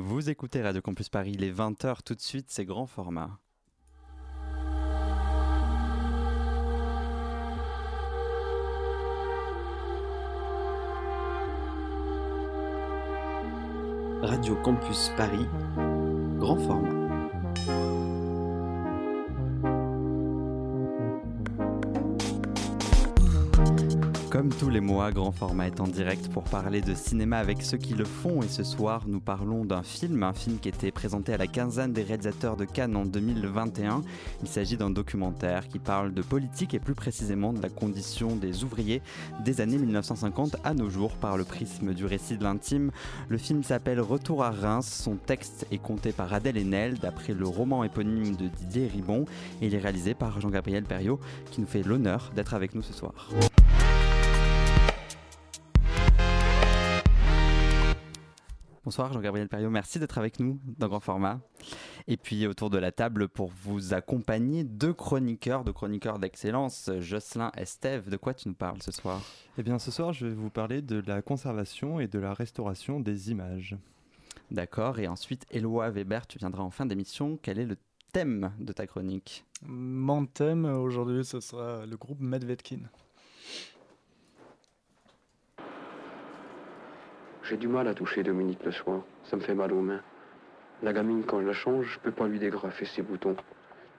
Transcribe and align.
Vous 0.00 0.30
écoutez 0.30 0.62
Radio 0.62 0.80
Campus 0.80 1.08
Paris, 1.08 1.32
les 1.32 1.52
20h 1.52 2.04
tout 2.04 2.14
de 2.14 2.20
suite, 2.20 2.46
c'est 2.50 2.64
grand 2.64 2.86
format. 2.86 3.40
Radio 14.22 14.54
Campus 14.62 15.10
Paris, 15.16 15.48
grand 16.38 16.58
format. 16.58 18.07
Comme 24.38 24.50
tous 24.50 24.70
les 24.70 24.78
mois, 24.78 25.10
Grand 25.10 25.32
Format 25.32 25.66
est 25.66 25.80
en 25.80 25.88
direct 25.88 26.28
pour 26.28 26.44
parler 26.44 26.80
de 26.80 26.94
cinéma 26.94 27.38
avec 27.38 27.60
ceux 27.60 27.76
qui 27.76 27.94
le 27.94 28.04
font. 28.04 28.40
Et 28.40 28.46
ce 28.46 28.62
soir, 28.62 29.02
nous 29.08 29.18
parlons 29.18 29.64
d'un 29.64 29.82
film, 29.82 30.22
un 30.22 30.32
film 30.32 30.60
qui 30.60 30.68
était 30.68 30.92
présenté 30.92 31.32
à 31.32 31.36
la 31.36 31.48
quinzaine 31.48 31.92
des 31.92 32.04
réalisateurs 32.04 32.56
de 32.56 32.64
Cannes 32.64 32.94
en 32.94 33.04
2021. 33.04 34.02
Il 34.40 34.46
s'agit 34.46 34.76
d'un 34.76 34.90
documentaire 34.90 35.66
qui 35.66 35.80
parle 35.80 36.14
de 36.14 36.22
politique 36.22 36.72
et 36.72 36.78
plus 36.78 36.94
précisément 36.94 37.52
de 37.52 37.60
la 37.60 37.68
condition 37.68 38.36
des 38.36 38.62
ouvriers 38.62 39.02
des 39.44 39.60
années 39.60 39.76
1950 39.76 40.58
à 40.62 40.72
nos 40.72 40.88
jours 40.88 41.16
par 41.16 41.36
le 41.36 41.42
prisme 41.42 41.92
du 41.92 42.04
récit 42.04 42.38
de 42.38 42.44
l'intime. 42.44 42.92
Le 43.28 43.38
film 43.38 43.64
s'appelle 43.64 44.00
Retour 44.00 44.44
à 44.44 44.52
Reims. 44.52 45.00
Son 45.02 45.16
texte 45.16 45.66
est 45.72 45.82
compté 45.82 46.12
par 46.12 46.32
Adèle 46.32 46.58
Haenel 46.58 47.00
d'après 47.00 47.34
le 47.34 47.48
roman 47.48 47.82
éponyme 47.82 48.36
de 48.36 48.46
Didier 48.46 48.86
Ribon 48.86 49.24
et 49.60 49.66
il 49.66 49.74
est 49.74 49.78
réalisé 49.78 50.14
par 50.14 50.40
Jean-Gabriel 50.40 50.84
Perriot 50.84 51.18
qui 51.50 51.60
nous 51.60 51.66
fait 51.66 51.82
l'honneur 51.82 52.30
d'être 52.36 52.54
avec 52.54 52.76
nous 52.76 52.82
ce 52.82 52.92
soir. 52.92 53.30
Bonsoir 58.88 59.12
Jean-Gabriel 59.12 59.50
Perriot, 59.50 59.68
merci 59.68 59.98
d'être 59.98 60.16
avec 60.16 60.40
nous 60.40 60.58
dans 60.78 60.88
Grand 60.88 60.98
Format. 60.98 61.40
Et 62.06 62.16
puis 62.16 62.46
autour 62.46 62.70
de 62.70 62.78
la 62.78 62.90
table 62.90 63.28
pour 63.28 63.50
vous 63.62 63.92
accompagner, 63.92 64.64
deux 64.64 64.94
chroniqueurs, 64.94 65.62
deux 65.62 65.74
chroniqueurs 65.74 66.18
d'excellence, 66.18 66.90
Jocelyn 66.98 67.52
Estève. 67.54 68.08
De 68.08 68.16
quoi 68.16 68.32
tu 68.32 68.48
nous 68.48 68.54
parles 68.54 68.80
ce 68.80 68.90
soir? 68.90 69.20
Eh 69.58 69.62
bien 69.62 69.78
ce 69.78 69.90
soir 69.90 70.14
je 70.14 70.26
vais 70.26 70.32
vous 70.32 70.48
parler 70.48 70.80
de 70.80 71.02
la 71.06 71.20
conservation 71.20 72.00
et 72.00 72.08
de 72.08 72.18
la 72.18 72.32
restauration 72.32 72.98
des 72.98 73.30
images. 73.30 73.76
D'accord, 74.50 74.98
et 74.98 75.06
ensuite 75.06 75.44
Éloi 75.50 75.90
Weber, 75.90 76.26
tu 76.26 76.38
viendras 76.38 76.62
en 76.62 76.70
fin 76.70 76.86
d'émission. 76.86 77.38
Quel 77.42 77.58
est 77.58 77.66
le 77.66 77.76
thème 78.14 78.52
de 78.58 78.72
ta 78.72 78.86
chronique? 78.86 79.44
Mon 79.66 80.24
thème 80.24 80.64
aujourd'hui 80.64 81.26
ce 81.26 81.40
sera 81.40 81.84
le 81.84 81.96
groupe 81.98 82.20
Medvedkin. 82.20 82.80
J'ai 87.48 87.56
du 87.56 87.66
mal 87.66 87.88
à 87.88 87.94
toucher 87.94 88.22
Dominique 88.22 88.62
le 88.62 88.72
soir. 88.72 89.00
Ça 89.24 89.36
me 89.36 89.40
fait 89.40 89.54
mal 89.54 89.72
aux 89.72 89.80
mains. 89.80 90.02
La 90.82 90.92
gamine, 90.92 91.24
quand 91.24 91.40
je 91.40 91.46
la 91.46 91.54
change, 91.54 91.86
je 91.86 91.98
peux 91.98 92.10
pas 92.10 92.28
lui 92.28 92.38
dégrafer 92.38 92.84
ses 92.84 93.00
boutons. 93.00 93.36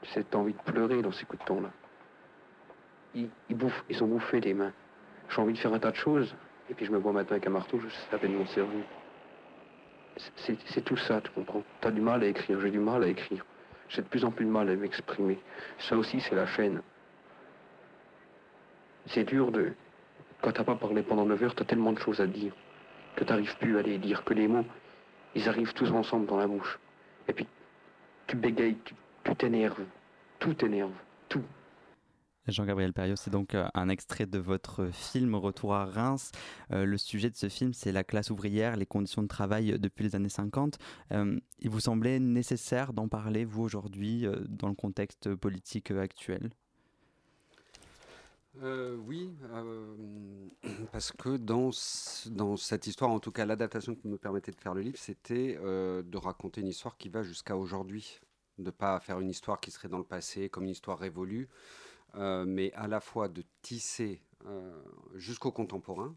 Tu 0.04 0.10
sais, 0.12 0.24
t'as 0.24 0.38
envie 0.38 0.54
de 0.54 0.72
pleurer 0.72 1.02
dans 1.02 1.12
ces 1.12 1.26
coups 1.26 1.42
de 1.42 1.48
temps 1.48 1.60
là. 1.60 1.72
Ils, 3.16 3.28
bouffent, 3.50 3.84
ils 3.90 3.96
sont 3.96 4.06
bouffés 4.06 4.40
les 4.40 4.54
mains. 4.54 4.72
J'ai 5.30 5.42
envie 5.42 5.54
de 5.54 5.58
faire 5.58 5.74
un 5.74 5.80
tas 5.80 5.90
de 5.90 5.96
choses, 5.96 6.36
et 6.70 6.76
puis 6.76 6.86
je 6.86 6.92
me 6.92 7.00
vois 7.00 7.12
maintenant 7.12 7.32
avec 7.32 7.48
un 7.48 7.50
marteau, 7.50 7.80
je 7.80 7.90
sais 7.90 8.24
à 8.24 8.28
mon 8.28 8.46
cerveau. 8.46 8.82
C'est 10.36 10.86
tout 10.86 10.98
ça, 10.98 11.20
tu 11.20 11.32
comprends. 11.32 11.64
T'as 11.82 11.90
du 11.90 12.02
mal 12.02 12.22
à 12.22 12.28
écrire, 12.28 12.62
j'ai 12.62 12.70
du 12.70 12.80
mal 12.80 13.04
à 13.04 13.08
écrire. 13.08 13.44
J'ai 13.88 14.04
de 14.04 14.08
plus 14.08 14.24
en 14.26 14.32
plus 14.32 14.46
de 14.46 14.52
mal 14.52 14.70
à 14.70 14.76
m'exprimer. 14.76 15.40
Ça 15.80 15.98
aussi, 15.98 16.22
c'est 16.22 16.36
la 16.36 16.46
chaîne. 16.46 16.84
C'est 19.08 19.24
dur 19.24 19.52
de... 19.52 19.72
Quand 20.44 20.52
t'as 20.52 20.64
pas 20.64 20.76
parlé 20.76 21.02
pendant 21.02 21.26
9 21.26 21.44
heures, 21.44 21.56
t'as 21.56 21.66
tellement 21.66 21.94
de 21.94 22.00
choses 22.00 22.22
à 22.22 22.28
dire 22.28 22.54
que 23.16 23.24
tu 23.24 23.32
n'arrives 23.32 23.58
plus 23.58 23.78
à 23.78 23.82
les 23.82 23.98
dire, 23.98 24.24
que 24.24 24.34
les 24.34 24.48
mots, 24.48 24.66
ils 25.36 25.48
arrivent 25.48 25.74
tous 25.74 25.92
ensemble 25.92 26.26
dans 26.26 26.38
la 26.38 26.48
bouche. 26.48 26.80
Et 27.28 27.34
puis, 27.34 27.48
tu 28.28 28.36
bégayes, 28.36 28.78
tu 28.86 29.36
t'énerves, 29.36 29.84
tout 30.40 30.54
t'énerve, 30.54 30.94
tout. 31.28 31.44
Jean-Gabriel 32.48 32.94
Perriot, 32.94 33.16
c'est 33.16 33.30
donc 33.30 33.54
euh, 33.54 33.68
un 33.74 33.90
extrait 33.90 34.26
de 34.26 34.40
votre 34.40 34.88
film 34.92 35.36
Retour 35.36 35.74
à 35.74 35.86
Reims. 35.86 36.32
Euh, 36.72 36.86
le 36.86 36.98
sujet 36.98 37.30
de 37.30 37.36
ce 37.36 37.50
film, 37.50 37.74
c'est 37.74 37.92
la 37.92 38.04
classe 38.04 38.30
ouvrière, 38.30 38.76
les 38.76 38.86
conditions 38.86 39.22
de 39.22 39.28
travail 39.28 39.78
depuis 39.80 40.04
les 40.04 40.16
années 40.16 40.30
50. 40.30 40.78
Euh, 41.12 41.40
il 41.60 41.70
vous 41.70 41.80
semblait 41.80 42.20
nécessaire 42.20 42.94
d'en 42.94 43.08
parler, 43.08 43.46
vous, 43.46 43.64
aujourd'hui, 43.64 44.26
dans 44.48 44.68
le 44.68 44.76
contexte 44.76 45.34
politique 45.36 45.92
actuel? 45.92 46.50
Euh, 48.58 48.98
oui, 48.98 49.34
euh, 49.52 49.96
parce 50.92 51.12
que 51.12 51.38
dans, 51.38 51.70
dans 52.32 52.58
cette 52.58 52.88
histoire, 52.88 53.12
en 53.12 53.20
tout 53.20 53.32
cas 53.32 53.46
l'adaptation 53.46 53.96
qui 53.96 54.08
me 54.08 54.18
permettait 54.18 54.52
de 54.52 54.60
faire 54.60 54.74
le 54.74 54.82
livre, 54.82 54.98
c'était 54.98 55.58
euh, 55.62 56.02
de 56.02 56.18
raconter 56.18 56.62
une 56.62 56.68
histoire 56.68 56.98
qui 56.98 57.10
va 57.10 57.24
jusqu'à 57.24 57.56
aujourd'hui. 57.56 58.20
De 58.58 58.66
ne 58.66 58.72
pas 58.72 59.00
faire 59.00 59.20
une 59.22 59.30
histoire 59.30 59.62
qui 59.62 59.72
serait 59.72 59.88
dans 59.88 60.00
le 60.00 60.04
passé 60.04 60.50
comme 60.50 60.66
une 60.66 60.72
histoire 60.72 61.00
révolue, 61.00 61.48
mais 62.14 62.74
à 62.74 62.90
la 62.90 63.00
fois 63.00 63.30
de 63.30 63.42
tisser 63.62 64.22
jusqu'au 65.16 65.54
contemporain 65.54 66.14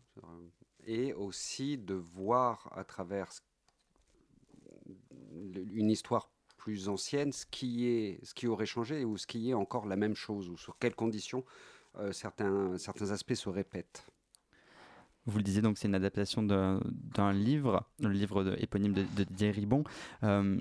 et 0.84 1.14
aussi 1.14 1.78
de 1.78 1.94
voir 1.94 2.68
à 2.72 2.82
travers 2.82 3.30
une 5.70 5.88
histoire 5.88 6.30
plus 6.56 6.88
ancienne 6.88 7.32
ce 7.32 7.46
qui, 7.46 7.86
est, 7.86 8.24
ce 8.24 8.34
qui 8.34 8.48
aurait 8.48 8.66
changé 8.66 9.04
ou 9.04 9.16
ce 9.16 9.28
qui 9.28 9.50
est 9.50 9.54
encore 9.54 9.86
la 9.86 9.94
même 9.94 10.16
chose 10.16 10.48
ou 10.48 10.56
sur 10.56 10.76
quelles 10.78 10.96
conditions 10.96 11.44
certains, 12.12 12.76
certains 12.78 13.10
aspects 13.10 13.34
se 13.34 13.48
répètent. 13.48 14.06
Vous 15.26 15.38
le 15.38 15.44
disiez, 15.44 15.62
donc 15.62 15.78
c'est 15.78 15.88
une 15.88 15.94
adaptation 15.94 16.42
d'un 16.42 17.32
livre, 17.32 17.84
le 18.00 18.08
livre 18.08 18.42
de, 18.42 18.56
éponyme 18.58 18.92
de, 18.92 19.02
de 19.16 19.24
Didier 19.24 19.52
Ribon. 19.52 19.84
Euh, 20.24 20.60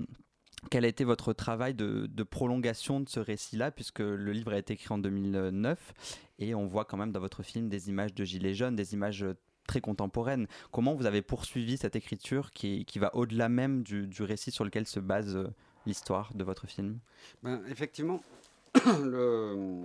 quel 0.70 0.84
a 0.84 0.88
été 0.88 1.02
votre 1.02 1.32
travail 1.32 1.74
de, 1.74 2.22
prolongation 2.22 3.00
de 3.00 3.08
ce 3.08 3.18
récit-là, 3.18 3.72
puisque 3.72 3.98
le 3.98 4.32
livre 4.32 4.52
a 4.52 4.58
été 4.58 4.74
écrit 4.74 4.92
en 4.94 4.98
2009 4.98 5.92
et 6.38 6.54
on 6.54 6.66
voit 6.66 6.84
quand 6.84 6.96
même 6.96 7.10
dans 7.10 7.20
votre 7.20 7.42
film 7.42 7.68
des 7.68 7.88
images 7.88 8.14
de 8.14 8.24
gilets 8.24 8.54
jaunes, 8.54 8.76
des 8.76 8.94
images 8.94 9.26
très 9.66 9.80
contemporaines. 9.80 10.46
Comment 10.70 10.94
vous 10.94 11.06
avez 11.06 11.22
poursuivi 11.22 11.76
cette 11.76 11.96
écriture 11.96 12.50
qui, 12.52 12.84
qui 12.84 12.98
va 13.00 13.14
au-delà 13.16 13.48
même 13.48 13.82
du, 13.82 14.06
du, 14.06 14.22
récit 14.22 14.52
sur 14.52 14.64
lequel 14.64 14.86
se 14.86 15.00
base 15.00 15.36
euh, 15.36 15.48
l'histoire 15.86 16.32
de 16.34 16.44
votre 16.44 16.66
film? 16.66 16.98
Ben, 17.42 17.62
Effectivement, 17.68 18.20
le, 19.02 19.82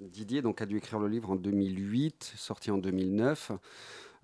Didier 0.00 0.42
a 0.58 0.66
dû 0.66 0.78
écrire 0.78 0.98
le 0.98 1.08
livre 1.08 1.30
en 1.30 1.36
2008, 1.36 2.32
sorti 2.36 2.70
en 2.70 2.78
2009. 2.78 3.52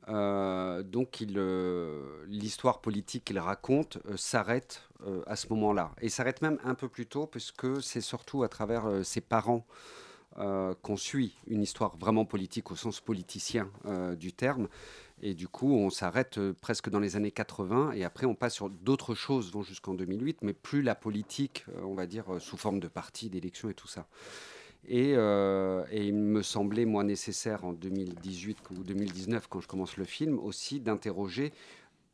Euh, 0.08 0.82
donc 0.82 1.22
euh, 1.22 2.24
l'histoire 2.28 2.80
politique 2.80 3.24
qu'il 3.24 3.40
raconte 3.40 3.98
euh, 4.06 4.16
s'arrête 4.16 4.82
à 5.26 5.36
ce 5.36 5.48
moment-là. 5.50 5.92
Et 6.00 6.08
s'arrête 6.08 6.40
même 6.40 6.58
un 6.64 6.74
peu 6.74 6.88
plus 6.88 7.06
tôt, 7.06 7.26
puisque 7.26 7.82
c'est 7.82 8.00
surtout 8.00 8.42
à 8.42 8.48
travers 8.48 9.04
ses 9.04 9.20
parents 9.20 9.66
qu'on 10.82 10.96
suit 10.96 11.34
une 11.46 11.62
histoire 11.62 11.96
vraiment 11.96 12.24
politique 12.24 12.70
au 12.70 12.76
sens 12.76 13.00
politicien 13.00 13.70
du 14.18 14.32
terme. 14.32 14.68
Et 15.20 15.34
du 15.34 15.48
coup, 15.48 15.70
on 15.74 15.90
s'arrête 15.90 16.40
presque 16.62 16.88
dans 16.88 16.98
les 16.98 17.14
années 17.14 17.30
80 17.30 17.92
et 17.92 18.04
après 18.04 18.24
on 18.24 18.34
passe 18.34 18.54
sur 18.54 18.70
d'autres 18.70 19.14
choses, 19.14 19.52
vont 19.52 19.62
jusqu'en 19.62 19.92
2008, 19.92 20.38
mais 20.40 20.54
plus 20.54 20.80
la 20.80 20.94
politique, 20.94 21.66
on 21.82 21.94
va 21.94 22.06
dire, 22.06 22.24
sous 22.40 22.56
forme 22.56 22.80
de 22.80 22.88
partis, 22.88 23.28
d'élections 23.28 23.68
et 23.68 23.74
tout 23.74 23.88
ça. 23.88 24.08
Euh, 24.90 25.84
et, 25.90 26.06
il 26.06 26.14
me 26.14 26.42
semblait, 26.42 26.84
moi, 26.84 27.04
nécessaire 27.04 27.64
en 27.64 27.72
2018 27.72 28.58
ou 28.70 28.82
2019, 28.82 29.48
quand 29.48 29.60
je 29.60 29.68
commence 29.68 29.96
le 29.96 30.04
film, 30.04 30.38
aussi 30.38 30.80
d'interroger 30.80 31.52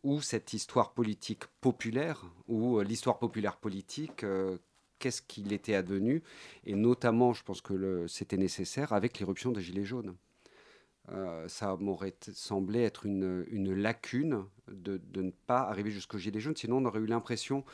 où 0.03 0.21
cette 0.21 0.53
histoire 0.53 0.93
politique 0.93 1.45
populaire, 1.61 2.25
ou 2.49 2.79
euh, 2.79 2.85
l'histoire 2.85 3.19
populaire 3.19 3.57
politique, 3.57 4.25
euh, 4.25 4.59
qu'est-ce 4.99 5.23
qu'il 5.23 5.53
était 5.53 5.75
advenu 5.75 6.23
Et 6.65 6.75
notamment, 6.75 7.33
je 7.33 7.45
pense 7.45 7.61
que 7.61 8.07
c'était 8.09 8.37
nécessaire 8.37 8.93
avec 8.93 9.19
l'éruption 9.19 9.53
des 9.53 9.61
Gilets 9.61 9.85
jaunes. 9.85 10.15
ça 11.49 11.77
m'aurait 11.77 12.15
semblé 12.33 12.81
être 12.83 13.07
une, 13.07 13.45
une 13.51 13.75
lacune 13.75 14.45
de, 14.69 15.01
ne 15.17 15.31
pas 15.47 15.61
arriver 15.61 15.91
jusqu'aux 15.91 16.19
Gilets 16.19 16.41
jaunes, 16.41 16.57
sinon 16.57 16.79
on 16.79 16.85
aurait 16.85 17.01
eu 17.01 17.07
l'impression 17.07 17.65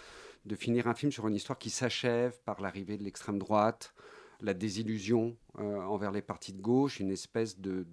de 0.47 0.55
finir 0.55 0.87
un 0.87 0.95
film 0.95 1.12
sur 1.12 1.29
une 1.29 1.35
histoire 1.35 1.59
qui 1.59 1.71
s'achève 1.71 2.39
par 2.45 2.61
l'arrivée 2.61 2.97
de 2.97 3.05
l'extrême 3.05 3.39
droite, 3.39 3.95
la 4.40 4.55
désillusion 4.55 5.37
euh, 5.58 5.81
envers 5.82 6.12
les 6.12 6.23
partis 6.23 6.52
de 6.52 6.61
gauche, 6.61 7.00
une 7.00 7.11
espèce 7.11 7.58
de, 7.58 7.87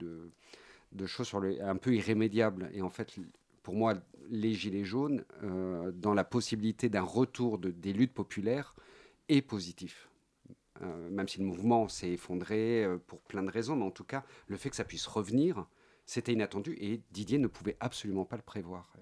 de, 0.91 1.05
choses 1.05 1.27
sur 1.27 1.43
un 1.43 1.75
peu 1.75 1.95
irrémédiable. 1.95 2.69
Et 2.73 2.81
en 2.81 2.89
fait, 2.89 3.15
pour 3.63 3.75
moi, 3.75 3.95
les 4.29 4.53
Gilets 4.53 4.83
jaunes, 4.83 5.25
euh, 5.43 5.91
dans 5.91 6.13
la 6.13 6.23
possibilité 6.23 6.89
d'un 6.89 7.01
retour 7.01 7.57
de, 7.57 7.71
des 7.71 7.93
luttes 7.93 8.13
populaires, 8.13 8.75
est 9.27 9.41
positif. 9.41 10.09
Euh, 10.81 11.09
même 11.09 11.27
si 11.27 11.39
le 11.39 11.45
mouvement 11.45 11.87
s'est 11.87 12.11
effondré 12.11 12.85
pour 13.07 13.21
plein 13.21 13.43
de 13.43 13.49
raisons, 13.49 13.75
mais 13.75 13.85
en 13.85 13.91
tout 13.91 14.03
cas, 14.03 14.23
le 14.47 14.57
fait 14.57 14.69
que 14.69 14.75
ça 14.75 14.83
puisse 14.83 15.07
revenir, 15.07 15.65
c'était 16.05 16.33
inattendu 16.33 16.77
et 16.79 17.01
Didier 17.11 17.39
ne 17.39 17.47
pouvait 17.47 17.77
absolument 17.79 18.25
pas 18.25 18.35
le 18.35 18.43
prévoir. 18.43 18.93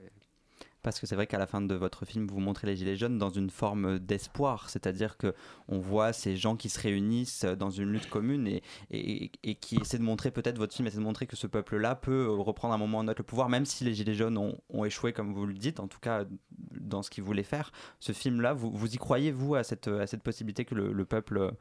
Parce 0.84 1.00
que 1.00 1.08
c'est 1.08 1.16
vrai 1.16 1.28
qu'à 1.28 1.40
la 1.40 1.48
fin 1.48 1.62
de 1.62 1.76
votre 1.76 2.06
film, 2.06 2.28
vous 2.28 2.40
montrez 2.40 2.68
les 2.68 2.76
Gilets 2.76 2.98
jaunes 2.98 3.18
dans 3.18 3.30
une 3.30 3.50
forme 3.50 4.00
d'espoir, 4.00 4.70
c'est-à-dire 4.70 5.18
que 5.18 5.34
on 5.70 5.80
voit 5.80 6.14
ces 6.14 6.36
gens 6.36 6.56
qui 6.56 6.70
se 6.70 6.80
réunissent 6.80 7.46
dans 7.46 7.70
une 7.70 7.92
lutte 7.92 8.10
commune 8.10 8.60
et, 8.92 9.32
qui 9.56 9.78
essaient 9.78 9.98
de 9.98 10.04
montrer, 10.04 10.30
peut-être 10.30 10.58
votre 10.58 10.76
film 10.76 10.88
essaie 10.88 10.98
de 10.98 11.04
montrer 11.04 11.26
que 11.26 11.36
ce 11.36 11.48
peuple-là 11.48 11.96
peut 11.96 12.30
reprendre 12.30 12.74
un 12.74 12.78
moment 12.78 13.00
ou 13.00 13.02
un 13.02 13.08
autre 13.08 13.22
le 13.22 13.24
pouvoir, 13.24 13.50
même 13.50 13.66
si 13.66 13.84
les 13.86 13.94
Gilets 13.94 14.16
jaunes 14.16 14.38
ont, 14.38 14.58
ont, 14.70 14.86
échoué, 14.86 15.14
comme 15.14 15.34
vous 15.34 15.46
le 15.46 15.54
dites, 15.54 15.80
en 15.80 15.88
tout 15.88 16.00
cas 16.00 16.26
dans 16.72 17.02
ce 17.02 17.10
qu'ils 17.10 17.24
voulaient 17.24 17.44
faire. 17.44 17.72
Ce 18.00 18.12
film-là, 18.12 18.54
vous, 18.54 18.72
vous 18.72 18.94
y 18.94 18.98
croyez, 18.98 19.32
vous, 19.32 19.56
à 19.56 19.64
cette, 19.64 19.88
à 19.88 20.08
cette 20.08 20.24
possibilité 20.24 20.66
que 20.66 20.76
le, 20.76 21.06
peuple, 21.06 21.54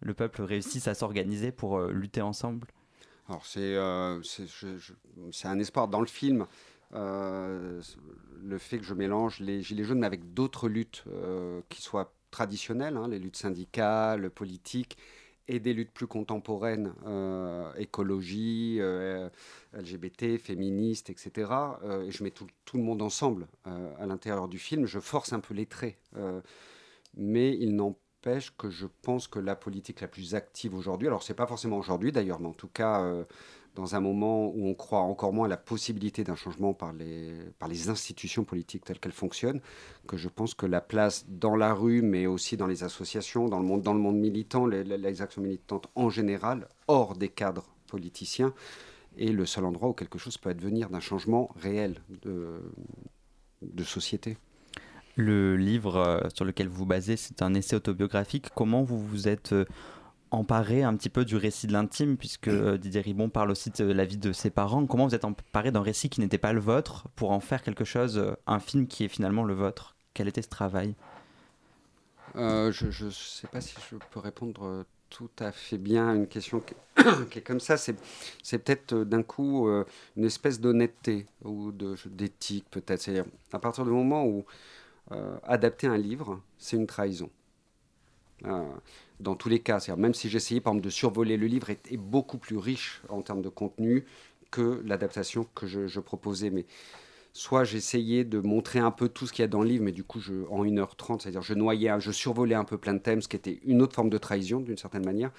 le 0.00 0.14
peuple 0.14 0.42
réussisse 0.42 0.86
à 0.88 0.94
s'organiser 0.94 1.50
pour 1.50 1.78
euh, 1.78 1.90
lutter 1.90 2.20
ensemble? 2.20 2.68
Alors 3.28 3.44
c'est 3.44 3.74
euh, 3.74 4.20
un 5.44 5.58
espoir 5.58 5.88
dans 5.88 6.00
le 6.00 6.06
film. 6.06 6.46
Euh, 6.94 7.82
le 8.42 8.58
fait 8.58 8.78
que 8.78 8.84
je 8.84 8.94
mélange 8.94 9.40
les 9.40 9.62
gilets 9.62 9.84
jaunes 9.84 10.04
avec 10.04 10.34
d'autres 10.34 10.68
luttes 10.68 11.04
euh, 11.08 11.60
qui 11.68 11.82
soient 11.82 12.14
traditionnelles, 12.30 12.96
hein, 12.96 13.08
les 13.08 13.18
luttes 13.18 13.36
syndicales, 13.36 14.30
politiques, 14.30 14.96
et 15.48 15.60
des 15.60 15.72
luttes 15.72 15.92
plus 15.92 16.08
contemporaines, 16.08 16.92
euh, 17.06 17.72
écologie, 17.74 18.80
LGBT, 19.72 20.38
féministes, 20.38 21.08
etc. 21.08 21.50
et 22.04 22.10
je 22.10 22.24
mets 22.24 22.32
tout, 22.32 22.48
tout, 22.64 22.76
le 22.76 22.82
monde 22.82 23.00
ensemble 23.00 23.46
à 23.64 24.06
l'intérieur 24.06 24.48
du 24.48 24.58
film. 24.58 24.86
Je 24.86 24.98
force 24.98 25.32
un 25.32 25.38
peu 25.38 25.54
les 25.54 25.66
traits. 25.66 25.98
mais 27.16 27.56
il 27.56 27.76
n'empêche 27.76 28.56
que 28.56 28.70
je 28.70 28.86
pense 29.02 29.28
que 29.28 29.38
la 29.38 29.54
politique 29.54 30.00
la 30.00 30.08
plus 30.08 30.34
active 30.34 30.74
aujourd'hui, 30.74 31.06
alors 31.06 31.22
c'est 31.22 31.34
pas 31.34 31.46
forcément 31.46 31.78
aujourd'hui 31.78 32.10
d'ailleurs, 32.10 32.40
mais 32.40 32.48
en 32.48 32.54
tout 32.54 32.68
cas 32.68 33.24
dans 33.76 33.94
un 33.94 34.00
moment 34.00 34.48
où 34.48 34.66
on 34.66 34.74
croit 34.74 35.00
encore 35.00 35.32
moins 35.32 35.44
à 35.44 35.48
la 35.48 35.56
possibilité 35.56 36.24
d'un 36.24 36.34
changement 36.34 36.74
par 36.74 36.92
les, 36.92 37.32
par 37.58 37.68
les 37.68 37.88
institutions 37.90 38.42
politiques 38.42 38.84
telles 38.84 38.98
qu'elles 38.98 39.12
fonctionnent, 39.12 39.60
que 40.08 40.16
je 40.16 40.28
pense 40.28 40.54
que 40.54 40.66
la 40.66 40.80
place 40.80 41.26
dans 41.28 41.54
la 41.54 41.72
rue, 41.74 42.02
mais 42.02 42.26
aussi 42.26 42.56
dans 42.56 42.66
les 42.66 42.82
associations, 42.82 43.48
dans 43.48 43.60
le 43.60 43.66
monde, 43.66 43.82
dans 43.82 43.94
le 43.94 44.00
monde 44.00 44.16
militant, 44.16 44.66
les, 44.66 45.22
actions 45.22 45.42
militantes 45.42 45.86
en 45.94 46.08
général, 46.10 46.68
hors 46.88 47.14
des 47.14 47.28
cadres 47.28 47.68
politiciens, 47.86 48.52
est 49.18 49.32
le 49.32 49.46
seul 49.46 49.64
endroit 49.64 49.90
où 49.90 49.92
quelque 49.92 50.18
chose 50.18 50.38
peut 50.38 50.50
advenir 50.50 50.90
d'un 50.90 51.00
changement 51.00 51.50
réel 51.60 52.00
de, 52.22 52.60
de 53.62 53.84
société. 53.84 54.38
Le 55.16 55.56
livre 55.56 55.96
euh, 55.96 56.20
sur 56.34 56.44
lequel 56.44 56.68
vous 56.68 56.76
vous 56.76 56.86
basez, 56.86 57.16
c'est 57.16 57.40
un 57.40 57.54
essai 57.54 57.76
autobiographique. 57.76 58.48
Comment 58.54 58.82
vous 58.82 58.98
vous 58.98 59.28
êtes 59.28 59.52
euh, 59.52 59.64
emparé 60.30 60.82
un 60.82 60.94
petit 60.96 61.08
peu 61.08 61.24
du 61.24 61.36
récit 61.36 61.66
de 61.66 61.72
l'intime, 61.72 62.16
puisque 62.16 62.48
euh, 62.48 62.78
Didier 62.78 63.00
Ribon 63.00 63.28
parle 63.28 63.50
aussi 63.50 63.70
de 63.70 63.84
la 63.84 64.04
vie 64.04 64.16
de 64.16 64.32
ses 64.32 64.50
parents. 64.50 64.86
Comment 64.86 65.06
vous 65.06 65.14
êtes 65.14 65.24
emparé 65.24 65.70
d'un 65.70 65.82
récit 65.82 66.08
qui 66.08 66.20
n'était 66.20 66.38
pas 66.38 66.52
le 66.52 66.60
vôtre 66.60 67.08
pour 67.16 67.30
en 67.30 67.40
faire 67.40 67.62
quelque 67.62 67.84
chose, 67.84 68.18
euh, 68.18 68.34
un 68.46 68.58
film 68.58 68.86
qui 68.86 69.04
est 69.04 69.08
finalement 69.08 69.44
le 69.44 69.54
vôtre? 69.54 69.96
Quel 70.14 70.28
était 70.28 70.42
ce 70.42 70.48
travail? 70.48 70.94
Euh, 72.36 72.72
Je 72.72 73.06
ne 73.06 73.10
sais 73.10 73.46
pas 73.46 73.60
si 73.60 73.76
je 73.90 73.96
peux 74.10 74.20
répondre 74.20 74.84
tout 75.08 75.30
à 75.38 75.52
fait 75.52 75.78
bien 75.78 76.08
à 76.08 76.14
une 76.14 76.26
question 76.26 76.60
qui, 76.60 76.74
est 77.38 77.42
comme 77.42 77.60
ça. 77.60 77.76
C'est 77.76 77.94
peut-être 78.58 78.94
d'un 79.04 79.22
coup 79.22 79.68
une 80.16 80.24
espèce 80.24 80.60
d'honnêteté 80.60 81.26
ou 81.44 81.72
d'éthique 82.06 82.66
peut-être. 82.70 83.00
C'est 83.00 83.22
à 83.52 83.58
partir 83.58 83.84
du 83.84 83.90
moment 83.90 84.24
où 84.24 84.44
adapter 85.44 85.86
un 85.86 85.96
livre, 85.96 86.40
c'est 86.58 86.76
une 86.76 86.86
trahison 86.86 87.30
dans 88.42 89.34
tous 89.34 89.48
les 89.48 89.60
cas. 89.60 89.78
Même 89.96 90.14
si 90.14 90.28
j'essayais, 90.28 90.60
par 90.60 90.72
exemple, 90.72 90.84
de 90.84 90.90
survoler 90.90 91.36
le 91.36 91.46
livre, 91.46 91.70
est, 91.70 91.96
beaucoup 91.96 92.38
plus 92.38 92.56
riche 92.56 93.02
en 93.08 93.22
termes 93.22 93.42
de 93.42 93.48
contenu 93.48 94.04
que 94.50 94.82
l'adaptation 94.84 95.46
que 95.54 95.66
je, 95.66 96.00
proposais. 96.00 96.50
Mais 96.50 96.66
soit 97.32 97.64
j'essayais 97.64 98.24
de 98.24 98.38
montrer 98.38 98.78
un 98.78 98.90
peu 98.90 99.08
tout 99.08 99.26
ce 99.26 99.32
qu'il 99.32 99.42
y 99.42 99.44
a 99.44 99.48
dans 99.48 99.62
le 99.62 99.68
livre, 99.68 99.84
mais 99.84 99.92
du 99.92 100.04
coup, 100.04 100.20
en 100.50 100.64
1h30, 100.64 101.20
c'est-à-dire 101.20 101.42
je 101.42 101.54
noyais, 101.54 101.90
je 101.98 102.12
survolais 102.12 102.54
un 102.54 102.64
peu 102.64 102.78
plein 102.78 102.94
de 102.94 102.98
thèmes, 102.98 103.22
ce 103.22 103.28
qui 103.28 103.36
était 103.36 103.60
une 103.64 103.82
autre 103.82 103.94
forme 103.94 104.10
de 104.10 104.18
trahison, 104.18 104.60
d'une 104.60 104.78
certaine 104.78 105.04
manière. 105.04 105.32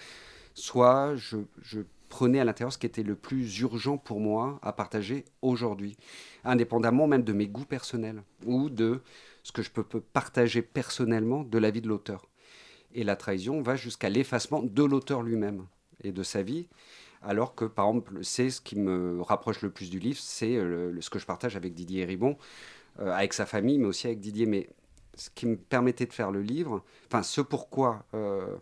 Soit 0.54 1.16
je, 1.16 1.38
je 1.62 1.82
prenais 2.10 2.40
à 2.40 2.46
l'intérieur 2.46 2.74
ce 2.74 2.78
qui 2.78 2.86
était 2.86 3.04
le 3.04 3.16
plus 3.16 3.60
urgent 3.60 3.98
pour 3.98 4.20
moi 4.20 4.60
à 4.62 4.74
partager 4.74 5.26
aujourd'hui, 5.42 5.98
indépendamment 6.44 7.08
même 7.08 7.24
de 7.24 7.34
mes 7.34 7.48
goûts 7.48 7.66
personnels 7.66 8.24
ou 8.46 8.70
de 8.70 9.02
ce 9.44 9.52
que 9.52 9.62
je 9.62 9.72
peux 9.72 9.84
partager 9.84 10.62
personnellement 10.62 11.44
de 11.44 11.58
la 11.58 11.72
vie 11.72 11.82
de 11.82 11.88
l'auteur. 11.88 12.28
Et 12.94 13.04
la 13.04 13.16
trahison 13.16 13.62
va 13.62 13.76
jusqu'à 13.76 14.10
l'effacement 14.10 14.62
de 14.64 14.84
l'auteur 14.84 15.22
lui-même 15.22 15.66
et 16.04 16.12
de 16.12 16.24
sa 16.24 16.42
vie. 16.42 16.68
Alors 17.22 17.56
que, 17.56 17.66
par 17.66 17.88
exemple, 17.88 18.24
c'est 18.24 18.50
ce 18.50 18.62
qui 18.62 18.78
me 18.78 19.22
rapproche 19.22 19.62
le 19.62 19.70
plus 19.70 19.90
du 19.90 20.00
livre, 20.00 20.20
c'est 20.20 20.56
euh, 20.56 21.00
ce 21.02 21.10
que 21.10 21.20
je 21.20 21.26
partage 21.26 21.56
avec 21.56 21.74
Didier 21.74 22.06
Ribon, 22.06 22.38
euh, 23.00 23.12
avec 23.12 23.34
sa 23.34 23.46
famille, 23.46 23.78
mais 23.78 23.88
aussi 23.88 24.08
avec 24.08 24.20
Didier. 24.20 24.46
Mais 24.46 24.70
ce 25.16 25.30
qui 25.30 25.46
me 25.48 25.58
permettait 25.58 26.06
de 26.06 26.14
faire 26.14 26.32
le 26.32 26.42
livre, 26.42 26.84
enfin, 27.08 27.24
ce 27.24 27.42
pourquoi 27.42 28.06
euh, 28.14 28.56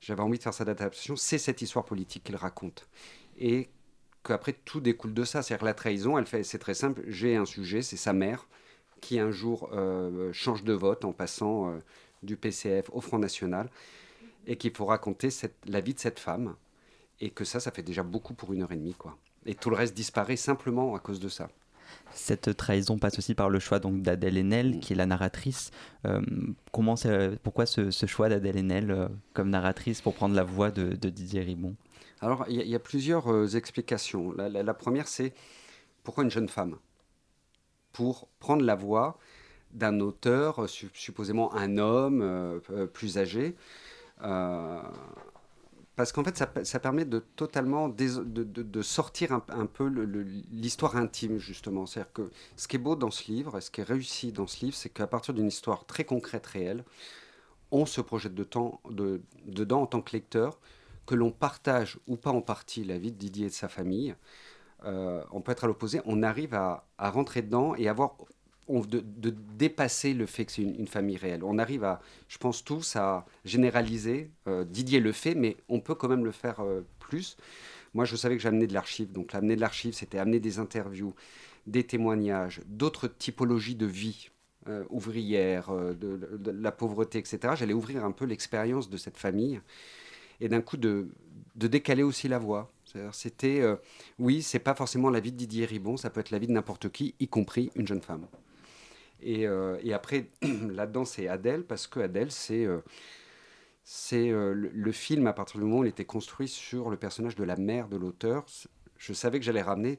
j'avais 0.00 0.22
envie 0.22 0.38
de 0.38 0.42
faire 0.42 0.54
cette 0.54 0.68
adaptation, 0.68 1.16
c'est 1.16 1.38
cette 1.38 1.62
histoire 1.62 1.84
politique 1.84 2.24
qu'il 2.24 2.36
raconte. 2.36 2.86
Et 3.38 3.70
qu'après, 4.24 4.52
tout 4.52 4.80
découle 4.80 5.14
de 5.14 5.24
ça. 5.24 5.42
C'est-à-dire 5.42 5.64
la 5.64 5.74
trahison, 5.74 6.18
elle 6.18 6.26
fait, 6.26 6.44
c'est 6.44 6.58
très 6.58 6.74
simple. 6.74 7.02
J'ai 7.06 7.36
un 7.36 7.46
sujet, 7.46 7.82
c'est 7.82 7.96
sa 7.96 8.12
mère, 8.12 8.46
qui 9.00 9.18
un 9.18 9.30
jour 9.30 9.70
change 10.32 10.62
de 10.62 10.72
vote 10.74 11.04
en 11.04 11.12
passant 11.12 11.76
du 12.22 12.36
PCF 12.36 12.90
au 12.92 13.00
Front 13.00 13.18
National, 13.18 13.68
et 14.46 14.56
qu'il 14.56 14.74
faut 14.74 14.86
raconter 14.86 15.30
cette, 15.30 15.56
la 15.66 15.80
vie 15.80 15.94
de 15.94 15.98
cette 15.98 16.18
femme, 16.18 16.54
et 17.20 17.30
que 17.30 17.44
ça, 17.44 17.60
ça 17.60 17.70
fait 17.70 17.82
déjà 17.82 18.02
beaucoup 18.02 18.34
pour 18.34 18.52
une 18.52 18.62
heure 18.62 18.72
et 18.72 18.76
demie, 18.76 18.94
quoi. 18.94 19.16
Et 19.46 19.54
tout 19.54 19.70
le 19.70 19.76
reste 19.76 19.94
disparaît 19.94 20.36
simplement 20.36 20.94
à 20.94 21.00
cause 21.00 21.20
de 21.20 21.28
ça. 21.28 21.48
Cette 22.12 22.56
trahison 22.56 22.98
passe 22.98 23.18
aussi 23.18 23.34
par 23.34 23.48
le 23.48 23.58
choix 23.58 23.78
donc 23.78 24.02
d'Adèle 24.02 24.38
Haenel, 24.38 24.76
mm. 24.76 24.80
qui 24.80 24.92
est 24.92 24.96
la 24.96 25.06
narratrice. 25.06 25.70
Euh, 26.06 26.20
comment 26.72 26.94
pourquoi 27.42 27.66
ce, 27.66 27.90
choix 28.06 28.28
d'Adèle 28.28 28.58
Haenel 28.58 28.90
euh, 28.90 29.08
comme 29.34 29.50
narratrice 29.50 30.00
pour 30.00 30.14
prendre 30.14 30.34
la 30.34 30.44
voix 30.44 30.70
de, 30.70 30.94
Didier 30.94 31.42
Ribon? 31.42 31.74
Alors, 32.20 32.44
il 32.48 32.56
y, 32.56 32.74
a 32.74 32.78
plusieurs 32.78 33.32
euh, 33.32 33.48
explications. 33.48 34.32
La, 34.32 34.48
la 34.48 34.74
première, 34.74 35.08
c'est 35.08 35.34
pourquoi 36.04 36.22
une 36.22 36.30
jeune 36.30 36.48
femme? 36.48 36.76
Pour 37.92 38.28
prendre 38.38 38.64
la 38.64 38.76
voix 38.76 39.18
d'un 39.72 40.00
auteur, 40.00 40.68
supposément 40.68 41.54
un 41.54 41.78
homme 41.78 42.20
euh, 42.22 42.60
euh, 42.70 42.86
plus 42.86 43.18
âgé. 43.18 43.56
Euh, 44.22 44.80
parce 45.96 46.12
qu'en 46.12 46.24
fait, 46.24 46.36
ça, 46.64 46.80
permet 46.80 47.04
de 47.04 47.18
totalement 47.18 47.88
de, 47.88 48.82
sortir 48.82 49.32
un, 49.32 49.66
peu 49.66 49.86
l'histoire 50.50 50.96
intime, 50.96 51.38
justement. 51.38 51.84
C'est-à-dire 51.84 52.12
que 52.14 52.30
ce 52.56 52.66
qui 52.66 52.76
est 52.76 52.78
beau 52.78 52.96
dans 52.96 53.10
ce 53.10 53.30
livre, 53.30 53.58
et 53.58 53.60
ce 53.60 53.70
qui 53.70 53.82
est 53.82 53.84
réussi 53.84 54.32
dans 54.32 54.46
ce 54.46 54.64
livre, 54.64 54.74
c'est 54.74 54.88
qu'à 54.88 55.06
partir 55.06 55.34
d'une 55.34 55.48
histoire 55.48 55.84
très 55.84 56.04
concrète, 56.04 56.46
réelle, 56.46 56.82
on 57.70 57.84
se 57.84 58.00
projette 58.00 58.34
de 58.34 58.42
temps, 58.42 58.80
dedans 59.44 59.82
en 59.82 59.86
tant 59.86 60.00
que 60.00 60.12
lecteur, 60.12 60.58
que 61.06 61.14
l'on 61.14 61.30
partage 61.30 61.98
ou 62.06 62.16
pas 62.16 62.30
en 62.30 62.40
partie 62.40 62.84
la 62.84 62.98
vie 62.98 63.12
de 63.12 63.18
Didier 63.18 63.46
et 63.46 63.50
de 63.50 63.54
sa 63.54 63.68
famille. 63.68 64.14
on 64.84 65.40
peut 65.42 65.52
être 65.52 65.64
à 65.64 65.66
l'opposé, 65.66 66.00
on 66.06 66.22
arrive 66.22 66.54
à, 66.54 66.86
à, 66.96 67.10
rentrer 67.10 67.42
dedans 67.42 67.74
et 67.74 67.86
avoir 67.86 68.16
de, 68.68 69.02
dépasser 69.56 70.14
le 70.14 70.26
fait 70.26 70.44
que 70.44 70.52
c'est 70.52 70.62
une, 70.62 70.86
famille 70.86 71.16
réelle. 71.16 71.44
On 71.44 71.58
arrive 71.58 71.84
à, 71.84 72.00
je 72.28 72.38
pense 72.38 72.64
tous, 72.64 72.96
à 72.96 73.26
généraliser. 73.44 74.30
Euh, 74.46 74.64
Didier 74.64 75.00
le 75.00 75.12
fait, 75.12 75.34
mais 75.34 75.56
on 75.68 75.80
peut 75.80 75.94
quand 75.94 76.08
même 76.08 76.24
le 76.24 76.32
faire 76.32 76.60
euh, 76.60 76.82
plus. 76.98 77.36
Moi, 77.94 78.04
je 78.04 78.16
savais 78.16 78.36
que 78.36 78.42
j'amenais 78.42 78.66
de 78.66 78.72
l'archive. 78.72 79.12
Donc, 79.12 79.32
l'amener 79.32 79.56
de 79.56 79.60
l'archive, 79.60 79.94
c'était 79.94 80.18
amener 80.18 80.40
des 80.40 80.58
interviews, 80.58 81.14
des 81.66 81.84
témoignages, 81.84 82.62
d'autres 82.66 83.08
typologies 83.08 83.74
de 83.74 83.86
vie 83.86 84.30
euh, 84.68 84.84
ouvrière, 84.90 85.70
de, 85.70 86.50
la 86.50 86.72
pauvreté, 86.72 87.18
etc. 87.18 87.54
J'allais 87.56 87.74
ouvrir 87.74 88.04
un 88.04 88.12
peu 88.12 88.24
l'expérience 88.24 88.88
de 88.88 88.96
cette 88.96 89.18
famille 89.18 89.60
et 90.40 90.48
d'un 90.48 90.62
coup 90.62 90.76
de, 90.76 91.08
décaler 91.56 92.02
aussi 92.02 92.28
la 92.28 92.38
voix. 92.38 92.72
C'était, 93.12 93.62
oui, 94.18 94.42
c'est 94.42 94.58
pas 94.58 94.74
forcément 94.74 95.08
la 95.08 95.18
vie 95.18 95.32
de 95.32 95.36
Didier 95.38 95.64
Ribon, 95.64 95.96
ça 95.96 96.10
peut 96.10 96.20
être 96.20 96.30
la 96.30 96.38
vie 96.38 96.46
de 96.46 96.52
n'importe 96.52 96.90
qui, 96.90 97.14
y 97.20 97.26
compris 97.26 97.70
une 97.74 97.88
jeune 97.88 98.02
femme. 98.02 98.26
Euh, 99.24 99.78
et, 99.82 99.92
après, 99.92 100.26
là-dedans, 100.42 101.04
c'est 101.04 101.28
Adèle, 101.28 101.64
parce 101.64 101.86
que 101.86 102.00
Adèle, 102.00 102.30
c'est 102.30 102.64
euh, 102.64 102.80
euh, 104.12 104.54
le, 104.54 104.92
film, 104.92 105.26
à 105.26 105.32
partir 105.32 105.60
du 105.60 105.66
moment 105.66 105.80
où 105.80 105.84
il 105.84 105.88
était 105.88 106.04
construit 106.04 106.48
sur 106.48 106.90
le 106.90 106.96
personnage 106.96 107.36
de 107.36 107.44
la 107.44 107.56
mère 107.56 107.88
de 107.88 107.96
l'auteur, 107.96 108.46
je 108.98 109.12
savais 109.12 109.38
que 109.38 109.44
j'allais 109.44 109.62
ramener 109.62 109.98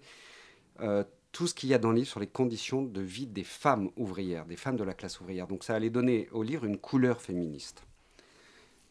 tout 1.31 1.47
ce 1.47 1.53
qu'il 1.53 1.69
y 1.69 1.73
a 1.73 1.77
dans 1.77 1.89
le 1.89 1.97
livre 1.97 2.07
sur 2.07 2.19
les 2.19 2.27
conditions 2.27 2.83
de 2.83 3.01
vie 3.01 3.27
des 3.27 3.43
femmes 3.43 3.89
ouvrières, 3.95 4.45
des 4.45 4.55
femmes 4.55 4.75
de 4.75 4.83
la 4.83 4.93
classe 4.93 5.19
ouvrière. 5.19 5.47
Donc 5.47 5.63
ça 5.63 5.75
allait 5.75 5.89
donner 5.89 6.29
au 6.31 6.43
livre 6.43 6.65
une 6.65 6.77
couleur 6.77 7.21
féministe. 7.21 7.83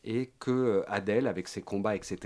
Et 0.04 0.32
que 0.40 0.84
Adèle, 0.88 1.28
avec 1.28 1.48
ses 1.48 1.62
combats, 1.62 1.94
etc., 1.94 2.18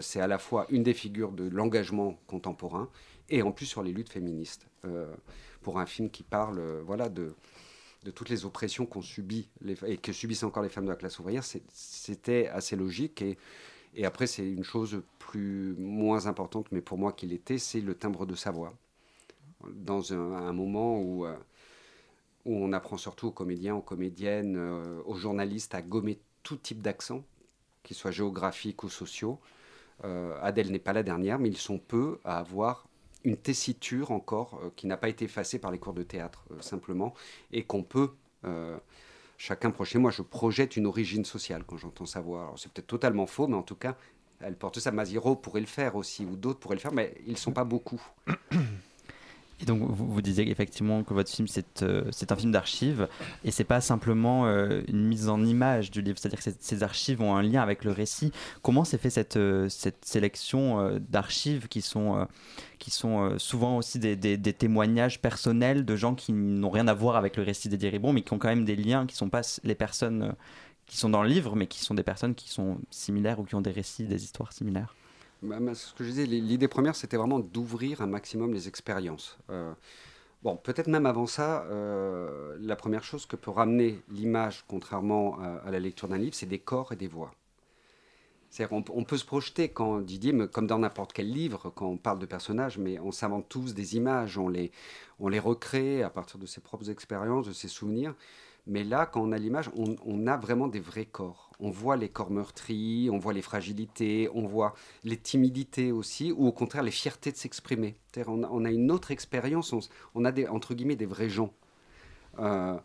c'est 0.00 0.20
à 0.20 0.26
la 0.26 0.38
fois 0.38 0.66
une 0.70 0.82
des 0.82 0.94
figures 0.94 1.32
de 1.32 1.48
l'engagement 1.48 2.18
contemporain 2.26 2.88
et 3.28 3.42
en 3.42 3.52
plus 3.52 3.66
sur 3.66 3.82
les 3.82 3.92
luttes 3.92 4.10
féministes 4.10 4.66
pour 5.68 5.78
un 5.78 5.84
film 5.84 6.08
qui 6.08 6.22
parle 6.22 6.60
euh, 6.60 6.82
voilà, 6.82 7.10
de, 7.10 7.34
toutes 8.14 8.30
les 8.30 8.46
oppressions 8.46 8.86
qu'ont 8.86 9.02
subi 9.02 9.50
les, 9.60 9.76
et 9.84 9.98
que 9.98 10.14
subissent 10.14 10.42
encore 10.42 10.62
les 10.62 10.70
femmes 10.70 10.86
de 10.86 10.90
la 10.90 10.96
classe 10.96 11.18
ouvrière, 11.18 11.44
c'était 11.44 12.48
assez 12.48 12.74
logique. 12.74 13.20
Et, 13.20 13.36
après, 14.02 14.26
c'est 14.26 14.50
une 14.50 14.64
chose 14.64 15.02
plus 15.18 15.74
moins 15.76 16.26
importante, 16.26 16.68
mais 16.72 16.80
pour 16.80 16.96
moi 16.96 17.12
qu'il 17.12 17.34
était, 17.34 17.58
c'est 17.58 17.82
le 17.82 17.94
timbre 17.94 18.24
de 18.24 18.34
sa 18.34 18.50
voix. 18.50 18.72
Dans 19.70 20.14
un, 20.14 20.54
moment 20.54 21.02
où, 21.02 21.26
euh, 21.26 21.36
où 22.46 22.56
on 22.56 22.72
apprend 22.72 22.96
surtout 22.96 23.26
aux 23.26 23.32
comédiens, 23.32 23.74
aux 23.74 23.82
comédiennes, 23.82 24.56
euh, 24.56 25.02
aux 25.04 25.16
journalistes 25.16 25.74
à 25.74 25.82
gommer 25.82 26.18
tout 26.44 26.56
type 26.56 26.80
d'accent, 26.80 27.22
qu'ils 27.82 27.94
soient 27.94 28.10
géographiques 28.10 28.84
ou 28.84 28.88
sociaux. 28.88 29.38
Adèle 30.40 30.70
n'est 30.70 30.78
pas 30.78 30.94
la 30.94 31.02
dernière, 31.02 31.38
mais 31.38 31.50
ils 31.50 31.58
sont 31.58 31.78
peu 31.78 32.20
à 32.24 32.38
avoir 32.38 32.87
une 33.24 33.36
tessiture 33.36 34.10
encore 34.10 34.60
qui 34.76 34.86
n'a 34.86 34.96
pas 34.96 35.08
été 35.08 35.24
effacée 35.24 35.58
par 35.58 35.70
les 35.70 35.78
cours 35.78 35.94
de 35.94 36.02
théâtre, 36.02 36.44
simplement, 36.60 37.14
et 37.52 37.64
qu'on 37.64 37.82
peut 37.82 38.10
chacun 39.36 39.70
proche 39.70 39.94
moi, 39.96 40.10
je 40.10 40.22
projette 40.22 40.76
une 40.76 40.86
origine 40.86 41.24
sociale 41.24 41.64
quand 41.66 41.76
j'entends 41.76 42.06
sa 42.06 42.20
voix. 42.20 42.52
C'est 42.56 42.72
peut-être 42.72 42.86
totalement 42.86 43.26
faux, 43.26 43.46
mais 43.46 43.56
en 43.56 43.62
tout 43.62 43.76
cas, 43.76 43.96
elle 44.40 44.56
porte 44.56 44.78
ça. 44.78 44.90
Maziro 44.90 45.36
pourrait 45.36 45.60
le 45.60 45.66
faire 45.66 45.96
aussi, 45.96 46.24
ou 46.24 46.36
d'autres 46.36 46.58
pourraient 46.60 46.76
le 46.76 46.80
faire, 46.80 46.92
mais 46.92 47.14
ils 47.26 47.32
ne 47.32 47.38
sont 47.38 47.52
pas 47.52 47.64
beaucoup. 47.64 48.00
Et 49.60 49.64
donc, 49.64 49.82
vous, 49.82 50.06
vous 50.06 50.22
disiez 50.22 50.48
effectivement 50.50 51.02
que 51.02 51.12
votre 51.14 51.30
film, 51.30 51.48
c'est 51.48 51.82
euh, 51.82 52.10
un 52.30 52.36
film 52.36 52.52
d'archives, 52.52 53.08
et 53.44 53.50
c'est 53.50 53.64
pas 53.64 53.80
simplement 53.80 54.46
euh, 54.46 54.82
une 54.86 55.04
mise 55.04 55.28
en 55.28 55.44
image 55.44 55.90
du 55.90 56.00
livre, 56.00 56.18
c'est-à-dire 56.18 56.42
que 56.42 56.50
ces 56.58 56.82
archives 56.82 57.20
ont 57.20 57.34
un 57.34 57.42
lien 57.42 57.60
avec 57.60 57.84
le 57.84 57.90
récit. 57.90 58.32
Comment 58.62 58.84
s'est 58.84 58.98
fait 58.98 59.10
cette, 59.10 59.36
euh, 59.36 59.68
sélection 60.02 60.98
d'archives 61.08 61.66
qui 61.68 61.80
sont, 61.80 62.26
souvent 63.38 63.78
aussi 63.78 63.98
des, 63.98 64.38
témoignages 64.52 65.20
personnels 65.20 65.84
de 65.84 65.96
gens 65.96 66.14
qui 66.14 66.32
n'ont 66.32 66.70
rien 66.70 66.86
à 66.88 66.94
voir 66.94 67.16
avec 67.16 67.36
le 67.36 67.42
récit 67.42 67.68
des 67.68 67.88
Ribon, 67.88 68.12
mais 68.12 68.22
qui 68.22 68.32
ont 68.32 68.38
quand 68.38 68.48
même 68.48 68.64
des 68.64 68.76
liens, 68.76 69.06
qui 69.06 69.16
sont 69.16 69.28
pas 69.28 69.42
les 69.64 69.74
personnes 69.74 70.34
qui 70.86 70.96
sont 70.96 71.10
dans 71.10 71.22
le 71.22 71.28
livre, 71.28 71.56
mais 71.56 71.66
qui 71.66 71.80
sont 71.80 71.94
des 71.94 72.02
personnes 72.02 72.34
qui 72.34 72.48
sont 72.48 72.78
similaires 72.90 73.38
ou 73.40 73.44
qui 73.44 73.54
ont 73.54 73.60
des 73.60 73.70
récits, 73.70 74.04
des 74.04 74.22
histoires 74.24 74.52
similaires? 74.52 74.94
Ce 75.42 75.94
que 75.94 76.04
je 76.04 76.10
disais, 76.10 76.26
l'idée 76.26 76.68
première, 76.68 76.96
c'était 76.96 77.16
vraiment 77.16 77.38
d'ouvrir 77.38 78.00
un 78.00 78.06
maximum 78.06 78.52
les 78.52 78.68
expériences. 78.68 79.38
Euh, 79.50 79.72
bon, 80.42 80.56
peut-être 80.56 80.88
même 80.88 81.06
avant 81.06 81.26
ça, 81.26 81.64
euh, 81.64 82.56
la 82.60 82.76
première 82.76 83.04
chose 83.04 83.26
que 83.26 83.36
peut 83.36 83.50
ramener 83.50 84.00
l'image, 84.10 84.64
contrairement 84.68 85.38
à, 85.40 85.70
la 85.70 85.78
lecture 85.78 86.08
d'un 86.08 86.18
livre, 86.18 86.34
c'est 86.34 86.46
des 86.46 86.58
corps 86.58 86.92
et 86.92 86.96
des 86.96 87.08
voix. 87.08 87.32
C'est-à-dire, 88.50 88.82
on, 88.94 89.04
peut 89.04 89.18
se 89.18 89.26
projeter 89.26 89.68
quand 89.68 90.00
Didier, 90.00 90.32
comme 90.48 90.66
dans 90.66 90.78
n'importe 90.78 91.12
quel 91.12 91.30
livre, 91.30 91.70
quand 91.74 91.86
on 91.86 91.98
parle 91.98 92.18
de 92.18 92.24
personnages, 92.24 92.78
mais 92.78 92.98
on 92.98 93.12
s'invente 93.12 93.46
tous 93.46 93.74
des 93.74 93.96
images, 93.96 94.38
on 94.38 94.48
les, 94.48 94.72
on 95.20 95.28
les 95.28 95.38
recrée 95.38 96.02
à 96.02 96.08
partir 96.08 96.38
de 96.38 96.46
ses 96.46 96.62
propres 96.62 96.88
expériences, 96.88 97.46
de 97.46 97.52
ses 97.52 97.68
souvenirs. 97.68 98.14
Mais 98.68 98.84
là, 98.84 99.06
quand 99.06 99.22
on 99.22 99.32
a 99.32 99.38
l'image, 99.38 99.70
on, 99.74 100.26
a 100.26 100.36
vraiment 100.36 100.68
des 100.68 100.78
vrais 100.78 101.06
corps. 101.06 101.50
On 101.58 101.70
voit 101.70 101.96
les 101.96 102.10
corps 102.10 102.30
meurtris, 102.30 103.08
on 103.10 103.18
voit 103.18 103.32
les 103.32 103.40
fragilités, 103.40 104.28
on 104.34 104.46
voit 104.46 104.74
les 105.04 105.16
timidités 105.16 105.90
aussi, 105.90 106.32
ou 106.32 106.46
au 106.46 106.52
contraire 106.52 106.82
les 106.82 106.90
fiertés 106.90 107.32
de 107.32 107.36
s'exprimer. 107.38 107.96
On, 108.26 108.64
a 108.66 108.70
une 108.70 108.90
autre 108.90 109.10
expérience, 109.10 109.74
on, 110.14 110.24
a 110.26 110.32
des, 110.32 110.46
entre 110.46 110.74
guillemets 110.74 110.96
des 110.96 111.06
vrais 111.06 111.30
gens. 111.30 111.54
Euh, 112.38 112.78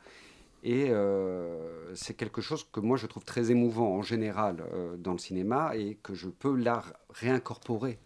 et 0.64 0.90
euh, 0.90 1.94
c'est 1.96 2.14
quelque 2.14 2.40
chose 2.40 2.66
que 2.72 2.80
moi 2.80 2.96
je 2.96 3.06
trouve 3.06 3.26
très 3.26 3.52
émouvant 3.52 3.98
en 3.98 4.02
général 4.02 4.64
euh, 4.74 4.96
dans 4.96 5.12
le 5.12 5.18
cinéma 5.18 5.76
et 5.76 5.96
que 6.02 6.14
je 6.14 6.30
peux 6.30 6.56
là 6.56 6.82
réincorporer, 7.10 8.00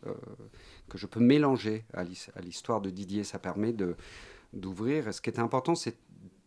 que 0.89 0.97
je 0.97 1.05
peux 1.05 1.19
mélanger 1.19 1.85
à 1.93 2.03
l'histoire 2.41 2.81
de 2.81 2.89
Didier. 2.89 3.23
Ça 3.23 3.37
permet 3.37 3.75
d'ouvrir. 4.51 5.13
Ce 5.13 5.21
qui 5.21 5.29
est 5.29 5.39
important, 5.39 5.75
c'est 5.75 5.95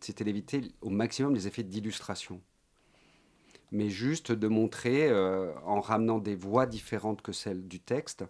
c'était 0.00 0.25
d'éviter 0.25 0.62
au 0.80 0.90
maximum 0.90 1.35
les 1.35 1.47
effets 1.47 1.62
d'illustration. 1.62 2.40
Mais 3.73 3.88
juste 3.88 4.33
de 4.33 4.49
montrer, 4.49 5.09
euh, 5.09 5.52
en 5.64 5.80
ramenant 5.80 6.19
des 6.19 6.35
voix 6.35 6.66
différentes 6.66 7.23
que 7.23 7.33
celles 7.33 7.66
du 7.69 7.80
texte, 7.80 8.25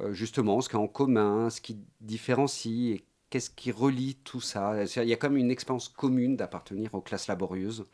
euh, 0.00 0.12
justement 0.12 0.60
ce 0.60 0.68
qui 0.68 0.76
est 0.76 0.78
en 0.78 0.88
commun, 0.88 1.50
ce 1.50 1.60
qui 1.60 1.78
différencie 2.00 2.94
et 2.94 3.04
qu'est-ce 3.28 3.50
qui 3.50 3.72
relie 3.72 4.16
tout 4.24 4.40
ça. 4.40 4.84
Il 4.84 5.08
y 5.08 5.12
a 5.12 5.16
comme 5.16 5.36
une 5.36 5.50
expérience 5.50 5.88
commune 5.88 6.36
d'appartenir 6.36 6.94
aux 6.94 7.02
classes 7.02 7.26
laborieuses 7.26 7.84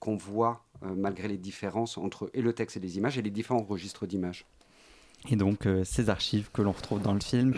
qu'on 0.00 0.16
voit 0.16 0.66
euh, 0.82 0.94
malgré 0.96 1.28
les 1.28 1.38
différences 1.38 1.96
entre 1.96 2.30
et 2.34 2.42
le 2.42 2.52
texte 2.52 2.76
et 2.76 2.80
les 2.80 2.96
images 2.98 3.18
et 3.18 3.22
les 3.22 3.30
différents 3.30 3.62
registres 3.62 4.06
d'images. 4.06 4.46
Et 5.28 5.36
donc 5.36 5.66
ces 5.84 6.10
archives 6.10 6.50
que 6.52 6.62
l'on 6.62 6.72
retrouve 6.72 7.00
dans 7.00 7.14
le 7.14 7.20
film, 7.20 7.54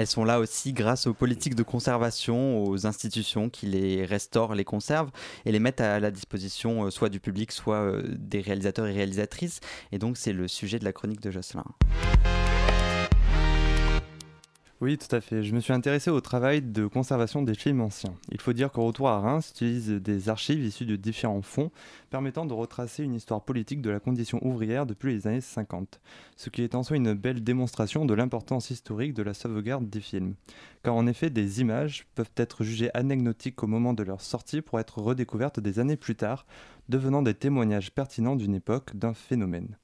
elles 0.00 0.06
sont 0.06 0.24
là 0.24 0.40
aussi 0.40 0.72
grâce 0.72 1.06
aux 1.06 1.12
politiques 1.12 1.54
de 1.54 1.62
conservation, 1.62 2.64
aux 2.64 2.86
institutions 2.86 3.50
qui 3.50 3.66
les 3.66 4.06
restaurent, 4.06 4.54
les 4.54 4.64
conservent 4.64 5.10
et 5.44 5.52
les 5.52 5.58
mettent 5.58 5.82
à 5.82 6.00
la 6.00 6.10
disposition 6.10 6.86
euh, 6.86 6.90
soit 6.90 7.10
du 7.10 7.20
public, 7.20 7.52
soit 7.52 7.82
euh, 7.82 8.02
des 8.08 8.40
réalisateurs 8.40 8.86
et 8.86 8.92
réalisatrices. 8.92 9.60
Et 9.92 9.98
donc 9.98 10.16
c'est 10.16 10.32
le 10.32 10.48
sujet 10.48 10.78
de 10.78 10.86
la 10.86 10.94
chronique 10.94 11.20
de 11.20 11.30
Jocelyn. 11.30 11.66
Oui, 14.82 14.96
tout 14.96 15.14
à 15.14 15.20
fait. 15.20 15.42
Je 15.42 15.54
me 15.54 15.60
suis 15.60 15.74
intéressé 15.74 16.10
au 16.10 16.22
travail 16.22 16.62
de 16.62 16.86
conservation 16.86 17.42
des 17.42 17.52
films 17.54 17.82
anciens. 17.82 18.14
Il 18.32 18.40
faut 18.40 18.54
dire 18.54 18.72
qu'au 18.72 18.86
retour 18.86 19.10
à 19.10 19.20
Reims 19.20 19.50
utilise 19.50 19.90
des 19.90 20.30
archives 20.30 20.64
issues 20.64 20.86
de 20.86 20.96
différents 20.96 21.42
fonds 21.42 21.70
permettant 22.08 22.46
de 22.46 22.54
retracer 22.54 23.04
une 23.04 23.12
histoire 23.12 23.44
politique 23.44 23.82
de 23.82 23.90
la 23.90 24.00
condition 24.00 24.38
ouvrière 24.40 24.86
depuis 24.86 25.12
les 25.12 25.26
années 25.26 25.42
50, 25.42 26.00
ce 26.34 26.48
qui 26.48 26.62
est 26.62 26.74
en 26.74 26.82
soi 26.82 26.96
une 26.96 27.12
belle 27.12 27.44
démonstration 27.44 28.06
de 28.06 28.14
l'importance 28.14 28.70
historique 28.70 29.12
de 29.12 29.22
la 29.22 29.34
sauvegarde 29.34 29.90
des 29.90 30.00
films. 30.00 30.34
Car 30.82 30.94
en 30.94 31.06
effet, 31.06 31.28
des 31.28 31.60
images 31.60 32.06
peuvent 32.14 32.32
être 32.36 32.64
jugées 32.64 32.90
anecdotiques 32.94 33.62
au 33.62 33.66
moment 33.66 33.92
de 33.92 34.02
leur 34.02 34.22
sortie 34.22 34.62
pour 34.62 34.80
être 34.80 34.96
redécouvertes 34.96 35.60
des 35.60 35.78
années 35.78 35.98
plus 35.98 36.16
tard, 36.16 36.46
devenant 36.88 37.20
des 37.20 37.34
témoignages 37.34 37.92
pertinents 37.92 38.34
d'une 38.34 38.54
époque, 38.54 38.96
d'un 38.96 39.12
phénomène. 39.12 39.76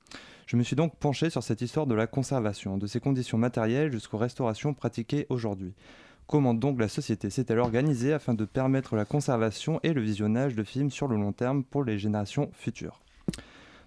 Je 0.46 0.56
me 0.56 0.62
suis 0.62 0.76
donc 0.76 0.94
penché 0.96 1.28
sur 1.28 1.42
cette 1.42 1.60
histoire 1.60 1.88
de 1.88 1.94
la 1.96 2.06
conservation, 2.06 2.78
de 2.78 2.86
ses 2.86 3.00
conditions 3.00 3.36
matérielles 3.36 3.90
jusqu'aux 3.90 4.16
restaurations 4.16 4.74
pratiquées 4.74 5.26
aujourd'hui. 5.28 5.74
Comment 6.28 6.54
donc 6.54 6.78
la 6.78 6.86
société 6.86 7.30
s'est-elle 7.30 7.58
organisée 7.58 8.12
afin 8.12 8.32
de 8.32 8.44
permettre 8.44 8.94
la 8.94 9.04
conservation 9.04 9.80
et 9.82 9.92
le 9.92 10.00
visionnage 10.00 10.54
de 10.54 10.62
films 10.62 10.92
sur 10.92 11.08
le 11.08 11.16
long 11.16 11.32
terme 11.32 11.64
pour 11.64 11.82
les 11.82 11.98
générations 11.98 12.48
futures? 12.52 13.00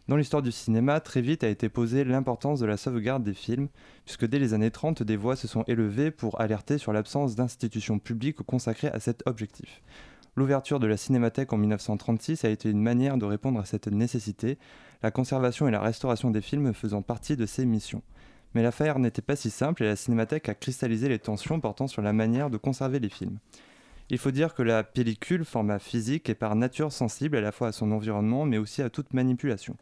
Dans 0.09 0.17
l'histoire 0.17 0.41
du 0.41 0.51
cinéma, 0.51 0.99
très 0.99 1.21
vite 1.21 1.45
a 1.45 1.47
été 1.47 1.69
posée 1.69 2.03
l'importance 2.03 2.59
de 2.59 2.65
la 2.65 2.75
sauvegarde 2.75 3.23
des 3.23 3.33
films, 3.33 3.69
puisque 4.03 4.25
dès 4.25 4.39
les 4.39 4.53
années 4.53 4.71
30, 4.71 5.01
des 5.01 5.15
voix 5.15 5.37
se 5.37 5.47
sont 5.47 5.63
élevées 5.67 6.11
pour 6.11 6.41
alerter 6.41 6.77
sur 6.77 6.91
l'absence 6.91 7.35
d'institutions 7.35 7.99
publiques 7.99 8.41
consacrées 8.41 8.89
à 8.89 8.99
cet 8.99 9.23
objectif. 9.27 9.81
L'ouverture 10.36 10.79
de 10.79 10.88
la 10.88 10.98
Cinémathèque 10.98 11.53
en 11.53 11.57
1936 11.57 12.45
a 12.45 12.50
été 12.50 12.69
une 12.69 12.81
manière 12.81 13.17
de 13.17 13.25
répondre 13.25 13.59
à 13.59 13.65
cette 13.65 13.88
nécessité, 13.88 14.57
la 15.01 15.12
conservation 15.12 15.67
et 15.67 15.71
la 15.71 15.81
restauration 15.81 16.31
des 16.31 16.41
films 16.41 16.74
faisant 16.74 17.01
partie 17.01 17.36
de 17.36 17.45
ses 17.45 17.65
missions. 17.65 18.03
Mais 18.53 18.63
l'affaire 18.63 19.00
n'était 19.00 19.21
pas 19.21 19.36
si 19.36 19.50
simple 19.50 19.83
et 19.83 19.88
la 19.88 19.95
Cinémathèque 19.95 20.50
a 20.50 20.55
cristallisé 20.55 21.09
les 21.09 21.19
tensions 21.19 21.59
portant 21.59 21.88
sur 21.88 22.01
la 22.01 22.13
manière 22.13 22.50
de 22.50 22.57
conserver 22.57 23.00
les 23.00 23.09
films. 23.09 23.38
Il 24.09 24.17
faut 24.17 24.31
dire 24.31 24.55
que 24.55 24.63
la 24.63 24.83
pellicule, 24.83 25.45
format 25.45 25.77
physique, 25.77 26.29
est 26.29 26.36
par 26.36 26.55
nature 26.55 26.91
sensible 26.91 27.38
à 27.38 27.41
la 27.41 27.51
fois 27.51 27.67
à 27.67 27.71
son 27.71 27.91
environnement 27.91 28.45
mais 28.45 28.57
aussi 28.57 28.81
à 28.81 28.89
toute 28.89 29.13
manipulation. 29.13 29.77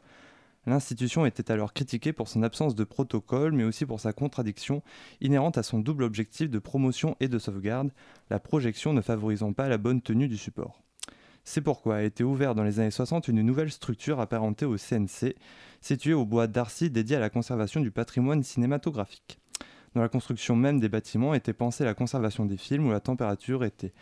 L'institution 0.67 1.25
était 1.25 1.49
alors 1.49 1.71
critiquée 1.71 2.11
pour 2.11 2.27
son 2.27 2.43
absence 2.43 2.75
de 2.75 2.83
protocole, 2.83 3.53
mais 3.53 3.63
aussi 3.63 3.85
pour 3.85 4.01
sa 4.01 4.11
contradiction 4.11 4.83
inhérente 5.21 5.57
à 5.57 5.63
son 5.63 5.79
double 5.79 6.03
objectif 6.03 6.49
de 6.49 6.59
promotion 6.59 7.15
et 7.21 7.29
de 7.29 7.39
sauvegarde, 7.39 7.93
la 8.29 8.41
projection 8.41 8.91
ne 8.91 8.99
favorisant 8.99 9.53
pas 9.53 9.69
la 9.69 9.77
bonne 9.77 10.01
tenue 10.01 10.27
du 10.27 10.35
support. 10.35 10.83
C'est 11.45 11.61
pourquoi 11.61 11.95
a 11.95 12.01
été 12.01 12.25
ouverte 12.25 12.57
dans 12.57 12.65
les 12.65 12.81
années 12.81 12.91
60 12.91 13.29
une 13.29 13.43
nouvelle 13.43 13.71
structure 13.71 14.19
apparentée 14.19 14.65
au 14.65 14.75
CNC, 14.75 15.35
située 15.79 16.13
au 16.13 16.25
bois 16.25 16.47
d'Arcy 16.47 16.89
dédiée 16.89 17.15
à 17.15 17.21
la 17.21 17.29
conservation 17.29 17.79
du 17.79 17.89
patrimoine 17.89 18.43
cinématographique. 18.43 19.39
Dans 19.95 20.01
la 20.01 20.09
construction 20.09 20.57
même 20.57 20.81
des 20.81 20.89
bâtiments 20.89 21.33
était 21.33 21.53
pensée 21.53 21.85
la 21.85 21.93
conservation 21.93 22.45
des 22.45 22.57
films 22.57 22.87
où 22.87 22.91
la 22.91 22.99
température 22.99 23.63
était 23.63 23.93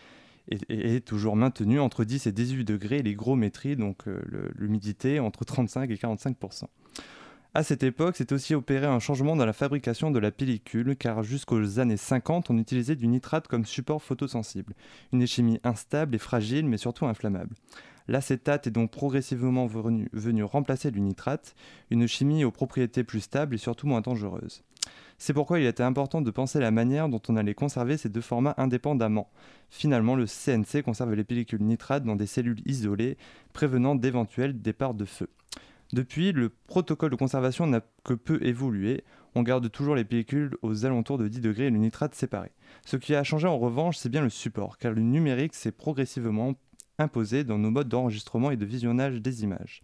est, 0.50 1.06
toujours 1.06 1.36
maintenue 1.36 1.80
entre 1.80 2.04
10 2.04 2.28
et 2.28 2.32
18 2.32 2.64
degrés 2.66 2.98
et 2.98 3.04
l'hygrométrie, 3.04 3.76
donc 3.76 4.08
euh, 4.08 4.22
l'humidité, 4.56 5.20
entre 5.20 5.46
35 5.46 5.90
et 5.92 5.96
45% 5.96 6.66
à 7.56 7.64
cette 7.64 7.84
époque, 7.84 8.18
s'est 8.18 8.34
aussi 8.34 8.54
opéré 8.54 8.86
un 8.86 9.00
changement 9.00 9.38
dans 9.38 9.46
la 9.46 9.54
fabrication 9.54 10.12
de 10.12 10.20
la 10.20 10.30
pellicule, 10.30 10.98
car 10.98 11.24
jusqu'aux 11.24 11.80
années 11.80 11.96
50, 11.96 12.50
on 12.50 12.58
utilisait 12.58 12.98
du 12.98 13.08
nitrate 13.08 13.48
comme 13.48 13.66
support 13.66 14.04
photosensible, 14.04 14.74
une 15.14 15.26
chimie 15.26 15.62
instable 15.64 16.16
et 16.16 16.20
fragile, 16.20 16.66
mais 16.66 16.76
surtout 16.76 17.06
inflammable. 17.06 17.56
L'acétate 18.10 18.68
est 18.68 18.72
donc 18.72 18.92
progressivement 18.92 19.68
venu, 19.68 20.10
venu, 20.12 20.44
remplacer 20.44 20.92
le 20.92 21.00
nitrate, 21.00 21.56
une 21.92 22.08
chimie 22.08 22.44
aux 22.44 22.52
propriétés 22.52 23.06
plus 23.06 23.22
stables 23.22 23.56
et 23.56 23.58
surtout 23.58 23.88
moins 23.88 24.02
dangereuses. 24.02 24.64
C'est 25.18 25.34
pourquoi 25.34 25.60
il 25.60 25.66
était 25.66 25.84
important 25.84 26.22
de 26.22 26.32
penser 26.32 26.60
la 26.60 26.72
manière 26.72 27.10
dont 27.10 27.22
on 27.30 27.38
allait 27.38 27.54
conserver 27.54 27.98
ces 27.98 28.10
deux 28.10 28.22
formats 28.22 28.54
indépendamment. 28.58 29.30
Finalement, 29.70 30.16
le 30.16 30.26
CNC 30.26 30.84
conserve 30.84 31.14
les 31.14 31.24
pellicules 31.24 31.64
nitrates 31.64 32.04
dans 32.04 32.16
des 32.16 32.28
cellules 32.28 32.62
isolées, 32.66 33.18
prévenant 33.54 33.96
d'éventuels 33.96 34.62
départs 34.62 34.94
de 34.94 35.06
feu. 35.06 35.30
Depuis, 35.94 36.32
le 36.32 36.50
protocole 36.50 37.12
de 37.12 37.16
conservation 37.16 37.68
n'a 37.68 37.82
que 38.04 38.14
peu 38.14 38.44
évolué. 38.46 39.04
On 39.36 39.44
garde 39.44 39.70
toujours 39.72 39.96
les 39.96 40.04
pellicules 40.04 40.58
aux 40.62 40.86
alentours 40.86 41.18
de 41.18 41.28
10 41.28 41.42
degrés 41.42 41.68
et 41.68 41.70
le 41.70 41.78
nitrate 41.78 42.16
séparé. 42.16 42.52
Ce 42.86 42.98
qui 42.98 43.16
a 43.16 43.24
changé 43.24 43.48
en 43.48 43.58
revanche, 43.58 43.98
c'est 43.98 44.10
bien 44.10 44.22
le 44.22 44.30
support, 44.30 44.78
car 44.78 44.94
le 44.94 45.02
numérique 45.02 45.54
s'est 45.54 45.72
progressivement 45.72 46.56
imposé 46.98 47.44
dans 47.44 47.58
nos 47.58 47.72
modes 47.72 47.90
d'enregistrement 47.90 48.52
et 48.52 48.58
de 48.58 48.66
visionnage 48.66 49.22
des 49.22 49.44
images. 49.44 49.84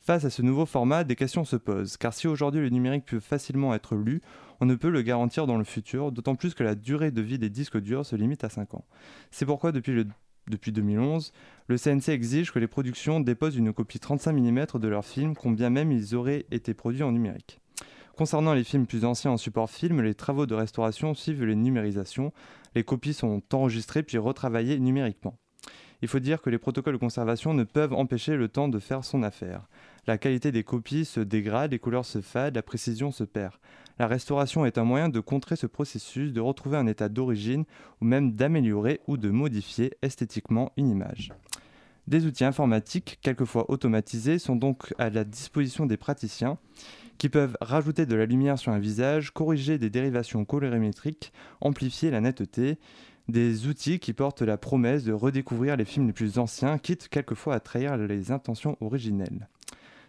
Face 0.00 0.24
à 0.24 0.30
ce 0.30 0.42
nouveau 0.42 0.64
format, 0.64 1.04
des 1.04 1.16
questions 1.16 1.44
se 1.44 1.56
posent, 1.56 1.96
car 1.96 2.14
si 2.14 2.28
aujourd'hui 2.28 2.62
le 2.62 2.70
numérique 2.70 3.04
peut 3.04 3.20
facilement 3.20 3.74
être 3.74 3.94
lu, 3.94 4.22
on 4.60 4.66
ne 4.66 4.74
peut 4.74 4.90
le 4.90 5.02
garantir 5.02 5.46
dans 5.46 5.56
le 5.56 5.64
futur, 5.64 6.12
d'autant 6.12 6.34
plus 6.34 6.54
que 6.54 6.62
la 6.62 6.74
durée 6.74 7.10
de 7.10 7.22
vie 7.22 7.38
des 7.38 7.50
disques 7.50 7.78
durs 7.78 8.04
se 8.04 8.16
limite 8.16 8.44
à 8.44 8.48
5 8.48 8.74
ans. 8.74 8.84
C'est 9.30 9.46
pourquoi 9.46 9.72
depuis 9.72 10.04
depuis 10.48 10.72
2011, 10.72 11.32
le 11.66 11.76
CNC 11.76 12.08
exige 12.08 12.52
que 12.52 12.58
les 12.58 12.66
productions 12.66 13.20
déposent 13.20 13.56
une 13.56 13.72
copie 13.72 13.98
35 13.98 14.32
mm 14.32 14.66
de 14.74 14.88
leurs 14.88 15.04
films, 15.04 15.34
combien 15.36 15.68
même 15.68 15.92
ils 15.92 16.14
auraient 16.14 16.46
été 16.50 16.72
produits 16.72 17.02
en 17.02 17.12
numérique. 17.12 17.60
Concernant 18.16 18.54
les 18.54 18.64
films 18.64 18.86
plus 18.86 19.04
anciens 19.04 19.30
en 19.30 19.36
support 19.36 19.70
film, 19.70 20.00
les 20.00 20.14
travaux 20.14 20.46
de 20.46 20.54
restauration 20.54 21.14
suivent 21.14 21.44
les 21.44 21.54
numérisations. 21.54 22.32
Les 22.74 22.82
copies 22.82 23.12
sont 23.12 23.42
enregistrées 23.52 24.02
puis 24.02 24.18
retravaillées 24.18 24.80
numériquement. 24.80 25.38
Il 26.02 26.08
faut 26.08 26.18
dire 26.18 26.40
que 26.40 26.50
les 26.50 26.58
protocoles 26.58 26.94
de 26.94 26.98
conservation 26.98 27.54
ne 27.54 27.64
peuvent 27.64 27.92
empêcher 27.92 28.36
le 28.36 28.48
temps 28.48 28.68
de 28.68 28.78
faire 28.78 29.04
son 29.04 29.22
affaire. 29.22 29.68
La 30.06 30.18
qualité 30.18 30.50
des 30.50 30.64
copies 30.64 31.04
se 31.04 31.20
dégrade, 31.20 31.72
les 31.72 31.78
couleurs 31.78 32.04
se 32.04 32.20
fadent, 32.20 32.56
la 32.56 32.62
précision 32.62 33.10
se 33.10 33.24
perd. 33.24 33.54
La 33.98 34.06
restauration 34.06 34.64
est 34.64 34.78
un 34.78 34.84
moyen 34.84 35.08
de 35.08 35.18
contrer 35.18 35.56
ce 35.56 35.66
processus, 35.66 36.32
de 36.32 36.40
retrouver 36.40 36.76
un 36.76 36.86
état 36.86 37.08
d'origine 37.08 37.64
ou 38.00 38.04
même 38.04 38.32
d'améliorer 38.32 39.00
ou 39.08 39.16
de 39.16 39.28
modifier 39.28 39.94
esthétiquement 40.02 40.70
une 40.76 40.88
image. 40.88 41.32
Des 42.06 42.24
outils 42.24 42.44
informatiques, 42.44 43.18
quelquefois 43.22 43.70
automatisés, 43.70 44.38
sont 44.38 44.56
donc 44.56 44.94
à 44.98 45.10
la 45.10 45.24
disposition 45.24 45.84
des 45.84 45.96
praticiens 45.96 46.58
qui 47.18 47.28
peuvent 47.28 47.56
rajouter 47.60 48.06
de 48.06 48.14
la 48.14 48.24
lumière 48.24 48.58
sur 48.58 48.70
un 48.70 48.78
visage, 48.78 49.32
corriger 49.32 49.78
des 49.78 49.90
dérivations 49.90 50.44
colorimétriques, 50.44 51.32
amplifier 51.60 52.12
la 52.12 52.20
netteté, 52.20 52.78
des 53.28 53.66
outils 53.66 53.98
qui 53.98 54.12
portent 54.12 54.42
la 54.42 54.56
promesse 54.56 55.02
de 55.02 55.12
redécouvrir 55.12 55.76
les 55.76 55.84
films 55.84 56.06
les 56.06 56.12
plus 56.12 56.38
anciens, 56.38 56.78
quitte 56.78 57.08
quelquefois 57.08 57.56
à 57.56 57.60
trahir 57.60 57.96
les 57.96 58.30
intentions 58.30 58.78
originelles. 58.80 59.48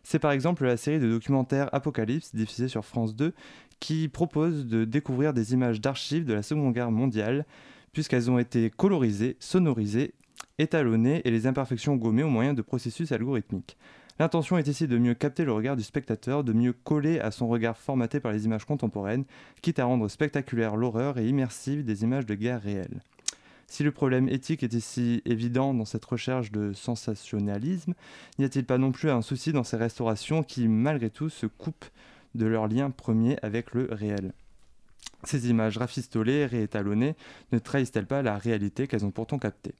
C'est 0.03 0.19
par 0.19 0.31
exemple 0.31 0.65
la 0.65 0.77
série 0.77 0.99
de 0.99 1.09
documentaires 1.09 1.69
Apocalypse, 1.73 2.33
diffusée 2.33 2.67
sur 2.67 2.85
France 2.85 3.15
2, 3.15 3.33
qui 3.79 4.07
propose 4.07 4.65
de 4.65 4.85
découvrir 4.85 5.33
des 5.33 5.53
images 5.53 5.81
d'archives 5.81 6.25
de 6.25 6.33
la 6.33 6.43
Seconde 6.43 6.73
Guerre 6.73 6.91
mondiale, 6.91 7.45
puisqu'elles 7.93 8.29
ont 8.29 8.39
été 8.39 8.69
colorisées, 8.69 9.37
sonorisées, 9.39 10.13
étalonnées 10.57 11.21
et 11.25 11.31
les 11.31 11.47
imperfections 11.47 11.95
gommées 11.95 12.23
au 12.23 12.29
moyen 12.29 12.53
de 12.53 12.61
processus 12.61 13.11
algorithmiques. 13.11 13.77
L'intention 14.19 14.57
est 14.57 14.67
ici 14.67 14.85
de 14.85 14.97
mieux 14.97 15.13
capter 15.13 15.45
le 15.45 15.53
regard 15.53 15.77
du 15.77 15.83
spectateur, 15.83 16.43
de 16.43 16.51
mieux 16.51 16.73
coller 16.73 17.19
à 17.21 17.31
son 17.31 17.47
regard 17.47 17.77
formaté 17.77 18.19
par 18.19 18.33
les 18.33 18.43
images 18.43 18.65
contemporaines, 18.65 19.23
quitte 19.61 19.79
à 19.79 19.85
rendre 19.85 20.09
spectaculaire 20.09 20.75
l'horreur 20.75 21.17
et 21.17 21.27
immersive 21.27 21.85
des 21.85 22.03
images 22.03 22.25
de 22.25 22.35
guerre 22.35 22.61
réelles. 22.61 23.01
Si 23.67 23.83
le 23.83 23.91
problème 23.91 24.27
éthique 24.27 24.63
est 24.63 24.73
ici 24.73 25.21
évident 25.25 25.73
dans 25.73 25.85
cette 25.85 26.03
recherche 26.03 26.51
de 26.51 26.73
sensationnalisme, 26.73 27.93
n'y 28.39 28.45
a-t-il 28.45 28.65
pas 28.65 28.79
non 28.79 28.91
plus 28.91 29.09
un 29.09 29.21
souci 29.21 29.53
dans 29.53 29.63
ces 29.63 29.77
restaurations 29.77 30.43
qui, 30.43 30.67
malgré 30.67 31.09
tout, 31.09 31.29
se 31.29 31.45
coupent 31.45 31.85
de 32.35 32.45
leur 32.45 32.67
lien 32.67 32.91
premier 32.91 33.37
avec 33.41 33.73
le 33.73 33.87
réel 33.91 34.33
Ces 35.23 35.49
images 35.49 35.77
rafistolées, 35.77 36.45
réétalonnées, 36.45 37.15
ne 37.51 37.59
trahissent-elles 37.59 38.07
pas 38.07 38.21
la 38.21 38.37
réalité 38.37 38.87
qu'elles 38.87 39.05
ont 39.05 39.11
pourtant 39.11 39.39
captée? 39.39 39.75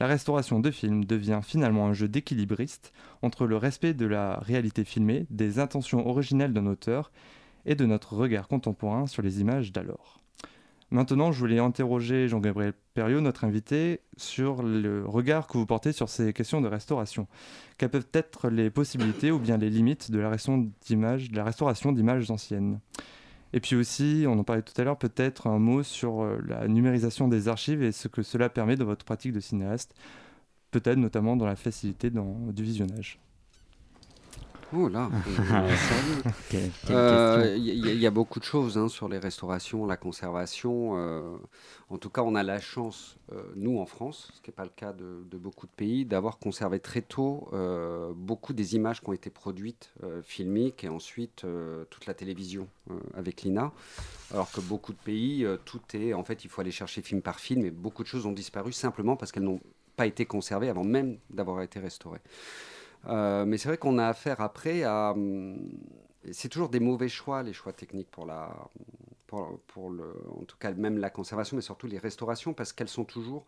La 0.00 0.06
restauration 0.08 0.58
de 0.58 0.72
films 0.72 1.04
devient 1.04 1.40
finalement 1.42 1.86
un 1.86 1.92
jeu 1.92 2.08
d'équilibriste 2.08 2.92
entre 3.22 3.46
le 3.46 3.56
respect 3.56 3.94
de 3.94 4.06
la 4.06 4.40
réalité 4.40 4.84
filmée, 4.84 5.26
des 5.30 5.60
intentions 5.60 6.08
originelles 6.08 6.52
d'un 6.52 6.66
auteur 6.66 7.12
et 7.64 7.76
de 7.76 7.86
notre 7.86 8.14
regard 8.14 8.48
contemporain 8.48 9.06
sur 9.06 9.22
les 9.22 9.40
images 9.40 9.70
d'alors. 9.70 10.23
Maintenant, 10.94 11.32
je 11.32 11.40
voulais 11.40 11.58
interroger 11.58 12.28
Jean-Gabriel 12.28 12.72
Perriot, 12.94 13.20
notre 13.20 13.42
invité, 13.42 13.98
sur 14.16 14.62
le 14.62 15.04
regard 15.04 15.48
que 15.48 15.58
vous 15.58 15.66
portez 15.66 15.90
sur 15.90 16.08
ces 16.08 16.32
questions 16.32 16.60
de 16.60 16.68
restauration. 16.68 17.26
Quelles 17.78 17.88
peuvent 17.88 18.06
être 18.12 18.48
les 18.48 18.70
possibilités 18.70 19.32
ou 19.32 19.40
bien 19.40 19.56
les 19.56 19.70
limites 19.70 20.12
de 20.12 20.20
la, 20.20 20.30
restauration 20.30 21.90
d'images 21.90 22.30
anciennes? 22.30 22.78
Et 23.52 23.58
puis 23.58 23.74
aussi, 23.74 24.24
on 24.28 24.38
en 24.38 24.44
parlait 24.44 24.62
tout 24.62 24.80
à 24.80 24.84
l'heure, 24.84 24.96
peut-être 24.96 25.48
un 25.48 25.58
mot 25.58 25.82
sur 25.82 26.22
euh, 26.22 26.38
la 26.46 26.68
numérisation 26.68 27.26
des 27.26 27.48
archives 27.48 27.82
et 27.82 27.90
ce 27.90 28.06
que 28.06 28.22
cela 28.22 28.48
permet 28.48 28.76
dans 28.76 28.84
votre 28.84 29.04
pratique 29.04 29.32
de 29.32 29.40
cinéaste, 29.40 29.96
peut-être 30.70 30.98
notamment 30.98 31.34
dans 31.34 31.46
la 31.46 31.56
facilité 31.56 32.08
du 32.08 32.62
visionnage. 32.62 33.18
Oh 34.76 34.88
là 34.88 35.08
Il 36.52 36.60
euh, 36.90 37.56
y, 37.56 38.06
a 38.06 38.10
beaucoup 38.10 38.40
de 38.40 38.44
choses 38.44 38.76
hein, 38.76 38.88
sur 38.88 39.08
les 39.08 39.18
restaurations, 39.18 39.86
la 39.86 39.96
conservation. 39.96 40.96
Euh, 40.96 41.36
en 41.90 41.98
tout 41.98 42.10
cas, 42.10 42.22
on 42.22 42.34
a 42.34 42.42
la 42.42 42.58
chance, 42.60 43.16
euh, 43.32 43.42
nous 43.54 43.78
en 43.78 43.86
France, 43.86 44.32
ce 44.34 44.40
qui 44.40 44.50
n'est 44.50 44.54
pas 44.54 44.64
le 44.64 44.72
cas 44.74 44.92
de, 44.92 45.36
beaucoup 45.36 45.66
de 45.66 45.72
pays, 45.72 46.04
d'avoir 46.04 46.38
conservé 46.38 46.80
très 46.80 47.02
tôt 47.02 47.48
beaucoup 48.16 48.52
des 48.52 48.74
images 48.74 49.00
qui 49.00 49.08
ont 49.08 49.12
été 49.12 49.30
produites, 49.30 49.92
filmiques, 50.22 50.84
et 50.84 50.88
ensuite 50.88 51.44
toute 51.90 52.06
la 52.06 52.14
télévision 52.14 52.66
avec 53.14 53.42
l'INA. 53.42 53.72
Alors 54.32 54.50
que 54.50 54.60
beaucoup 54.60 54.92
de 54.92 54.98
pays, 54.98 55.46
tout 55.64 55.80
est, 55.94 56.14
en 56.14 56.24
fait, 56.24 56.44
il 56.44 56.50
faut 56.50 56.60
aller 56.60 56.70
chercher 56.70 57.02
film 57.02 57.22
par 57.22 57.38
film, 57.38 57.64
et 57.64 57.70
beaucoup 57.70 58.02
de 58.02 58.08
choses 58.08 58.26
ont 58.26 58.32
disparu 58.32 58.72
simplement 58.72 59.16
parce 59.16 59.30
qu'elles 59.30 59.44
n'ont 59.44 59.60
pas 59.96 60.06
été 60.06 60.26
conservées 60.26 60.68
avant 60.68 60.84
même 60.84 61.18
d'avoir 61.30 61.62
été 61.62 61.78
restaurées. 61.78 62.20
Euh, 63.08 63.44
mais 63.44 63.58
c'est 63.58 63.68
vrai 63.68 63.78
qu'on 63.78 63.98
a 63.98 64.06
affaire 64.06 64.40
après 64.40 64.82
à. 64.84 65.12
Hum, 65.12 65.58
c'est 66.32 66.48
toujours 66.48 66.70
des 66.70 66.80
mauvais 66.80 67.08
choix, 67.08 67.42
les 67.42 67.52
choix 67.52 67.72
techniques 67.72 68.10
pour 68.10 68.26
la. 68.26 68.50
Pour, 69.66 69.90
le, 69.90 70.14
en 70.40 70.44
tout 70.44 70.56
cas, 70.56 70.72
même 70.72 70.98
la 70.98 71.10
conservation, 71.10 71.56
mais 71.56 71.62
surtout 71.62 71.88
les 71.88 71.98
restaurations, 71.98 72.54
parce 72.54 72.72
qu'elles 72.72 72.88
sont 72.88 73.04
toujours 73.04 73.44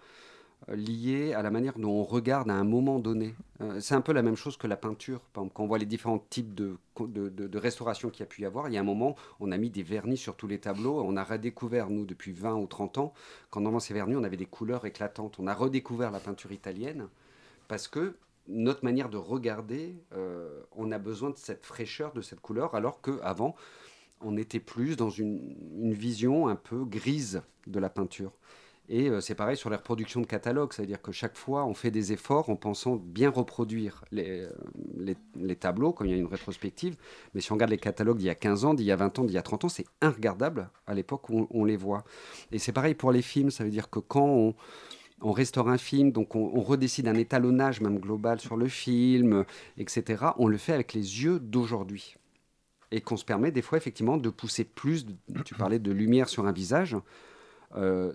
euh, 0.68 0.74
liées 0.74 1.32
à 1.32 1.42
la 1.42 1.50
manière 1.52 1.78
dont 1.78 1.90
on 1.92 2.02
regarde 2.02 2.50
à 2.50 2.54
un 2.54 2.64
moment 2.64 2.98
donné. 2.98 3.36
Euh, 3.60 3.78
c'est 3.78 3.94
un 3.94 4.00
peu 4.00 4.12
la 4.12 4.22
même 4.22 4.34
chose 4.34 4.56
que 4.56 4.66
la 4.66 4.76
peinture. 4.76 5.20
Quand 5.32 5.48
on 5.60 5.66
voit 5.68 5.78
les 5.78 5.86
différents 5.86 6.18
types 6.18 6.54
de, 6.56 6.76
de, 6.98 7.28
de, 7.28 7.58
restauration 7.58 8.10
qu'il 8.10 8.20
y 8.20 8.22
a 8.24 8.26
pu 8.26 8.42
y 8.42 8.44
avoir, 8.46 8.68
il 8.68 8.74
y 8.74 8.76
a 8.76 8.80
un 8.80 8.84
moment, 8.84 9.14
on 9.38 9.52
a 9.52 9.58
mis 9.58 9.70
des 9.70 9.84
vernis 9.84 10.16
sur 10.16 10.34
tous 10.34 10.48
les 10.48 10.58
tableaux. 10.58 11.00
On 11.06 11.16
a 11.16 11.22
redécouvert, 11.22 11.88
nous, 11.88 12.04
depuis 12.04 12.32
20 12.32 12.56
ou 12.56 12.66
30 12.66 12.98
ans, 12.98 13.14
quand 13.50 13.60
dans 13.60 13.78
ces 13.78 13.94
vernis, 13.94 14.16
on 14.16 14.24
avait 14.24 14.36
des 14.36 14.46
couleurs 14.46 14.86
éclatantes. 14.86 15.38
On 15.38 15.46
a 15.46 15.54
redécouvert 15.54 16.10
la 16.10 16.18
peinture 16.18 16.50
italienne 16.50 17.06
parce 17.68 17.86
que 17.86 18.16
notre 18.48 18.84
manière 18.84 19.08
de 19.08 19.16
regarder, 19.16 19.96
euh, 20.14 20.62
on 20.72 20.92
a 20.92 20.98
besoin 20.98 21.30
de 21.30 21.36
cette 21.36 21.64
fraîcheur, 21.66 22.12
de 22.12 22.20
cette 22.20 22.40
couleur, 22.40 22.74
alors 22.74 23.00
qu'avant, 23.00 23.56
on 24.20 24.36
était 24.36 24.60
plus 24.60 24.96
dans 24.96 25.10
une, 25.10 25.54
vision 25.92 26.48
un 26.48 26.56
peu 26.56 26.84
grise 26.84 27.42
de 27.66 27.78
la 27.78 27.90
peinture. 27.90 28.32
Et 28.88 29.08
euh, 29.08 29.20
c'est 29.20 29.34
pareil 29.34 29.56
sur 29.56 29.68
les 29.68 29.76
reproductions 29.76 30.20
de 30.20 30.26
catalogues, 30.26 30.72
c'est-à-dire 30.72 31.02
que 31.02 31.10
chaque 31.10 31.36
fois, 31.36 31.66
on 31.66 31.74
fait 31.74 31.90
des 31.90 32.12
efforts 32.12 32.48
en 32.50 32.56
pensant 32.56 32.96
bien 32.96 33.30
reproduire 33.30 34.04
les, 34.12 34.46
euh, 34.46 35.54
tableaux 35.58 35.92
quand 35.92 36.04
il 36.04 36.12
y 36.12 36.14
a 36.14 36.16
une 36.16 36.26
rétrospective. 36.26 36.96
Mais 37.34 37.40
si 37.40 37.50
on 37.50 37.56
regarde 37.56 37.72
les 37.72 37.78
catalogues 37.78 38.18
d'il 38.18 38.26
y 38.26 38.30
a 38.30 38.36
15 38.36 38.64
ans, 38.64 38.74
d'il 38.74 38.86
y 38.86 38.92
a 38.92 38.96
20 38.96 39.18
ans, 39.18 39.24
d'il 39.24 39.34
y 39.34 39.38
a 39.38 39.42
30 39.42 39.64
ans, 39.64 39.68
c'est 39.68 39.86
regardable 40.02 40.70
à 40.86 40.94
l'époque 40.94 41.28
où 41.30 41.48
on, 41.50 41.64
les 41.64 41.76
voit. 41.76 42.04
Et 42.52 42.58
c'est 42.58 42.72
pareil 42.72 42.94
pour 42.94 43.10
les 43.10 43.22
films, 43.22 43.50
ça 43.50 43.64
veut 43.64 43.70
dire 43.70 43.90
que 43.90 43.98
quand 43.98 44.24
on, 44.28 44.54
on 45.22 45.32
restaure 45.32 45.68
un 45.68 45.78
film, 45.78 46.12
donc 46.12 46.36
on, 46.36 46.60
redécide 46.60 47.08
un 47.08 47.14
étalonnage 47.14 47.80
même 47.80 47.98
global 47.98 48.40
sur 48.40 48.56
le 48.56 48.68
film, 48.68 49.44
etc. 49.78 50.24
On 50.38 50.46
le 50.46 50.58
fait 50.58 50.72
avec 50.72 50.92
les 50.92 51.22
yeux 51.22 51.40
d'aujourd'hui. 51.40 52.16
Et 52.90 53.00
qu'on 53.00 53.16
se 53.16 53.24
permet 53.24 53.50
des 53.50 53.62
fois 53.62 53.78
effectivement 53.78 54.16
de 54.16 54.28
pousser 54.28 54.64
plus, 54.64 55.06
tu 55.44 55.54
parlais 55.58 55.78
de 55.78 55.90
lumière 55.90 56.28
sur 56.28 56.46
un 56.46 56.52
visage, 56.52 56.96
euh, 57.76 58.12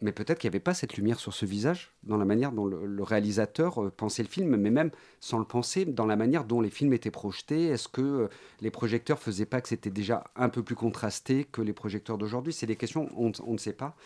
mais 0.00 0.12
peut-être 0.12 0.38
qu'il 0.38 0.48
n'y 0.48 0.52
avait 0.52 0.60
pas 0.60 0.74
cette 0.74 0.96
lumière 0.96 1.18
sur 1.18 1.32
ce 1.32 1.46
visage 1.46 1.92
dans 2.02 2.16
la 2.16 2.24
manière 2.24 2.52
dont 2.52 2.66
le, 2.66 3.02
réalisateur 3.02 3.82
euh, 3.82 3.90
pensait 3.90 4.22
le 4.22 4.28
film, 4.28 4.54
mais 4.56 4.70
même 4.70 4.90
sans 5.20 5.38
le 5.38 5.44
penser, 5.44 5.84
dans 5.84 6.06
la 6.06 6.16
manière 6.16 6.44
dont 6.44 6.60
les 6.60 6.70
films 6.70 6.92
étaient 6.92 7.10
projetés. 7.10 7.66
Est-ce 7.66 7.88
que 7.88 8.02
euh, 8.02 8.28
les 8.60 8.70
projecteurs 8.70 9.18
faisaient 9.18 9.46
pas 9.46 9.60
que 9.60 9.68
c'était 9.68 9.90
déjà 9.90 10.24
un 10.36 10.48
peu 10.48 10.62
plus 10.62 10.76
contrasté 10.76 11.44
que 11.44 11.62
les 11.62 11.72
projecteurs 11.72 12.18
d'aujourd'hui? 12.18 12.52
C'est 12.52 12.66
des 12.66 12.76
questions, 12.76 13.08
on, 13.16 13.32
on 13.44 13.52
ne 13.52 13.58
sait 13.58 13.72
pas. 13.72 13.96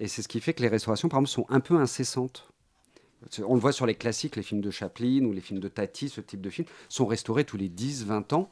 Et 0.00 0.08
c'est 0.08 0.22
ce 0.22 0.28
qui 0.28 0.40
fait 0.40 0.54
que 0.54 0.62
les 0.62 0.68
restaurations, 0.68 1.08
par 1.08 1.18
exemple, 1.18 1.30
sont 1.30 1.46
un 1.50 1.60
peu 1.60 1.76
incessantes. 1.76 2.50
On 3.44 3.54
le 3.54 3.60
voit 3.60 3.72
sur 3.72 3.84
les 3.84 3.94
classiques, 3.94 4.34
les 4.36 4.42
films 4.42 4.62
de 4.62 4.70
Chaplin 4.70 5.24
ou 5.26 5.32
les 5.32 5.42
films 5.42 5.60
de 5.60 5.68
Tati, 5.68 6.08
ce 6.08 6.22
type 6.22 6.40
de 6.40 6.48
films, 6.48 6.66
sont 6.88 7.04
restaurés 7.04 7.44
tous 7.44 7.58
les 7.58 7.68
10-20 7.68 8.34
ans 8.34 8.50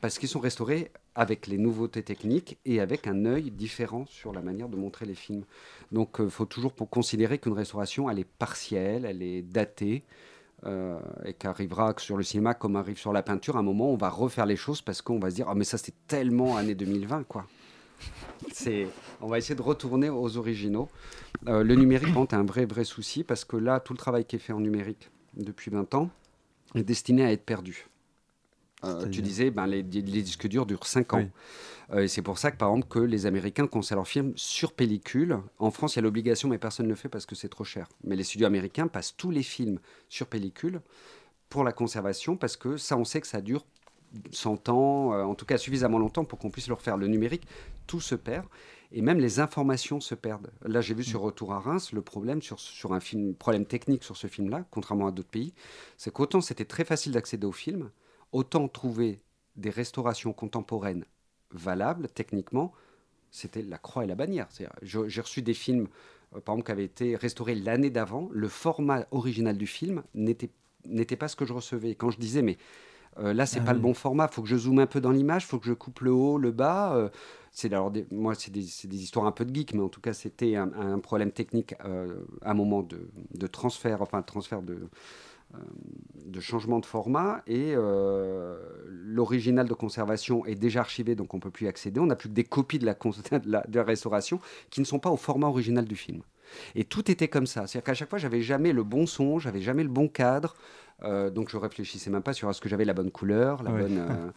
parce 0.00 0.18
qu'ils 0.18 0.28
sont 0.28 0.40
restaurés 0.40 0.90
avec 1.14 1.46
les 1.46 1.58
nouveautés 1.58 2.02
techniques 2.02 2.58
et 2.64 2.80
avec 2.80 3.06
un 3.06 3.24
œil 3.24 3.52
différent 3.52 4.04
sur 4.06 4.32
la 4.32 4.40
manière 4.40 4.68
de 4.68 4.76
montrer 4.76 5.06
les 5.06 5.14
films. 5.14 5.44
Donc 5.92 6.16
il 6.18 6.24
euh, 6.24 6.30
faut 6.30 6.46
toujours 6.46 6.72
pour 6.72 6.90
considérer 6.90 7.38
qu'une 7.38 7.52
restauration, 7.52 8.10
elle 8.10 8.18
est 8.18 8.24
partielle, 8.24 9.04
elle 9.04 9.22
est 9.22 9.42
datée, 9.42 10.02
euh, 10.64 10.98
et 11.24 11.34
qu'arrivera 11.34 11.94
sur 11.98 12.16
le 12.16 12.22
cinéma 12.22 12.54
comme 12.54 12.76
arrive 12.76 12.98
sur 12.98 13.12
la 13.12 13.22
peinture, 13.22 13.56
à 13.56 13.60
un 13.60 13.62
moment 13.62 13.90
on 13.90 13.96
va 13.96 14.08
refaire 14.08 14.46
les 14.46 14.56
choses 14.56 14.82
parce 14.82 15.02
qu'on 15.02 15.18
va 15.18 15.30
se 15.30 15.36
dire 15.36 15.48
«Ah 15.48 15.54
mais 15.54 15.64
ça 15.64 15.78
c'est 15.78 15.94
tellement 16.06 16.56
année 16.56 16.74
2020 16.74 17.24
quoi». 17.24 17.46
C'est, 18.52 18.88
on 19.20 19.28
va 19.28 19.38
essayer 19.38 19.54
de 19.54 19.62
retourner 19.62 20.10
aux 20.10 20.36
originaux. 20.36 20.88
Euh, 21.48 21.62
le 21.62 21.74
numérique 21.74 22.14
est 22.16 22.34
un 22.34 22.44
vrai, 22.44 22.64
vrai 22.66 22.84
souci 22.84 23.24
parce 23.24 23.44
que 23.44 23.56
là, 23.56 23.80
tout 23.80 23.92
le 23.92 23.98
travail 23.98 24.24
qui 24.24 24.36
est 24.36 24.40
fait 24.40 24.52
en 24.52 24.60
numérique 24.60 25.10
depuis 25.34 25.70
20 25.70 25.94
ans 25.94 26.10
est 26.74 26.82
destiné 26.82 27.24
à 27.24 27.32
être 27.32 27.44
perdu. 27.44 27.86
Euh, 28.84 29.08
tu 29.08 29.20
disais, 29.20 29.50
ben, 29.50 29.66
les, 29.66 29.82
disques 29.82 30.48
durs 30.48 30.64
durent 30.64 30.86
5 30.86 31.14
ans. 31.14 31.28
Euh, 31.92 32.04
et 32.04 32.08
c'est 32.08 32.22
pour 32.22 32.38
ça 32.38 32.50
que, 32.50 32.56
par 32.56 32.70
exemple, 32.70 32.88
que 32.88 32.98
les 32.98 33.26
Américains 33.26 33.66
conservent 33.66 33.98
leurs 33.98 34.08
films 34.08 34.32
sur 34.36 34.72
pellicule. 34.72 35.38
En 35.58 35.70
France, 35.70 35.94
il 35.94 35.98
y 35.98 36.00
a 36.00 36.02
l'obligation, 36.02 36.48
mais 36.48 36.58
personne 36.58 36.86
ne 36.86 36.90
le 36.90 36.96
fait 36.96 37.08
parce 37.08 37.26
que 37.26 37.34
c'est 37.34 37.48
trop 37.48 37.64
cher. 37.64 37.88
Mais 38.04 38.16
les 38.16 38.24
studios 38.24 38.46
américains 38.46 38.86
passent 38.86 39.14
tous 39.16 39.30
les 39.30 39.42
films 39.42 39.78
sur 40.08 40.28
pellicule 40.28 40.80
pour 41.48 41.64
la 41.64 41.72
conservation 41.72 42.36
parce 42.36 42.56
que 42.56 42.76
ça, 42.76 42.96
on 42.96 43.04
sait 43.04 43.20
que 43.20 43.26
ça 43.26 43.40
dure 43.40 43.66
100 44.32 44.68
ans, 44.68 45.12
en 45.28 45.34
tout 45.34 45.46
cas 45.46 45.58
suffisamment 45.58 45.98
longtemps 45.98 46.24
pour 46.24 46.38
qu'on 46.38 46.50
puisse 46.50 46.68
le 46.68 46.74
refaire. 46.74 46.96
Le 46.96 47.06
numérique, 47.06 47.46
tout 47.86 48.00
se 48.00 48.14
perd 48.14 48.46
et 48.92 49.02
même 49.02 49.20
les 49.20 49.38
informations 49.38 50.00
se 50.00 50.14
perdent. 50.14 50.50
Là, 50.64 50.80
j'ai 50.80 50.94
vu 50.94 51.04
sur 51.04 51.20
Retour 51.20 51.52
à 51.52 51.60
Reims 51.60 51.92
le 51.92 52.02
problème 52.02 52.42
sur, 52.42 52.58
sur 52.58 52.92
un 52.92 53.00
film, 53.00 53.34
problème 53.34 53.64
technique 53.64 54.02
sur 54.02 54.16
ce 54.16 54.26
film-là, 54.26 54.64
contrairement 54.70 55.06
à 55.06 55.10
d'autres 55.12 55.28
pays, 55.28 55.54
c'est 55.96 56.12
qu'autant 56.12 56.40
c'était 56.40 56.64
très 56.64 56.84
facile 56.84 57.12
d'accéder 57.12 57.46
au 57.46 57.52
film, 57.52 57.90
autant 58.32 58.66
trouver 58.68 59.20
des 59.56 59.70
restaurations 59.70 60.32
contemporaines 60.32 61.04
valables 61.52 62.08
techniquement, 62.08 62.72
c'était 63.30 63.62
la 63.62 63.78
croix 63.78 64.04
et 64.04 64.06
la 64.06 64.14
bannière. 64.16 64.48
J'ai 64.82 65.20
reçu 65.20 65.42
des 65.42 65.54
films, 65.54 65.86
euh, 66.34 66.40
par 66.40 66.54
exemple, 66.54 66.66
qui 66.66 66.72
avaient 66.72 66.84
été 66.84 67.16
restaurés 67.16 67.54
l'année 67.54 67.90
d'avant. 67.90 68.28
Le 68.32 68.48
format 68.48 69.06
original 69.12 69.56
du 69.56 69.66
film 69.66 70.02
n'était 70.14 71.16
pas 71.16 71.28
ce 71.28 71.36
que 71.36 71.44
je 71.44 71.52
recevais. 71.52 71.94
Quand 71.94 72.10
je 72.10 72.18
disais, 72.18 72.42
mais 72.42 72.58
euh, 73.18 73.32
là, 73.32 73.46
c'est 73.46 73.60
ah 73.60 73.64
pas 73.64 73.72
le 73.72 73.80
bon 73.80 73.94
format, 73.94 74.28
il 74.30 74.34
faut 74.34 74.42
que 74.42 74.48
je 74.48 74.56
zoome 74.56 74.78
un 74.78 74.86
peu 74.86 75.00
dans 75.00 75.10
l'image, 75.10 75.42
il 75.44 75.46
faut 75.46 75.58
que 75.58 75.66
je 75.66 75.72
coupe 75.72 76.00
le 76.00 76.12
haut, 76.12 76.38
le 76.38 76.52
bas. 76.52 76.94
Euh, 76.94 77.08
c'est 77.52 77.72
alors 77.72 77.92
moi, 78.12 78.34
c'est 78.36 78.52
des, 78.52 78.64
des, 78.84 79.02
histoires 79.02 79.26
un 79.26 79.32
peu 79.32 79.44
de 79.44 79.54
geek, 79.54 79.74
mais 79.74 79.82
en 79.82 79.88
tout 79.88 80.00
cas, 80.00 80.12
c'était 80.12 80.54
un, 80.54 80.98
problème 81.00 81.32
technique 81.32 81.74
à 81.80 82.50
un 82.50 82.54
moment 82.54 82.82
de, 82.82 83.10
de, 83.34 83.46
transfert, 83.48 84.02
enfin, 84.02 84.22
transfert 84.22 84.62
de, 84.62 84.88
de 86.26 86.40
changement 86.40 86.78
de 86.78 86.86
format 86.86 87.42
et 87.46 87.74
euh, 87.74 88.56
l'original 88.86 89.66
de 89.66 89.74
conservation 89.74 90.46
est 90.46 90.54
déjà 90.54 90.80
archivé, 90.80 91.14
donc 91.16 91.34
on 91.34 91.38
ne 91.38 91.42
peut 91.42 91.50
plus 91.50 91.66
y 91.66 91.68
accéder. 91.68 91.98
On 91.98 92.06
n'a 92.06 92.16
plus 92.16 92.28
que 92.28 92.34
des 92.34 92.44
copies 92.44 92.78
de 92.80 92.86
la, 92.86 92.94
de, 92.94 93.76
la, 93.76 93.82
restauration 93.82 94.40
qui 94.70 94.80
ne 94.80 94.86
sont 94.86 94.98
pas 94.98 95.10
au 95.10 95.16
format 95.16 95.48
original 95.48 95.84
du 95.84 95.96
film. 95.96 96.22
Et 96.74 96.84
tout 96.84 97.10
était 97.10 97.28
comme 97.28 97.46
ça. 97.46 97.66
C'est-à-dire 97.66 97.84
qu'à 97.84 97.94
chaque 97.94 98.10
fois, 98.10 98.18
j'avais 98.18 98.42
jamais 98.42 98.72
le 98.72 98.82
bon 98.82 99.06
son, 99.06 99.38
j'avais 99.38 99.60
jamais 99.60 99.82
le 99.82 99.88
bon 99.88 100.08
cadre. 100.08 100.54
Euh, 101.02 101.30
donc 101.30 101.48
je 101.50 101.56
réfléchissais 101.56 102.10
même 102.10 102.22
pas 102.22 102.32
sur 102.32 102.50
est-ce 102.50 102.60
que 102.60 102.68
j'avais 102.68 102.84
la 102.84 102.92
bonne 102.92 103.10
couleur, 103.10 103.62
la 103.62 103.70
bonne. 103.70 103.98
Euh, 103.98 104.30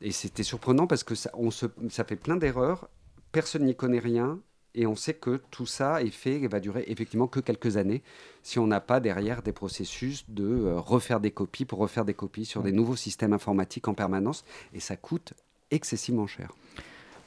et 0.00 0.12
c'était 0.12 0.42
surprenant 0.42 0.86
parce 0.86 1.04
que 1.04 1.14
ça, 1.14 1.30
on 1.34 1.50
se, 1.50 1.66
ça 1.88 2.04
fait 2.04 2.16
plein 2.16 2.36
d'erreurs. 2.36 2.88
Personne 3.32 3.64
n'y 3.64 3.74
connaît 3.74 3.98
rien 3.98 4.38
et 4.74 4.86
on 4.86 4.94
sait 4.94 5.14
que 5.14 5.40
tout 5.50 5.66
ça 5.66 6.02
est 6.02 6.10
fait 6.10 6.40
et 6.40 6.48
va 6.48 6.60
durer 6.60 6.84
effectivement 6.86 7.26
que 7.26 7.40
quelques 7.40 7.76
années 7.76 8.02
si 8.42 8.58
on 8.58 8.66
n'a 8.66 8.80
pas 8.80 9.00
derrière 9.00 9.42
des 9.42 9.52
processus 9.52 10.28
de 10.28 10.44
euh, 10.44 10.78
refaire 10.78 11.18
des 11.18 11.30
copies 11.30 11.64
pour 11.64 11.78
refaire 11.78 12.04
des 12.04 12.14
copies 12.14 12.44
sur 12.44 12.62
des 12.62 12.72
nouveaux 12.72 12.96
systèmes 12.96 13.32
informatiques 13.32 13.88
en 13.88 13.94
permanence. 13.94 14.44
Et 14.74 14.80
ça 14.80 14.96
coûte 14.96 15.32
excessivement 15.70 16.26
cher. 16.26 16.52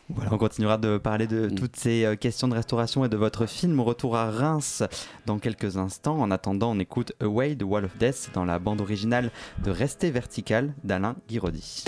Voilà, 0.09 0.33
on 0.33 0.37
continuera 0.37 0.77
de 0.77 0.97
parler 0.97 1.27
de 1.27 1.47
mm. 1.47 1.55
toutes 1.55 1.75
ces 1.75 2.03
euh, 2.03 2.15
questions 2.15 2.47
de 2.47 2.55
restauration 2.55 3.05
et 3.05 3.09
de 3.09 3.17
votre 3.17 3.45
film 3.45 3.79
Retour 3.79 4.17
à 4.17 4.31
Reims 4.31 4.83
dans 5.25 5.37
quelques 5.37 5.77
instants. 5.77 6.19
En 6.19 6.31
attendant, 6.31 6.71
on 6.71 6.79
écoute 6.79 7.13
Away 7.21 7.55
the 7.55 7.63
Wall 7.63 7.85
of 7.85 7.97
Death 7.97 8.31
dans 8.33 8.45
la 8.45 8.57
bande 8.59 8.81
originale 8.81 9.31
de 9.63 9.71
Rester 9.71 10.09
vertical 10.09 10.73
d'Alain 10.83 11.15
Guiraudy. 11.27 11.85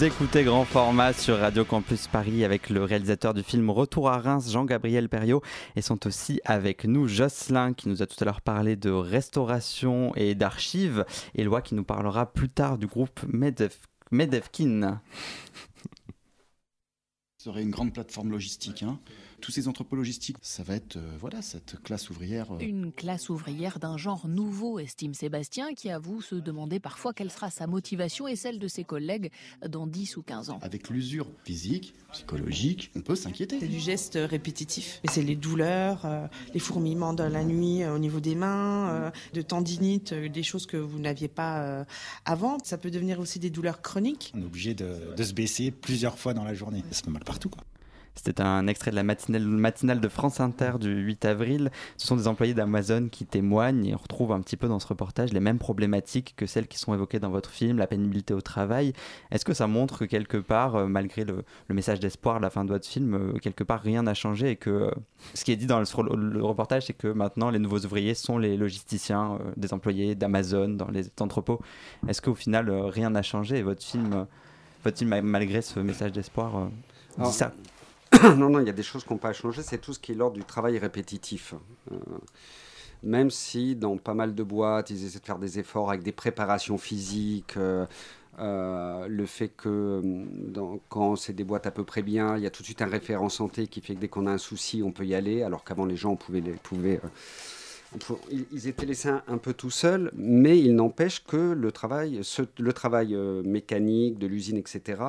Vous 0.00 0.06
écoutez 0.06 0.44
Grand 0.44 0.64
Format 0.64 1.12
sur 1.12 1.36
Radio 1.36 1.62
Campus 1.62 2.06
Paris 2.06 2.42
avec 2.42 2.70
le 2.70 2.82
réalisateur 2.84 3.34
du 3.34 3.42
film 3.42 3.68
Retour 3.68 4.08
à 4.08 4.16
Reims, 4.16 4.50
Jean-Gabriel 4.50 5.10
Perriot, 5.10 5.42
et 5.76 5.82
sont 5.82 6.06
aussi 6.06 6.40
avec 6.46 6.86
nous 6.86 7.06
Jocelyn 7.06 7.74
qui 7.74 7.90
nous 7.90 8.00
a 8.00 8.06
tout 8.06 8.16
à 8.20 8.24
l'heure 8.24 8.40
parlé 8.40 8.76
de 8.76 8.88
restauration 8.88 10.14
et 10.16 10.34
d'archives, 10.34 11.04
et 11.34 11.44
Loi 11.44 11.60
qui 11.60 11.74
nous 11.74 11.84
parlera 11.84 12.32
plus 12.32 12.48
tard 12.48 12.78
du 12.78 12.86
groupe 12.86 13.20
Medev 13.28 13.74
Medevkin. 14.10 15.02
Ce 17.36 17.44
serait 17.44 17.60
une 17.60 17.70
grande 17.70 17.92
plateforme 17.92 18.30
logistique. 18.30 18.82
Hein 18.82 18.98
tous 19.40 19.50
ces 19.50 19.68
entrepôts 19.68 19.96
logistiques, 19.96 20.36
ça 20.42 20.62
va 20.62 20.74
être 20.74 20.96
euh, 20.96 21.16
voilà 21.18 21.42
cette 21.42 21.82
classe 21.82 22.10
ouvrière. 22.10 22.52
Euh. 22.52 22.58
Une 22.60 22.92
classe 22.92 23.28
ouvrière 23.28 23.78
d'un 23.78 23.96
genre 23.96 24.28
nouveau, 24.28 24.78
estime 24.78 25.14
Sébastien, 25.14 25.74
qui 25.74 25.90
avoue 25.90 26.20
se 26.20 26.34
demander 26.34 26.78
parfois 26.78 27.12
quelle 27.12 27.30
sera 27.30 27.50
sa 27.50 27.66
motivation 27.66 28.28
et 28.28 28.36
celle 28.36 28.58
de 28.58 28.68
ses 28.68 28.84
collègues 28.84 29.30
dans 29.66 29.86
10 29.86 30.16
ou 30.16 30.22
15 30.22 30.50
ans. 30.50 30.58
Avec 30.62 30.90
l'usure 30.90 31.26
physique, 31.44 31.94
psychologique, 32.12 32.90
on 32.94 33.00
peut 33.00 33.16
s'inquiéter. 33.16 33.58
C'est 33.58 33.68
du 33.68 33.80
geste 33.80 34.18
répétitif. 34.20 35.00
C'est 35.04 35.22
les 35.22 35.36
douleurs, 35.36 36.04
euh, 36.04 36.26
les 36.54 36.60
fourmillements 36.60 37.14
de 37.14 37.24
la 37.24 37.44
nuit 37.44 37.84
au 37.84 37.98
niveau 37.98 38.20
des 38.20 38.34
mains, 38.34 39.10
de 39.32 39.42
tendinite, 39.42 40.12
des 40.14 40.42
choses 40.42 40.66
que 40.66 40.76
vous 40.76 40.98
n'aviez 40.98 41.28
pas 41.28 41.86
avant. 42.24 42.58
Ça 42.64 42.78
peut 42.78 42.90
devenir 42.90 43.20
aussi 43.20 43.38
des 43.38 43.50
douleurs 43.50 43.80
chroniques. 43.82 44.32
On 44.34 44.42
est 44.42 44.44
obligé 44.44 44.74
de, 44.74 45.14
de 45.16 45.22
se 45.22 45.32
baisser 45.32 45.70
plusieurs 45.70 46.18
fois 46.18 46.34
dans 46.34 46.44
la 46.44 46.54
journée. 46.54 46.84
Ça 46.90 47.02
fait 47.02 47.10
mal 47.10 47.24
partout. 47.24 47.48
Quoi. 47.48 47.64
C'était 48.22 48.42
un 48.42 48.66
extrait 48.66 48.90
de 48.90 48.96
la 48.96 49.02
matinale, 49.02 50.00
de 50.00 50.08
France 50.08 50.40
Inter 50.40 50.72
du 50.78 50.90
8 50.90 51.24
avril. 51.24 51.70
Ce 51.96 52.06
sont 52.06 52.16
des 52.16 52.28
employés 52.28 52.52
d'Amazon 52.52 53.08
qui 53.10 53.24
témoignent 53.24 53.86
et 53.86 53.94
on 53.94 53.96
retrouve 53.96 54.32
un 54.32 54.40
petit 54.40 54.58
peu 54.58 54.68
dans 54.68 54.78
ce 54.78 54.86
reportage 54.86 55.32
les 55.32 55.40
mêmes 55.40 55.58
problématiques 55.58 56.34
que 56.36 56.44
celles 56.44 56.68
qui 56.68 56.78
sont 56.78 56.92
évoquées 56.92 57.18
dans 57.18 57.30
votre 57.30 57.48
film, 57.48 57.78
la 57.78 57.86
pénibilité 57.86 58.34
au 58.34 58.42
travail. 58.42 58.92
Est-ce 59.30 59.46
que 59.46 59.54
ça 59.54 59.66
montre 59.66 60.00
que 60.00 60.04
quelque 60.04 60.36
part, 60.36 60.76
euh, 60.76 60.86
malgré 60.86 61.24
le, 61.24 61.44
message 61.70 61.98
d'espoir 61.98 62.36
à 62.36 62.40
la 62.40 62.50
fin 62.50 62.66
de 62.66 62.70
votre 62.70 62.86
film, 62.86 63.14
euh, 63.14 63.38
quelque 63.38 63.64
part 63.64 63.80
rien 63.80 64.02
n'a 64.02 64.12
changé 64.12 64.50
et 64.50 64.56
que 64.56 64.68
euh, 64.68 64.90
ce 65.32 65.42
qui 65.42 65.52
est 65.52 65.56
dit 65.56 65.66
dans 65.66 65.78
le, 65.80 66.42
reportage, 66.44 66.86
c'est 66.86 66.92
que 66.92 67.08
maintenant 67.08 67.48
les 67.48 67.58
nouveaux 67.58 67.80
ouvriers 67.80 68.14
sont 68.14 68.36
les 68.36 68.58
logisticiens, 68.58 69.38
des 69.56 69.72
employés 69.72 70.14
d'Amazon 70.14 70.68
dans 70.68 70.88
les 70.88 71.10
entrepôts. 71.20 71.60
Est-ce 72.06 72.20
qu'au 72.20 72.34
final 72.34 72.70
rien 72.70 73.08
n'a 73.08 73.22
changé 73.22 73.58
et 73.58 73.62
votre 73.62 73.82
film, 73.82 74.26
votre 74.84 74.98
film 74.98 75.18
malgré 75.22 75.62
ce 75.62 75.80
message 75.80 76.12
d'espoir, 76.12 76.68
dit 77.18 77.32
ça? 77.32 77.52
non, 78.36 78.50
non, 78.50 78.60
il 78.60 78.66
y 78.66 78.70
a 78.70 78.72
des 78.72 78.82
choses 78.82 79.04
qui 79.04 79.12
n'ont 79.12 79.18
pas. 79.18 79.32
C'est 79.34 79.78
tout 79.78 79.92
ce 79.92 79.98
qui 79.98 80.12
est 80.12 80.14
l'ordre 80.14 80.36
du 80.36 80.44
travail 80.44 80.78
répétitif. 80.78 81.54
Euh, 81.92 81.96
même 83.02 83.30
si 83.30 83.76
dans 83.76 83.96
pas 83.96 84.14
mal 84.14 84.34
de 84.34 84.42
boîtes, 84.42 84.90
ils 84.90 85.04
essaient 85.04 85.20
de 85.20 85.24
faire 85.24 85.38
des 85.38 85.58
efforts 85.58 85.90
avec 85.90 86.02
des 86.02 86.12
préparations 86.12 86.78
physiques. 86.78 87.56
Euh, 87.56 87.86
euh, 88.38 89.06
le 89.06 89.26
fait 89.26 89.48
que 89.48 90.02
quand 90.88 91.16
c'est 91.16 91.32
des 91.32 91.44
boîtes 91.44 91.66
à 91.66 91.70
peu 91.70 91.84
près 91.84 92.02
bien, 92.02 92.36
il 92.36 92.42
y 92.42 92.46
a 92.46 92.50
tout 92.50 92.62
de 92.62 92.66
suite 92.66 92.80
un 92.80 92.86
référent 92.86 93.28
santé 93.28 93.66
qui 93.66 93.80
fait 93.80 93.94
que 93.94 94.00
dès 94.00 94.08
qu'on 94.08 94.26
a 94.26 94.30
un 94.30 94.38
souci, 94.38 94.82
on 94.82 94.92
peut 94.92 95.04
y 95.04 95.14
aller, 95.14 95.42
alors 95.42 95.62
qu'avant 95.64 95.84
les 95.84 95.96
gens 95.96 96.16
pouvaient, 96.16 96.40
pouvaient 96.40 97.00
ils 98.52 98.68
étaient 98.68 98.86
laissés 98.86 99.08
un, 99.08 99.38
peu 99.38 99.52
tout 99.52 99.70
seuls, 99.70 100.10
mais 100.14 100.58
il 100.58 100.74
n'empêche 100.76 101.24
que 101.24 101.52
le 101.52 101.72
travail, 101.72 102.20
euh, 103.14 103.42
mécanique 103.42 104.18
de 104.18 104.26
l'usine, 104.26 104.56
etc., 104.56 105.02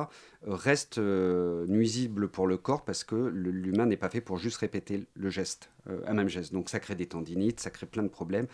reste 0.44 0.98
euh, 0.98 1.64
nuisible 1.68 2.28
pour 2.28 2.48
le 2.48 2.56
corps 2.56 2.84
parce 2.84 3.04
que 3.04 3.14
l'humain 3.14 3.86
n'est 3.86 3.96
pas 3.96 4.08
fait 4.08 4.20
pour 4.20 4.38
juste 4.38 4.56
répéter 4.56 5.04
le 5.14 5.30
geste, 5.30 5.70
euh, 5.88 6.00
un 6.08 6.14
même 6.14 6.28
geste. 6.28 6.52
Donc 6.52 6.68
ça 6.68 6.80
crée 6.80 6.96
des 6.96 7.06
tendinites, 7.06 7.60
ça 7.60 7.70
crée 7.70 7.86
plein 7.86 8.02
de 8.02 8.08
problèmes. 8.08 8.48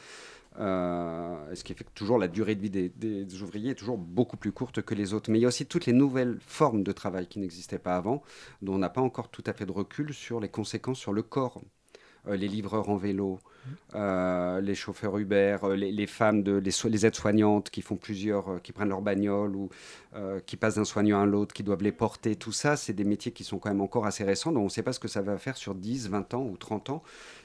ce 0.59 1.65
qui 1.65 1.73
fait 1.73 1.85
que 1.85 1.91
toujours 1.95 2.19
la 2.19 2.29
durée 2.29 2.55
de 2.55 2.61
vie 2.61 2.71
des, 2.71 2.91
des, 2.91 3.43
ouvriers 3.43 3.71
est 3.71 3.75
toujours 3.75 3.97
beaucoup 3.97 4.37
plus 4.37 4.53
courte 4.53 4.83
que 4.83 4.95
les 4.95 5.15
autres. 5.15 5.31
Mais 5.31 5.39
il 5.39 5.43
y 5.43 5.45
a 5.47 5.49
aussi 5.49 5.65
toutes 5.65 5.87
les 5.87 5.95
nouvelles 5.95 6.39
formes 6.47 6.83
de 6.83 6.93
travail 6.93 7.27
qui 7.27 7.39
n'existaient 7.39 7.79
pas 7.79 7.97
avant, 7.97 8.23
dont 8.61 8.75
on 8.75 8.79
n'a 8.79 8.91
pas 8.91 9.01
encore 9.01 9.31
tout 9.31 9.45
à 9.47 9.55
fait 9.55 9.65
de 9.65 9.73
recul 9.73 10.13
sur 10.13 10.41
les 10.41 10.51
conséquences 10.51 10.99
sur 10.99 11.15
le 11.15 11.23
corps. 11.23 11.63
Les 12.27 12.49
livreurs 12.49 12.89
en 12.89 12.97
vélo, 12.97 13.39
euh, 13.95 14.61
les 14.61 14.75
chauffeurs 14.75 15.17
Uber, 15.17 15.57
euh, 15.63 15.75
les, 15.75 16.07
femmes, 16.07 16.43
de, 16.43 16.57
les, 16.59 17.07
aides-soignantes 17.07 17.71
qui 17.71 17.81
font 17.81 17.97
plusieurs, 17.97 18.49
euh, 18.51 18.59
qui 18.59 18.73
prennent 18.73 18.91
leur 18.91 19.01
bagnole 19.01 19.57
ou 19.57 19.71
qui 20.47 20.57
passent 20.57 20.75
d'un 20.77 20.85
soignant 20.85 21.21
à 21.21 21.27
l'autre, 21.27 21.55
qui 21.55 21.63
doivent 21.63 21.83
les 21.83 21.93
porter, 21.93 22.35
tout 22.35 22.51
ça, 22.51 22.77
c'est 22.77 22.93
des 22.93 23.05
métiers 23.05 23.31
qui 23.31 23.45
sont 23.45 23.59
quand 23.59 23.69
même 23.69 23.81
encore 23.81 24.05
assez 24.05 24.25
récents, 24.25 24.51
donc 24.51 24.63
on 24.63 24.65
ne 24.65 24.71
sait 24.71 24.83
pas 24.83 24.93
ce 24.93 24.99
que 24.99 25.07
ça 25.07 25.23
va 25.23 25.39
faire 25.39 25.57
sur 25.57 25.77
10, 25.77 26.09
20 26.09 26.35
ans 26.35 26.43
ou 26.43 26.57
30 26.57 26.91
ans. 26.91 27.03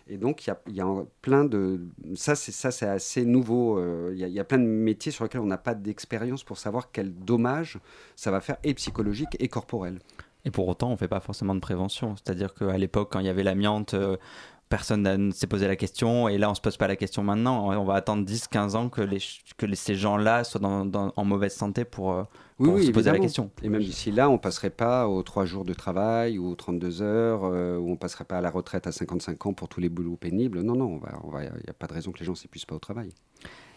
Et 0.08 0.18
donc, 0.18 0.48
il 0.48 0.56
y, 0.74 0.82
a, 0.82 0.88
plein 1.22 1.46
de... 1.46 1.82
Ça, 2.16 2.34
c'est 2.36 2.88
assez 2.88 3.26
nouveau. 3.26 3.80
Il 4.12 4.18
y, 4.18 4.40
a 4.40 4.44
plein 4.44 4.58
de 4.58 4.66
métiers 4.66 5.12
sur 5.12 5.24
lesquels 5.24 5.42
on 5.42 5.46
n'a 5.46 5.60
pas 5.60 5.76
d'expérience 5.76 6.44
pour 6.44 6.58
savoir 6.58 6.92
quel 6.92 7.14
dommage 7.14 7.80
ça 8.16 8.32
va 8.32 8.42
faire, 8.42 8.58
et 8.64 8.74
psychologique 8.74 9.38
et 9.40 9.50
corporel. 9.50 10.00
Et 10.46 10.52
pour 10.52 10.68
autant, 10.68 10.90
on 10.90 10.94
ne 10.94 10.98
fait 10.98 11.08
pas 11.08 11.20
forcément 11.20 11.56
de 11.56 11.60
prévention. 11.60 12.16
C'est-à-dire 12.16 12.54
qu'à 12.54 12.78
l'époque, 12.78 13.10
quand 13.12 13.20
il 13.20 13.28
y 13.28 13.30
avait 13.30 13.44
l'amiante, 13.44 13.96
personne 14.74 15.04
ne 15.04 15.32
s'est 15.32 15.46
posé 15.46 15.68
la 15.68 15.76
question 15.76 16.28
et 16.28 16.40
là 16.40 16.50
on 16.50 16.56
se 16.56 16.62
pose 16.62 16.78
pas 16.78 16.88
la 16.88 16.96
question 16.96 17.22
maintenant. 17.22 17.70
On 17.80 17.84
va 17.84 17.94
attendre 17.94 18.28
10-15 18.28 18.76
ans 18.76 18.90
que, 18.90 19.02
les, 19.02 19.20
que 19.56 19.72
ces 19.76 19.94
gens-là 19.94 20.44
soient 20.44 20.62
en 20.64 21.26
mauvaise 21.26 21.54
santé 21.54 21.86
pour, 21.86 22.14
euh, 22.14 22.24
se 22.60 22.90
poser 22.90 23.12
la 23.12 23.20
question. 23.20 23.52
Et 23.62 23.70
même 23.70 23.84
d'ici 23.84 24.10
là 24.10 24.32
on 24.32 24.40
passerait 24.40 24.72
pas 24.72 25.08
aux 25.08 25.22
3 25.22 25.46
jours 25.46 25.64
de 25.64 25.76
travail 25.76 26.40
ou 26.40 26.50
aux 26.50 26.56
32 26.56 27.04
heures 27.04 27.42
euh, 27.44 27.78
ou 27.78 27.92
on 27.92 27.98
passerait 27.98 28.24
pas 28.24 28.40
à 28.40 28.42
la 28.42 28.50
retraite 28.50 28.88
à 28.88 28.92
55 28.92 29.46
ans 29.46 29.54
pour 29.54 29.68
tous 29.68 29.80
les 29.80 29.90
boulots 29.90 30.18
pénibles. 30.18 30.62
Non 30.62 30.76
non 30.76 31.00
il 31.40 31.42
n'y 31.42 31.70
a 31.70 31.74
pas 31.74 31.86
de 31.86 31.94
raison 31.94 32.12
que 32.12 32.18
les 32.18 32.26
gens 32.26 32.34
s'épuisent 32.34 32.66
pas 32.66 32.76
au 32.76 32.80
travail. 32.80 33.10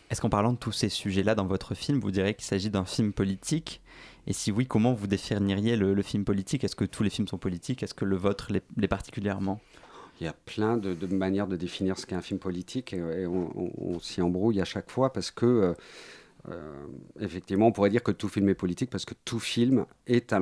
Est-ce 0.09 0.23
qu'en 0.23 0.31
parlant 0.31 0.55
de 0.55 0.59
tous 0.59 0.73
ces 0.73 0.89
sujets-là 0.89 1.35
dans 1.35 1.47
votre 1.47 1.75
film, 1.75 1.99
vous 1.99 2.13
direz 2.13 2.33
qu'il 2.33 2.45
s'agit 2.45 2.71
d'un 2.71 2.85
film 2.87 3.13
politique? 3.13 3.83
Et 4.27 4.33
si 4.33 4.51
oui, 4.51 4.65
comment 4.67 4.95
vous 4.95 5.09
définiriez 5.09 5.77
le, 5.77 6.01
film 6.03 6.25
politique? 6.25 6.65
Est-ce 6.65 6.77
que 6.77 6.85
tous 6.85 7.03
les 7.03 7.11
films 7.11 7.29
sont 7.29 7.39
politiques? 7.39 7.83
Est-ce 7.83 7.95
que 7.95 8.05
le 8.05 8.17
vôtre 8.17 8.51
l'est 8.51 8.89
particulièrement? 8.89 9.61
Il 10.21 10.25
y 10.25 10.29
a 10.29 10.33
plein 10.33 10.77
de, 10.77 11.07
manières 11.15 11.47
de 11.47 11.57
définir 11.57 11.99
ce 11.99 12.07
qu'est 12.07 12.15
un 12.15 12.23
film 12.23 12.41
politique 12.41 12.93
et, 12.95 13.27
on, 13.27 13.99
s'y 14.01 14.23
embrouille 14.23 14.61
à 14.61 14.65
chaque 14.65 14.91
fois 14.91 15.13
parce 15.13 15.31
que, 15.31 15.47
euh, 15.47 15.75
euh, 16.49 16.87
effectivement, 17.21 17.69
on 17.69 17.73
pourrait 17.73 17.91
dire 17.91 18.03
que 18.03 18.13
tout 18.13 18.29
film 18.29 18.49
est 18.49 18.55
politique 18.55 18.91
parce 18.91 19.05
que 19.05 19.15
tout 19.25 19.41
film 19.41 19.85
est, 20.07 20.33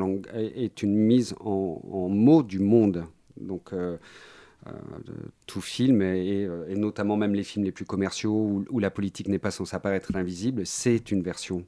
une 0.82 0.94
mise 0.94 1.34
en, 1.40 2.08
mots 2.08 2.42
du 2.42 2.60
monde. 2.60 3.04
Donc, 3.36 3.72
euh, 3.72 3.96
tout 5.46 5.60
film, 5.60 6.02
et, 6.02 6.48
notamment 6.76 7.16
même 7.16 7.34
les 7.34 7.44
films 7.44 7.64
les 7.64 7.72
plus 7.72 7.84
commerciaux 7.84 8.64
où, 8.70 8.78
la 8.78 8.90
politique 8.90 9.28
n'est 9.28 9.38
pas 9.38 9.50
censée 9.50 9.74
apparaître 9.74 10.14
invisible, 10.14 10.64
c'est 10.66 11.10
une 11.10 11.22
version. 11.22 11.66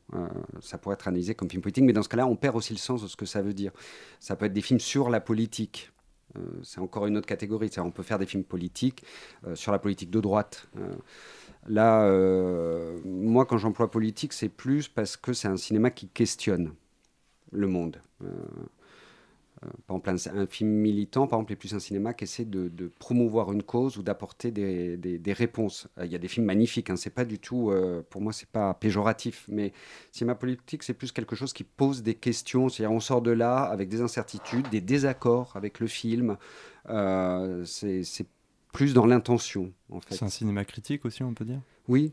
ça 0.60 0.78
pourrait 0.78 0.94
être 0.94 1.08
analysé 1.08 1.34
comme 1.34 1.50
film 1.50 1.62
politique, 1.62 1.84
mais 1.84 1.92
dans 1.92 2.02
ce 2.02 2.08
cas-là, 2.08 2.26
on 2.26 2.36
perd 2.36 2.56
aussi 2.56 2.72
le 2.72 2.78
sens 2.78 3.02
de 3.02 3.08
ce 3.08 3.16
que 3.16 3.26
ça 3.26 3.42
veut 3.42 3.52
dire. 3.52 3.72
Ça 4.20 4.36
peut 4.36 4.46
être 4.46 4.52
des 4.52 4.62
films 4.62 4.80
sur 4.80 5.10
la 5.10 5.20
politique. 5.20 5.90
Euh, 6.36 6.60
c'est 6.62 6.80
encore 6.80 7.06
une 7.06 7.16
autre 7.16 7.26
catégorie. 7.26 7.70
On 7.78 7.90
peut 7.90 8.02
faire 8.02 8.18
des 8.18 8.26
films 8.26 8.44
politiques 8.44 9.04
euh, 9.46 9.54
sur 9.54 9.72
la 9.72 9.78
politique 9.78 10.10
de 10.10 10.20
droite. 10.20 10.68
Euh, 10.78 10.94
là, 11.66 12.08
moi, 13.04 13.46
quand 13.46 13.58
j'emploie 13.58 13.90
politique, 13.90 14.32
c'est 14.32 14.48
plus 14.48 14.88
parce 14.88 15.16
que 15.16 15.32
c'est 15.32 15.48
un 15.48 15.56
cinéma 15.56 15.90
qui 15.90 16.08
questionne 16.08 16.74
le 17.52 17.66
monde. 17.66 18.00
Euh, 19.64 19.68
par 19.86 19.96
exemple, 19.96 20.38
un, 20.38 20.46
film 20.46 20.70
militant, 20.70 21.26
par 21.26 21.38
exemple, 21.38 21.52
est 21.52 21.56
plus 21.56 21.74
un 21.74 21.78
cinéma 21.78 22.12
qui 22.12 22.24
essaie 22.24 22.44
de, 22.44 22.92
promouvoir 22.98 23.52
une 23.52 23.62
cause 23.62 23.96
ou 23.96 24.02
d'apporter 24.02 24.50
des, 24.50 25.32
réponses. 25.32 25.88
Euh, 25.98 26.06
il 26.06 26.12
y 26.12 26.14
a 26.14 26.18
des 26.18 26.28
films 26.28 26.46
magnifiques, 26.46 26.90
hein, 26.90 26.96
c'est 26.96 27.10
pas 27.10 27.24
du 27.24 27.38
tout, 27.38 27.70
euh, 27.70 28.02
pour 28.10 28.20
moi, 28.20 28.32
c'est 28.32 28.48
pas 28.48 28.74
péjoratif, 28.74 29.46
mais 29.48 29.72
cinéma 30.12 30.34
politique, 30.34 30.82
c'est 30.82 30.94
plus 30.94 31.12
quelque 31.12 31.36
chose 31.36 31.52
qui 31.52 31.64
pose 31.64 32.02
des 32.02 32.14
questions. 32.14 32.68
C'est-à-dire, 32.68 32.94
on 32.94 33.00
sort 33.00 33.22
de 33.22 33.30
là 33.30 33.62
avec 33.62 33.88
des 33.88 34.00
incertitudes, 34.00 34.68
des 34.68 34.80
désaccords 34.80 35.52
avec 35.54 35.80
le 35.80 35.86
film. 35.86 36.36
c'est 37.64 38.26
plus 38.72 38.92
dans 38.92 39.06
l'intention, 39.06 39.72
en 39.90 40.00
fait. 40.00 40.16
C'est 40.16 40.24
un 40.24 40.28
cinéma 40.28 40.66
critique 40.66 41.06
aussi, 41.06 41.22
on 41.22 41.32
peut 41.32 41.46
dire? 41.46 41.62
Oui, 41.88 42.12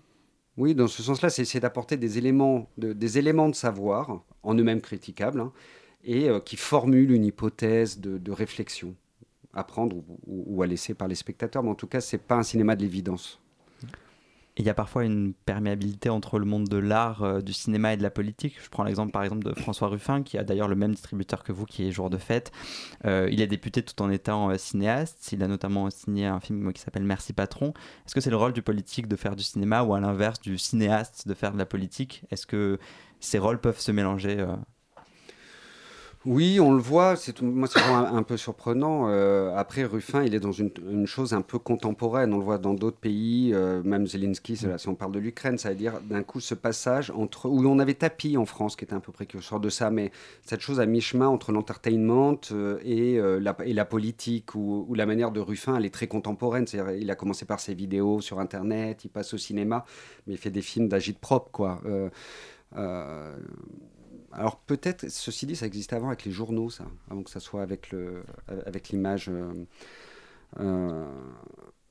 oui, 0.55 0.75
dans 0.75 0.87
ce 0.87 1.03
sens-là, 1.03 1.29
c'est 1.29 1.59
d'apporter 1.59 1.97
des 1.97 2.17
éléments 2.17 2.69
de, 2.77 2.93
des 2.93 3.17
éléments 3.17 3.49
de 3.49 3.55
savoir, 3.55 4.23
en 4.43 4.55
eux-mêmes 4.55 4.81
critiquables, 4.81 5.41
hein, 5.41 5.51
et 6.03 6.29
euh, 6.29 6.39
qui 6.39 6.57
formule 6.57 7.11
une 7.11 7.25
hypothèse 7.25 7.99
de, 7.99 8.31
réflexion 8.31 8.95
à 9.53 9.63
prendre 9.63 9.97
ou, 10.25 10.63
à 10.63 10.67
laisser 10.67 10.93
par 10.93 11.07
les 11.07 11.15
spectateurs. 11.15 11.63
Mais 11.63 11.69
en 11.69 11.75
tout 11.75 11.87
cas, 11.87 12.01
ce 12.01 12.15
n'est 12.15 12.21
pas 12.21 12.35
un 12.35 12.43
cinéma 12.43 12.75
de 12.75 12.81
l'évidence. 12.81 13.39
Il 14.55 14.65
y 14.65 14.69
a 14.69 14.75
parfois 14.75 15.03
une 15.03 15.33
perméabilité 15.33 16.09
entre 16.09 16.37
le 16.37 16.45
monde 16.45 16.67
de 16.67 16.77
l'art, 16.77 17.23
euh, 17.23 17.41
du 17.41 17.53
cinéma 17.53 17.93
et 17.93 17.97
de 17.97 18.03
la 18.03 18.11
politique. 18.11 18.55
Je 18.63 18.69
prends 18.69 18.83
l'exemple 18.83 19.11
par 19.11 19.23
exemple 19.23 19.43
de 19.43 19.53
François 19.53 19.87
Ruffin, 19.87 20.21
qui 20.21 20.37
a 20.37 20.43
d'ailleurs 20.43 20.67
le 20.67 20.75
même 20.75 20.91
distributeur 20.91 21.43
que 21.43 21.51
vous, 21.51 21.65
qui 21.65 21.87
est 21.87 21.91
Jour 21.91 22.11
de 22.11 22.17
fête. 22.17 22.51
Euh, 23.05 23.27
il 23.31 23.41
est 23.41 23.47
député 23.47 23.81
tout 23.81 23.99
en 24.03 24.11
étant 24.11 24.55
cinéaste. 24.57 25.31
Il 25.31 25.41
a 25.41 25.47
notamment 25.47 25.89
signé 25.89 26.27
un 26.27 26.39
film 26.39 26.71
qui 26.71 26.81
s'appelle 26.81 27.03
Merci 27.03 27.33
Patron. 27.33 27.73
Est-ce 28.05 28.13
que 28.13 28.21
c'est 28.21 28.29
le 28.29 28.37
rôle 28.37 28.53
du 28.53 28.61
politique 28.61 29.07
de 29.07 29.15
faire 29.15 29.35
du 29.35 29.43
cinéma 29.43 29.81
ou 29.81 29.95
à 29.95 29.99
l'inverse 29.99 30.39
du 30.39 30.59
cinéaste 30.59 31.27
de 31.27 31.33
faire 31.33 31.51
de 31.51 31.57
la 31.57 31.65
politique? 31.65 32.23
Est-ce 32.29 32.45
que 32.45 32.77
ces 33.19 33.39
rôles 33.39 33.59
peuvent 33.59 33.79
se 33.79 33.91
mélanger 33.91 34.45
Oui, 36.25 36.61
on 36.61 36.71
le 36.71 36.79
voit. 36.79 37.17
C'est 37.17 37.41
moi, 37.41 37.67
c'est 37.67 37.81
un, 37.81 38.23
peu 38.23 38.37
surprenant. 38.37 39.09
Euh, 39.09 39.53
après, 39.57 39.83
Ruffin, 39.83 40.23
il 40.23 40.33
est 40.33 40.39
dans 40.39 40.53
une, 40.53 40.71
chose 41.05 41.33
un 41.33 41.41
peu 41.41 41.59
contemporaine. 41.59 42.33
On 42.33 42.37
le 42.37 42.45
voit 42.45 42.57
dans 42.57 42.73
d'autres 42.73 42.97
pays, 42.97 43.51
euh, 43.53 43.83
même 43.83 44.07
Zelensky. 44.07 44.55
Si 44.55 44.87
on 44.87 44.95
parle 44.95 45.11
de 45.11 45.19
l'Ukraine, 45.19 45.57
ça 45.57 45.69
veut 45.69 45.75
dire 45.75 45.99
d'un 46.01 46.23
coup 46.23 46.39
ce 46.39 46.55
passage 46.55 47.11
entre 47.11 47.49
où 47.49 47.65
on 47.65 47.77
avait 47.77 47.93
Tapi 47.93 48.37
en 48.37 48.45
France, 48.45 48.77
qui 48.77 48.85
était 48.85 48.93
un 48.93 49.01
peu 49.01 49.11
précurseur 49.11 49.59
de 49.59 49.67
ça, 49.69 49.89
mais 49.89 50.11
cette 50.45 50.61
chose 50.61 50.79
à 50.79 50.85
mi-chemin 50.85 51.27
entre 51.27 51.51
l'entertainment 51.51 52.39
euh, 52.53 52.79
et, 52.85 53.19
la, 53.73 53.85
politique, 53.85 54.55
où, 54.55 54.93
la 54.95 55.05
manière 55.05 55.31
de 55.31 55.41
Ruffin, 55.41 55.75
elle 55.75 55.85
est 55.85 55.93
très 55.93 56.07
contemporaine. 56.07 56.67
C'est-à-dire, 56.67 56.95
il 56.95 57.11
a 57.11 57.15
commencé 57.15 57.43
par 57.43 57.59
ses 57.59 57.73
vidéos 57.73 58.21
sur 58.21 58.39
Internet, 58.39 59.03
il 59.03 59.09
passe 59.09 59.33
au 59.33 59.37
cinéma, 59.37 59.83
mais 60.25 60.35
il 60.35 60.37
fait 60.37 60.51
des 60.51 60.61
films 60.61 60.87
d'agite 60.87 61.19
propre, 61.19 61.51
quoi. 61.51 61.81
Euh, 62.77 63.35
alors 64.35 64.57
peut-être, 64.57 65.09
ceci 65.09 65.45
dit, 65.45 65.55
ça 65.55 65.65
existait 65.65 65.95
avant 65.95 66.07
avec 66.07 66.25
les 66.25 66.31
journaux, 66.31 66.69
ça, 66.69 66.85
avant 67.09 67.23
que 67.23 67.29
ça 67.29 67.39
soit 67.39 67.61
avec 67.61 67.91
le, 67.91 68.23
avec 68.65 68.89
l'image. 68.89 69.29
Euh, 69.29 69.53
euh, 70.59 71.05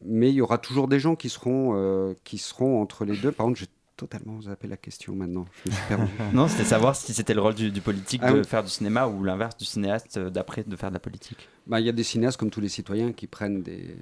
mais 0.05 0.31
il 0.31 0.35
y 0.35 0.41
aura 0.41 0.59
toujours 0.59 0.89
des 0.89 0.99
gens 0.99 1.15
qui 1.15 1.29
seront, 1.29 1.73
euh, 1.75 2.15
qui 2.25 2.39
seront 2.39 2.81
entre 2.83 3.05
les 3.05 3.17
deux. 3.17 3.33
Par 3.33 3.47
contre, 3.47 3.61
j'ai 3.61 3.69
totalement 3.97 4.41
zappé 4.41 4.67
la 4.67 4.77
question 4.77 5.15
maintenant. 5.15 5.47
Je 5.65 5.71
me 5.71 5.77
suis 5.77 5.87
perdu. 5.87 6.11
non, 6.35 6.49
c'était 6.49 6.65
savoir 6.65 6.97
si 6.97 7.15
c'était 7.15 7.35
le 7.35 7.41
rôle 7.41 7.55
du, 7.55 7.71
du 7.71 7.81
politique 7.81 8.23
ah, 8.25 8.33
de 8.33 8.39
oui. 8.39 8.45
faire 8.45 8.65
du 8.65 8.71
cinéma 8.71 9.07
ou 9.07 9.23
l'inverse 9.23 9.57
du 9.57 9.65
cinéaste 9.65 10.19
d'après 10.19 10.65
de 10.65 10.75
faire 10.75 10.91
de 10.91 10.95
la 10.95 11.01
politique. 11.01 11.49
Bah, 11.69 11.79
il 11.79 11.87
y 11.87 11.89
a 11.89 11.93
des 11.93 12.03
cinéastes 12.03 12.39
comme 12.39 12.51
tous 12.51 12.61
les 12.61 12.69
citoyens 12.69 13.13
qui 13.13 13.29
prennent 13.29 13.63
des, 13.63 13.97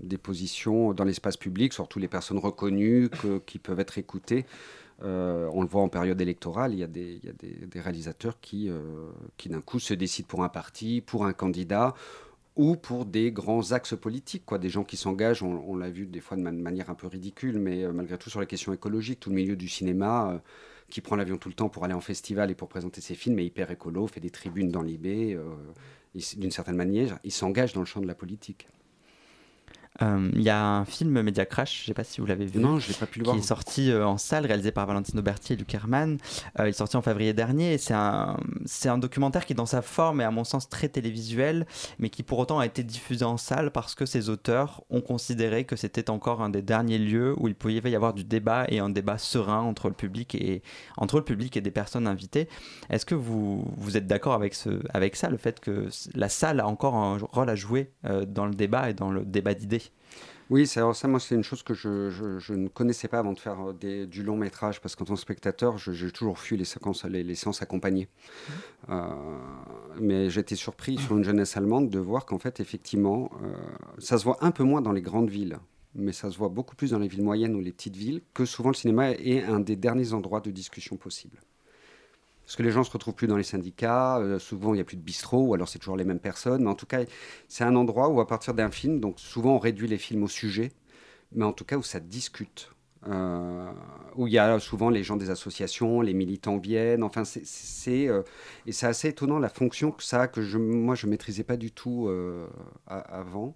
des 0.00 0.18
positions 0.18 0.92
dans 0.92 1.04
l'espace 1.04 1.36
public, 1.36 1.72
surtout 1.72 1.98
les 1.98 2.08
personnes 2.08 2.38
reconnues 2.38 3.08
que, 3.08 3.38
qui 3.38 3.58
peuvent 3.58 3.80
être 3.80 3.98
écoutées. 3.98 4.46
Euh, 5.02 5.48
on 5.52 5.62
le 5.62 5.68
voit 5.68 5.82
en 5.82 5.88
période 5.88 6.20
électorale, 6.20 6.74
il 6.74 6.80
y 6.80 6.84
a 6.84 6.86
des, 6.86 7.20
réalisateurs 7.74 8.38
qui, 8.40 8.68
euh, 8.68 9.10
qui 9.36 9.48
d'un 9.48 9.60
coup 9.60 9.78
se 9.78 9.94
décident 9.94 10.28
pour 10.28 10.44
un 10.44 10.48
parti, 10.48 11.00
pour 11.00 11.24
un 11.24 11.32
candidat 11.32 11.94
ou 12.56 12.76
pour 12.76 13.06
des 13.06 13.32
grands 13.32 13.72
axes 13.72 13.96
politiques, 13.96 14.44
quoi, 14.44 14.58
des 14.58 14.68
gens 14.68 14.84
qui 14.84 14.96
s'engagent, 14.96 15.42
on, 15.42 15.76
l'a 15.76 15.88
vu 15.88 16.06
des 16.06 16.20
fois 16.20 16.36
de 16.36 16.42
man 16.42 16.58
manière 16.58 16.90
un 16.90 16.94
peu 16.94 17.06
ridicule, 17.06 17.58
mais 17.58 17.84
euh, 17.84 17.92
malgré 17.92 18.18
tout 18.18 18.28
sur 18.28 18.40
les 18.40 18.46
questions 18.46 18.72
écologiques, 18.72 19.20
tout 19.20 19.30
le 19.30 19.36
milieu 19.36 19.56
du 19.56 19.68
cinéma 19.68 20.42
qui 20.90 21.00
prend 21.00 21.16
l'avion 21.16 21.38
tout 21.38 21.48
le 21.48 21.54
temps 21.54 21.68
pour 21.68 21.84
aller 21.84 21.94
en 21.94 22.00
festival 22.00 22.50
et 22.50 22.54
pour 22.54 22.68
présenter 22.68 23.00
ses 23.00 23.14
films, 23.14 23.38
est 23.38 23.46
hyper 23.46 23.70
écolo, 23.70 24.06
fait 24.08 24.20
des 24.20 24.30
tribunes 24.30 24.70
dans 24.70 24.82
l'IB, 24.82 25.38
d'une 26.36 26.50
certaine 26.50 26.76
manière, 26.76 27.18
il 27.22 27.30
s'engage 27.30 27.72
dans 27.72 27.80
le 27.80 27.86
champ 27.86 28.00
de 28.00 28.08
la 28.08 28.16
politique. 28.16 28.66
Il 30.00 30.06
euh, 30.06 30.30
y 30.36 30.48
a 30.48 30.64
un 30.64 30.84
film 30.86 31.20
Media 31.20 31.44
Crash, 31.44 31.78
je 31.78 31.82
ne 31.82 31.86
sais 31.88 31.94
pas 31.94 32.04
si 32.04 32.22
vous 32.22 32.26
l'avez 32.26 32.46
vu. 32.46 32.58
Non, 32.58 32.78
je 32.78 32.92
pas 32.94 33.04
pu 33.04 33.18
le 33.18 33.24
voir. 33.24 33.36
Qui 33.36 33.42
est 33.42 33.46
sorti 33.46 33.90
euh, 33.90 34.06
en 34.06 34.16
salle, 34.16 34.46
réalisé 34.46 34.72
par 34.72 34.86
Valentino 34.86 35.20
Berti 35.20 35.52
et 35.52 35.56
Luc 35.56 35.74
Herman. 35.74 36.16
Euh, 36.58 36.66
il 36.66 36.70
est 36.70 36.72
sorti 36.72 36.96
en 36.96 37.02
février 37.02 37.34
dernier. 37.34 37.76
C'est 37.76 37.92
un, 37.92 38.38
c'est 38.64 38.88
un 38.88 38.96
documentaire 38.96 39.44
qui, 39.44 39.54
dans 39.54 39.66
sa 39.66 39.82
forme, 39.82 40.22
est 40.22 40.24
à 40.24 40.30
mon 40.30 40.44
sens 40.44 40.70
très 40.70 40.88
télévisuel, 40.88 41.66
mais 41.98 42.08
qui 42.08 42.22
pour 42.22 42.38
autant 42.38 42.58
a 42.60 42.66
été 42.66 42.82
diffusé 42.82 43.26
en 43.26 43.36
salle 43.36 43.72
parce 43.72 43.94
que 43.94 44.06
ses 44.06 44.30
auteurs 44.30 44.82
ont 44.88 45.02
considéré 45.02 45.64
que 45.64 45.76
c'était 45.76 46.08
encore 46.08 46.40
un 46.40 46.48
des 46.48 46.62
derniers 46.62 46.98
lieux 46.98 47.34
où 47.36 47.46
il 47.46 47.54
pouvait 47.54 47.90
y 47.90 47.96
avoir 47.96 48.14
du 48.14 48.24
débat 48.24 48.64
et 48.68 48.78
un 48.78 48.88
débat 48.88 49.18
serein 49.18 49.60
entre 49.60 49.88
le 49.88 49.94
public 49.94 50.34
et, 50.34 50.62
entre 50.96 51.18
le 51.18 51.24
public 51.24 51.58
et 51.58 51.60
des 51.60 51.70
personnes 51.70 52.06
invitées. 52.06 52.48
Est-ce 52.88 53.04
que 53.04 53.14
vous, 53.14 53.70
vous 53.76 53.98
êtes 53.98 54.06
d'accord 54.06 54.32
avec, 54.32 54.54
ce, 54.54 54.80
avec 54.94 55.14
ça, 55.14 55.28
le 55.28 55.36
fait 55.36 55.60
que 55.60 55.88
la 56.14 56.30
salle 56.30 56.60
a 56.60 56.66
encore 56.66 56.94
un 56.94 57.18
rôle 57.18 57.50
à 57.50 57.54
jouer 57.54 57.90
dans 58.26 58.46
le 58.46 58.54
débat 58.54 58.88
et 58.88 58.94
dans 58.94 59.10
le 59.10 59.26
débat 59.26 59.52
d'idées? 59.52 59.89
Oui, 60.50 60.66
ça, 60.66 60.92
moi, 61.04 61.20
c'est 61.20 61.36
une 61.36 61.44
chose 61.44 61.62
que 61.62 61.74
je, 61.74 62.10
je, 62.10 62.40
je, 62.40 62.54
ne 62.54 62.66
connaissais 62.66 63.06
pas 63.06 63.20
avant 63.20 63.32
de 63.32 63.38
faire 63.38 63.68
euh, 63.68 63.72
des, 63.72 64.06
du 64.06 64.24
long 64.24 64.36
métrage, 64.36 64.80
parce 64.80 64.96
qu'en 64.96 65.04
tant 65.04 65.14
que 65.14 65.20
spectateur, 65.20 65.78
j'ai 65.78 66.10
toujours 66.10 66.40
fui 66.40 66.56
les 66.56 66.64
séquences, 66.64 67.04
les, 67.04 67.22
les 67.22 67.36
séances 67.36 67.62
accompagnées. 67.62 68.08
Mmh. 68.08 68.92
Euh, 68.92 69.08
mais 70.00 70.28
j'étais 70.28 70.56
surpris 70.56 70.98
sur 70.98 71.16
une 71.16 71.22
jeunesse 71.22 71.56
allemande 71.56 71.88
de 71.88 72.00
voir 72.00 72.26
qu'en 72.26 72.38
fait, 72.38 72.58
effectivement, 72.58 73.30
euh, 73.44 73.54
ça 73.98 74.18
se 74.18 74.24
voit 74.24 74.38
un 74.44 74.50
peu 74.50 74.64
moins 74.64 74.82
dans 74.82 74.92
les 74.92 75.02
grandes 75.02 75.30
villes, 75.30 75.58
mais 75.94 76.12
ça 76.12 76.28
se 76.32 76.36
voit 76.36 76.48
beaucoup 76.48 76.74
plus 76.74 76.90
dans 76.90 76.98
les 76.98 77.08
villes 77.08 77.22
moyennes 77.22 77.54
ou 77.54 77.60
les 77.60 77.72
petites 77.72 77.96
villes, 77.96 78.20
que 78.34 78.44
souvent 78.44 78.70
le 78.70 78.74
cinéma 78.74 79.12
est 79.12 79.44
un 79.44 79.60
des 79.60 79.76
derniers 79.76 80.12
endroits 80.14 80.40
de 80.40 80.50
discussion 80.50 80.96
possible 80.96 81.38
parce 82.50 82.56
que 82.56 82.64
les 82.64 82.72
gens 82.72 82.82
se 82.82 82.90
retrouvent 82.90 83.14
plus 83.14 83.28
dans 83.28 83.36
les 83.36 83.44
syndicats, 83.44 84.18
euh, 84.18 84.40
souvent 84.40 84.74
il 84.74 84.78
n'y 84.78 84.80
a 84.80 84.84
plus 84.84 84.96
de 84.96 85.02
bistrot, 85.02 85.40
ou 85.40 85.54
alors 85.54 85.68
c'est 85.68 85.78
toujours 85.78 85.96
les 85.96 86.04
mêmes 86.04 86.18
personnes, 86.18 86.64
mais 86.64 86.70
en 86.70 86.74
tout 86.74 86.84
cas 86.84 87.02
c'est 87.46 87.62
un 87.62 87.76
endroit 87.76 88.08
où 88.08 88.20
à 88.20 88.26
partir 88.26 88.54
d'un 88.54 88.72
film, 88.72 88.98
donc 88.98 89.20
souvent 89.20 89.54
on 89.54 89.58
réduit 89.60 89.86
les 89.86 89.98
films 89.98 90.24
au 90.24 90.26
sujet, 90.26 90.72
mais 91.30 91.44
en 91.44 91.52
tout 91.52 91.64
cas 91.64 91.76
où 91.76 91.84
ça 91.84 92.00
discute, 92.00 92.72
euh, 93.06 93.70
où 94.16 94.26
il 94.26 94.32
y 94.32 94.38
a 94.40 94.58
souvent 94.58 94.90
les 94.90 95.04
gens 95.04 95.14
des 95.14 95.30
associations, 95.30 96.00
les 96.00 96.12
militants 96.12 96.58
viennent, 96.58 97.04
enfin 97.04 97.22
c'est 97.24 98.08
euh, 98.08 98.22
et 98.66 98.72
c'est 98.72 98.86
assez 98.86 99.06
étonnant 99.06 99.38
la 99.38 99.48
fonction 99.48 99.92
que 99.92 100.02
ça 100.02 100.26
que 100.26 100.42
je, 100.42 100.58
moi 100.58 100.96
je 100.96 101.06
maîtrisais 101.06 101.44
pas 101.44 101.56
du 101.56 101.70
tout 101.70 102.10
avant, 102.88 103.54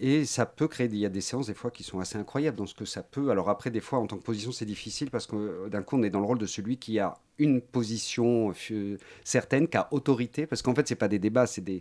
et 0.00 0.24
ça 0.24 0.44
peut 0.44 0.66
créer, 0.66 0.88
il 0.90 0.96
y 0.96 1.06
a 1.06 1.08
des 1.08 1.20
séances 1.20 1.46
des 1.46 1.54
fois 1.54 1.70
qui 1.70 1.84
sont 1.84 2.00
assez 2.00 2.18
incroyables 2.18 2.56
dans 2.56 2.66
ce 2.66 2.74
que 2.74 2.84
ça 2.84 3.02
peut. 3.02 3.30
Alors 3.30 3.48
après, 3.48 3.70
des 3.70 3.80
fois, 3.80 4.00
en 4.00 4.06
tant 4.06 4.16
que 4.16 4.24
position, 4.24 4.50
c'est 4.50 4.64
difficile 4.64 5.10
parce 5.10 5.26
que 5.26 5.36
euh, 5.36 5.68
d'un 5.68 5.82
coup, 5.82 5.96
on 5.96 6.02
est 6.02 6.10
dans 6.10 6.20
le 6.20 6.26
rôle 6.26 6.38
de 6.38 6.46
celui 6.46 6.78
qui 6.78 6.98
a 6.98 7.14
une 7.38 7.60
position 7.60 8.52
euh, 8.72 8.98
certaine, 9.22 9.68
qui 9.68 9.76
a 9.76 9.88
autorité, 9.92 10.46
parce 10.46 10.62
qu'en 10.62 10.74
fait, 10.74 10.88
c'est 10.88 10.96
pas 10.96 11.08
des 11.08 11.20
débats, 11.20 11.46
c'est 11.46 11.62
des, 11.62 11.80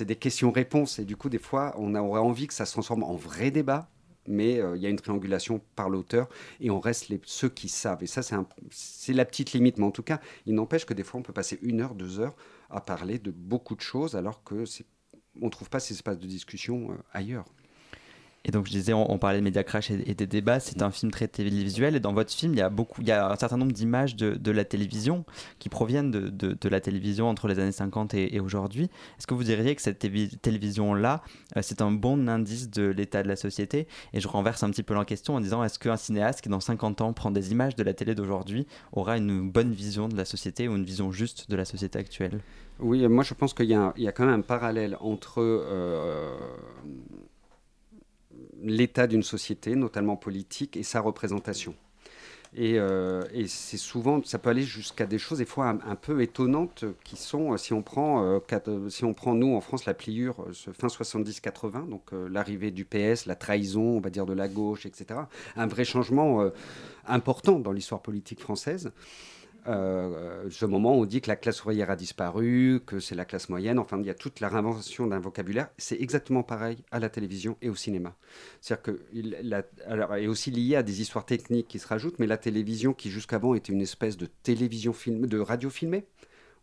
des 0.00 0.16
questions-réponses. 0.16 0.98
Et 0.98 1.04
du 1.04 1.16
coup, 1.16 1.28
des 1.28 1.38
fois, 1.38 1.74
on 1.76 1.94
aurait 1.94 2.20
envie 2.20 2.46
que 2.46 2.54
ça 2.54 2.64
se 2.64 2.72
transforme 2.72 3.02
en 3.02 3.16
vrai 3.16 3.50
débat, 3.50 3.90
mais 4.26 4.58
euh, 4.58 4.76
il 4.76 4.82
y 4.82 4.86
a 4.86 4.88
une 4.88 4.96
triangulation 4.96 5.60
par 5.76 5.90
l'auteur 5.90 6.28
et 6.60 6.70
on 6.70 6.80
reste 6.80 7.08
les, 7.08 7.20
ceux 7.24 7.48
qui 7.50 7.68
savent. 7.68 8.02
Et 8.02 8.06
ça, 8.06 8.22
c'est 8.70 9.12
la 9.12 9.24
petite 9.26 9.52
limite. 9.52 9.76
Mais 9.76 9.84
en 9.84 9.90
tout 9.90 10.02
cas, 10.02 10.20
il 10.46 10.54
n'empêche 10.54 10.86
que 10.86 10.94
des 10.94 11.02
fois, 11.02 11.20
on 11.20 11.22
peut 11.22 11.32
passer 11.32 11.58
une 11.62 11.82
heure, 11.82 11.94
deux 11.94 12.20
heures 12.20 12.34
à 12.70 12.80
parler 12.80 13.18
de 13.18 13.30
beaucoup 13.30 13.74
de 13.74 13.82
choses 13.82 14.16
alors 14.16 14.42
que 14.42 14.64
c'est 14.64 14.86
on 15.40 15.46
ne 15.46 15.50
trouve 15.50 15.70
pas 15.70 15.80
ces 15.80 15.94
espaces 15.94 16.18
de 16.18 16.26
discussion 16.26 16.90
euh, 16.90 16.94
ailleurs. 17.12 17.46
Et 18.44 18.50
donc 18.50 18.66
je 18.66 18.72
disais, 18.72 18.92
on, 18.92 19.10
on 19.10 19.18
parlait 19.18 19.38
de 19.38 19.44
Media 19.44 19.62
Crash 19.62 19.90
et, 19.90 20.02
et 20.10 20.14
des 20.14 20.26
débats, 20.26 20.58
c'est 20.58 20.82
un 20.82 20.90
film 20.90 21.12
très 21.12 21.28
télévisuel. 21.28 21.94
Et 21.94 22.00
dans 22.00 22.12
votre 22.12 22.32
film, 22.32 22.52
il 22.54 22.58
y 22.58 22.62
a, 22.62 22.68
beaucoup, 22.68 23.00
il 23.00 23.08
y 23.08 23.12
a 23.12 23.30
un 23.30 23.36
certain 23.36 23.56
nombre 23.56 23.72
d'images 23.72 24.16
de, 24.16 24.34
de, 24.34 24.50
la 24.50 24.64
télévision 24.64 25.24
qui 25.58 25.68
proviennent 25.68 26.10
de, 26.10 26.28
de, 26.28 26.56
de, 26.60 26.68
la 26.68 26.80
télévision 26.80 27.28
entre 27.28 27.46
les 27.46 27.58
années 27.58 27.72
50 27.72 28.14
et, 28.14 28.34
et 28.34 28.40
aujourd'hui. 28.40 28.84
Est-ce 29.18 29.26
que 29.26 29.34
vous 29.34 29.44
diriez 29.44 29.76
que 29.76 29.82
cette 29.82 29.98
télévision-là, 29.98 31.22
euh, 31.56 31.60
c'est 31.62 31.82
un 31.82 31.92
bon 31.92 32.28
indice 32.28 32.68
de 32.70 32.84
l'état 32.86 33.22
de 33.22 33.28
la 33.28 33.36
société? 33.36 33.86
Et 34.12 34.20
je 34.20 34.26
renverse 34.26 34.62
un 34.62 34.70
petit 34.70 34.82
peu 34.82 34.94
la 34.94 35.04
question 35.04 35.36
en 35.36 35.40
disant, 35.40 35.62
est-ce 35.62 35.78
qu'un 35.78 35.96
cinéaste 35.96 36.40
qui 36.40 36.48
dans 36.48 36.60
50 36.60 37.00
ans 37.00 37.12
prend 37.12 37.30
des 37.30 37.52
images 37.52 37.76
de 37.76 37.82
la 37.84 37.94
télé 37.94 38.14
d'aujourd'hui 38.14 38.66
aura 38.92 39.16
une 39.16 39.50
bonne 39.50 39.72
vision 39.72 40.08
de 40.08 40.16
la 40.16 40.24
société 40.24 40.66
ou 40.66 40.74
une 40.76 40.84
vision 40.84 41.12
juste 41.12 41.48
de 41.48 41.56
la 41.56 41.64
société 41.64 41.98
actuelle? 41.98 42.40
Oui, 42.80 43.06
moi 43.08 43.24
je 43.24 43.34
pense 43.34 43.54
qu'il 43.54 43.66
y, 43.66 43.74
a 43.74 44.12
quand 44.12 44.24
même 44.24 44.40
un 44.40 44.42
parallèle 44.42 44.96
entre 45.00 45.40
euh, 45.40 46.36
l'état 48.62 49.06
d'une 49.06 49.22
société, 49.22 49.74
notamment 49.74 50.16
politique, 50.16 50.76
et 50.76 50.82
sa 50.82 51.00
représentation. 51.00 51.74
Et, 52.54 52.78
euh, 52.78 53.22
et 53.32 53.48
c'est 53.48 53.78
souvent, 53.78 54.22
ça 54.24 54.38
peut 54.38 54.50
aller 54.50 54.62
jusqu'à 54.62 55.06
des 55.06 55.18
choses 55.18 55.38
des 55.38 55.46
fois 55.46 55.68
un, 55.68 55.96
peu 55.96 56.20
étonnantes 56.20 56.84
qui 57.02 57.16
sont, 57.16 57.56
si 57.56 57.72
on 57.72 57.80
prend, 57.80 58.24
euh, 58.24 58.88
si 58.90 59.04
on 59.04 59.14
prend 59.14 59.34
nous 59.34 59.54
en 59.54 59.62
France 59.62 59.86
la 59.86 59.94
pliure, 59.94 60.36
euh, 60.46 60.72
fin 60.78 60.88
70-80, 60.88 61.88
donc 61.88 62.12
euh, 62.12 62.28
l'arrivée 62.28 62.70
du 62.70 62.84
PS, 62.84 63.24
la 63.24 63.36
trahison, 63.36 63.96
on 63.96 64.00
va 64.00 64.10
dire 64.10 64.26
de 64.26 64.34
la 64.34 64.48
gauche, 64.48 64.84
etc. 64.84 65.20
Un 65.56 65.66
vrai 65.66 65.86
changement 65.86 66.42
euh, 66.42 66.50
important 67.06 67.58
dans 67.58 67.72
l'histoire 67.72 68.02
politique 68.02 68.40
française. 68.40 68.92
Euh, 69.68 70.48
ce 70.50 70.66
moment 70.66 70.96
où 70.96 71.02
on 71.02 71.04
dit 71.04 71.20
que 71.20 71.28
la 71.28 71.36
classe 71.36 71.62
ouvrière 71.62 71.90
a 71.90 71.96
disparu, 71.96 72.80
que 72.84 72.98
c'est 72.98 73.14
la 73.14 73.24
classe 73.24 73.48
moyenne, 73.48 73.78
enfin 73.78 73.98
il 74.00 74.06
y 74.06 74.10
a 74.10 74.14
toute 74.14 74.40
la 74.40 74.48
réinvention 74.48 75.06
d'un 75.06 75.20
vocabulaire. 75.20 75.68
C'est 75.78 76.00
exactement 76.00 76.42
pareil 76.42 76.78
à 76.90 76.98
la 76.98 77.08
télévision 77.08 77.56
et 77.62 77.68
au 77.68 77.74
cinéma. 77.74 78.16
C'est-à-dire 78.60 78.82
que 78.82 79.00
il 79.12 79.36
la, 79.42 79.62
alors, 79.86 80.16
est 80.16 80.26
aussi 80.26 80.50
lié 80.50 80.76
à 80.76 80.82
des 80.82 81.00
histoires 81.00 81.26
techniques 81.26 81.68
qui 81.68 81.78
se 81.78 81.86
rajoutent, 81.86 82.18
mais 82.18 82.26
la 82.26 82.38
télévision 82.38 82.92
qui 82.92 83.10
jusqu'avant 83.10 83.54
était 83.54 83.72
une 83.72 83.82
espèce 83.82 84.16
de 84.16 84.26
télévision 84.26 84.92
film, 84.92 85.26
de 85.26 85.38
radio 85.38 85.70
filmée, 85.70 86.06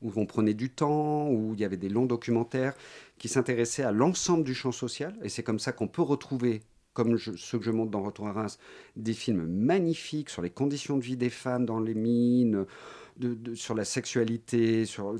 où 0.01 0.11
on 0.15 0.25
prenait 0.25 0.53
du 0.53 0.69
temps, 0.69 1.29
où 1.29 1.53
il 1.53 1.59
y 1.59 1.65
avait 1.65 1.77
des 1.77 1.89
longs 1.89 2.05
documentaires 2.05 2.73
qui 3.17 3.29
s'intéressaient 3.29 3.83
à 3.83 3.91
l'ensemble 3.91 4.43
du 4.43 4.53
champ 4.53 4.71
social, 4.71 5.15
et 5.23 5.29
c'est 5.29 5.43
comme 5.43 5.59
ça 5.59 5.71
qu'on 5.71 5.87
peut 5.87 6.01
retrouver 6.01 6.61
comme 6.99 7.17
ceux 7.17 7.57
que 7.57 7.63
je 7.63 7.71
montre 7.71 7.91
dans 7.91 8.01
Retour 8.01 8.27
à 8.27 8.33
Reims, 8.33 8.59
des 8.97 9.13
films 9.13 9.45
magnifiques 9.47 10.29
sur 10.29 10.41
les 10.41 10.49
conditions 10.49 10.97
de 10.97 11.01
vie 11.01 11.15
des 11.15 11.29
femmes 11.29 11.65
dans 11.65 11.79
les 11.79 11.93
mines, 11.93 12.65
sur 13.53 13.73
la 13.73 13.85
sexualité, 13.85 14.83
sur, 14.83 15.17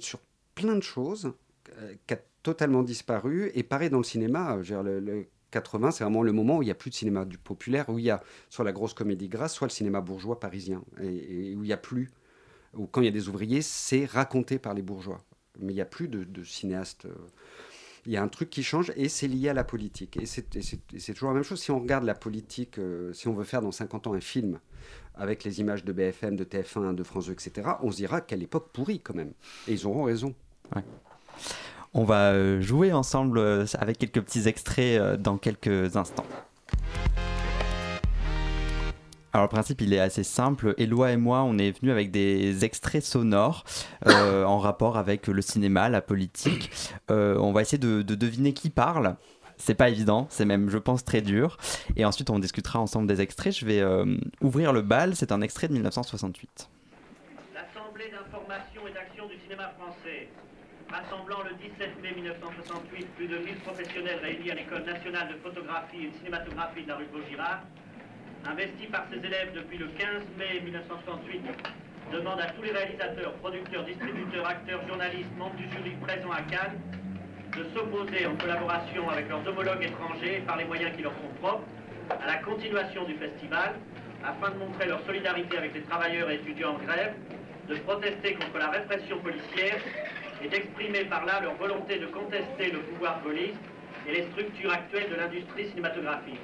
plein 0.56 0.76
de 0.76 0.84
choses 0.84 1.32
euh, 1.78 1.94
qui 2.06 2.16
a 2.16 2.20
totalement 2.44 2.84
disparu. 2.84 3.50
Et 3.54 3.64
pareil 3.64 3.90
dans 3.90 4.00
le 4.00 4.04
cinéma, 4.04 4.58
le, 4.58 5.00
le 5.00 5.26
80, 5.52 5.92
c'est 5.92 6.04
vraiment 6.04 6.22
le 6.22 6.34
moment 6.34 6.58
où 6.58 6.64
il 6.64 6.66
n'y 6.66 6.72
a 6.72 6.76
plus 6.76 6.90
de 6.90 6.96
cinéma 6.96 7.24
du 7.24 7.38
populaire, 7.38 7.88
où 7.88 7.98
il 7.98 8.04
y 8.04 8.10
a 8.10 8.22
soit 8.50 8.66
la 8.66 8.74
grosse 8.74 8.94
comédie 8.94 9.30
grasse, 9.30 9.54
soit 9.54 9.68
le 9.68 9.72
cinéma 9.72 10.02
bourgeois 10.02 10.38
parisien, 10.38 10.84
et, 11.02 11.56
où 11.56 11.64
il 11.64 11.68
n'y 11.68 11.72
a 11.72 11.78
plus, 11.78 12.10
où 12.74 12.88
quand 12.88 13.00
il 13.00 13.06
y 13.06 13.08
a 13.08 13.12
des 13.12 13.30
ouvriers, 13.30 13.62
c'est 13.62 14.04
raconté 14.04 14.60
par 14.60 14.74
les 14.74 14.82
bourgeois. 14.82 15.24
Mais 15.60 15.72
il 15.72 15.76
n'y 15.76 15.82
a 15.82 15.86
plus 15.86 16.10
de, 16.10 16.26
de 16.26 16.44
cinéastes. 16.44 17.06
Euh, 17.06 17.16
il 18.10 18.14
y 18.14 18.18
a 18.18 18.24
un 18.24 18.28
truc 18.28 18.50
qui 18.50 18.64
change 18.64 18.92
et 18.96 19.08
c'est 19.08 19.28
lié 19.28 19.50
à 19.50 19.54
la 19.54 19.64
politique. 19.64 20.18
Et 20.18 20.26
c'est 20.26 21.14
toujours 21.14 21.30
la 21.30 21.36
même 21.36 21.44
chose. 21.44 21.62
Si 21.62 21.70
on 21.70 21.80
regarde 21.80 22.06
la 22.06 22.16
politique, 22.16 22.80
euh, 22.80 23.14
si 23.14 23.28
on 23.28 23.34
veut 23.34 23.44
faire 23.44 23.62
dans 23.62 23.72
50 23.72 24.08
ans 24.08 24.14
un 24.16 24.20
film 24.20 24.58
avec 25.14 25.44
les 25.44 25.60
images 25.60 25.86
de 25.86 25.94
BFM, 25.94 26.36
de 26.36 26.44
TF1, 26.44 26.96
de 26.96 27.04
France 27.04 27.28
2, 27.28 27.34
etc., 27.34 27.70
on 27.84 27.92
se 27.92 27.98
dira 27.98 28.22
quelle 28.22 28.42
époque 28.42 28.72
pourrie 28.74 29.00
quand 29.00 29.14
même. 29.14 29.34
Et 29.68 29.74
ils 29.74 29.86
auront 29.86 30.06
raison. 30.06 30.34
On 31.94 32.04
va 32.04 32.32
euh, 32.32 32.62
jouer 32.62 32.94
ensemble 32.94 33.38
euh, 33.38 33.68
avec 33.78 34.00
quelques 34.00 34.22
petits 34.22 34.48
extraits 34.48 35.00
dans 35.22 35.38
quelques 35.38 35.96
instants. 35.96 36.26
Alors 39.32 39.46
le 39.46 39.50
principe 39.50 39.82
il 39.82 39.94
est 39.94 40.00
assez 40.00 40.24
simple. 40.24 40.74
Eloi 40.78 41.12
et 41.12 41.18
moi 41.18 41.44
on 41.44 41.58
est 41.58 41.80
venus 41.80 41.92
avec 41.92 42.10
des 42.10 42.66
extraits 42.66 43.04
sonores 43.04 43.64
euh, 44.08 44.44
en 44.44 44.58
rapport 44.58 44.98
avec 44.98 45.28
le 45.28 45.42
cinéma, 45.42 45.90
la 45.90 46.02
politique. 46.02 46.72
Euh, 47.12 47.38
on 47.38 47.52
va 47.52 47.62
essayer 47.62 47.78
de, 47.78 48.02
deviner 48.02 48.54
qui 48.54 48.70
parle. 48.70 49.16
C'est 49.58 49.76
pas 49.76 49.90
évident, 49.90 50.26
c'est 50.30 50.46
même 50.46 50.70
je 50.70 50.78
pense 50.78 51.04
très 51.04 51.22
dur. 51.22 51.58
Et 51.96 52.06
ensuite 52.06 52.30
on 52.30 52.40
discutera 52.40 52.80
ensemble 52.80 53.08
des 53.08 53.22
extraits. 53.22 53.56
Je 53.56 53.66
vais 53.66 53.82
euh, 53.82 54.18
ouvrir 54.42 54.74
le 54.74 54.82
bal, 54.82 55.16
c'est 55.16 55.32
un 55.32 55.42
extrait 55.42 55.68
de 55.68 55.74
1968. 55.74 56.70
L'Assemblée 57.54 58.10
d'information 58.10 58.88
et 58.88 58.94
d'action 58.94 59.28
du 59.28 59.38
cinéma 59.44 59.72
français 59.78 60.30
rassemblant 60.90 61.44
le 61.44 61.54
17 61.56 62.02
mai 62.02 62.16
1968 62.16 63.08
plus 63.16 63.28
de 63.28 63.38
1000 63.38 63.56
professionnels 63.58 64.20
réunis 64.24 64.50
à 64.50 64.56
l'École 64.56 64.86
nationale 64.86 65.30
de 65.30 65.38
photographie 65.38 66.06
et 66.06 66.10
de 66.10 66.18
cinématographie 66.18 66.84
de 66.84 66.88
la 66.88 66.96
rue 66.96 67.06
de 67.06 67.12
Vaugirard, 67.12 67.62
investi 68.46 68.88
par 68.88 69.06
ses 69.12 69.18
élèves 69.18 69.54
depuis 69.54 69.78
le 69.78 69.88
15 69.98 70.08
mai 70.38 70.62
1968, 70.64 71.42
demande 72.12 72.40
à 72.40 72.48
tous 72.48 72.62
les 72.64 72.72
réalisateurs, 72.72 73.34
producteurs, 73.34 73.84
distributeurs, 73.84 74.48
acteurs, 74.48 74.88
journalistes, 74.88 75.36
membres 75.38 75.56
du 75.56 75.70
jury 75.70 75.96
présents 76.02 76.32
à 76.32 76.42
Cannes 76.44 76.80
de 77.58 77.64
s'opposer 77.74 78.26
en 78.26 78.36
collaboration 78.36 79.10
avec 79.10 79.28
leurs 79.30 79.46
homologues 79.48 79.84
étrangers 79.84 80.44
par 80.46 80.58
les 80.58 80.66
moyens 80.66 80.96
qui 80.96 81.04
leur 81.04 81.14
sont 81.14 81.34
propres 81.42 81.66
à 82.10 82.28
la 82.28 82.38
continuation 82.38 83.04
du 83.06 83.16
festival 83.16 83.76
afin 84.24 84.52
de 84.52 84.60
montrer 84.60 84.88
leur 84.88 85.04
solidarité 85.06 85.58
avec 85.58 85.74
les 85.74 85.82
travailleurs 85.82 86.30
et 86.30 86.36
étudiants 86.36 86.76
en 86.76 86.86
grève, 86.86 87.14
de 87.68 87.76
protester 87.76 88.34
contre 88.34 88.58
la 88.58 88.70
répression 88.70 89.20
policière 89.20 89.78
et 90.44 90.48
d'exprimer 90.48 91.06
par 91.06 91.26
là 91.26 91.42
leur 91.42 91.56
volonté 91.56 92.00
de 92.00 92.08
contester 92.08 92.72
le 92.72 92.80
pouvoir 92.80 93.20
police 93.20 93.56
et 94.08 94.12
les 94.14 94.24
structures 94.32 94.72
actuelles 94.72 95.10
de 95.10 95.16
l'industrie 95.16 95.70
cinématographique. 95.70 96.40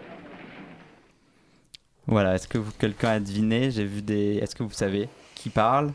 Voilà, 2.07 2.35
est-ce 2.35 2.47
que 2.47 2.59
quelqu'un 2.79 3.09
a 3.09 3.19
deviné? 3.19 3.71
J'ai 3.71 3.85
vu 3.85 4.01
des. 4.01 4.37
Est-ce 4.37 4.55
que 4.55 4.63
vous 4.63 4.71
savez 4.71 5.09
qui 5.33 5.49
parle? 5.49 5.91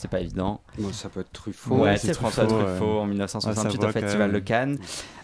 C'est 0.00 0.08
pas 0.08 0.20
évident. 0.20 0.62
Bon, 0.78 0.92
ça 0.92 1.10
peut 1.10 1.20
être 1.20 1.30
Truffaut. 1.30 1.76
Ouais, 1.76 1.98
c'est 1.98 2.14
François 2.14 2.46
Truffaut 2.46 3.00
en 3.00 3.06
1968 3.06 3.84
au 3.84 3.88
Festival 3.88 4.32
de 4.32 4.38
Cannes. 4.38 4.78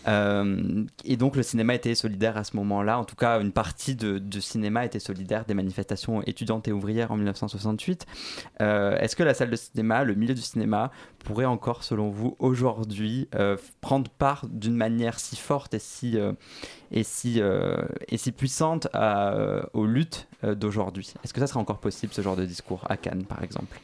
Euh, 0.07 0.85
et 1.05 1.17
donc 1.17 1.35
le 1.35 1.43
cinéma 1.43 1.75
était 1.75 1.95
solidaire 1.95 2.37
à 2.37 2.45
ce 2.45 2.57
moment-là. 2.57 2.99
En 2.99 3.05
tout 3.05 3.17
cas, 3.17 3.41
une 3.41 3.53
partie 3.53 3.97
de, 3.97 4.21
cinéma 4.41 4.85
était 4.85 5.01
solidaire 5.01 5.47
des 5.47 5.55
manifestations 5.55 6.23
étudiantes 6.23 6.69
et 6.69 6.73
ouvrières 6.73 7.11
en 7.11 7.17
1968. 7.17 8.07
Euh, 8.61 8.99
est-ce 8.99 9.17
que 9.17 9.23
la 9.23 9.33
salle 9.33 9.51
de 9.51 9.57
cinéma, 9.57 10.05
le 10.05 10.15
milieu 10.15 10.35
du 10.35 10.43
cinéma, 10.43 10.91
pourrait 11.25 11.47
encore, 11.47 11.83
selon 11.83 12.11
vous, 12.11 12.37
aujourd'hui, 12.39 13.29
euh, 13.35 13.57
prendre 13.81 14.11
part 14.11 14.47
d'une 14.49 14.77
manière 14.77 15.19
si 15.19 15.37
forte 15.37 15.73
et 15.73 15.79
si, 15.79 16.19
et 16.93 17.03
si, 17.03 17.41
et 18.09 18.19
si 18.19 18.31
puissante 18.31 18.89
aux 19.73 19.87
luttes 19.87 20.29
d'aujourd'hui? 20.45 21.15
Est-ce 21.25 21.33
que 21.33 21.41
ça 21.41 21.47
serait 21.47 21.61
encore 21.61 21.79
possible, 21.79 22.13
ce 22.13 22.21
genre 22.21 22.37
de 22.37 22.45
discours 22.45 22.85
à 22.89 22.99
Cannes, 22.99 23.25
par 23.25 23.43
exemple? 23.43 23.81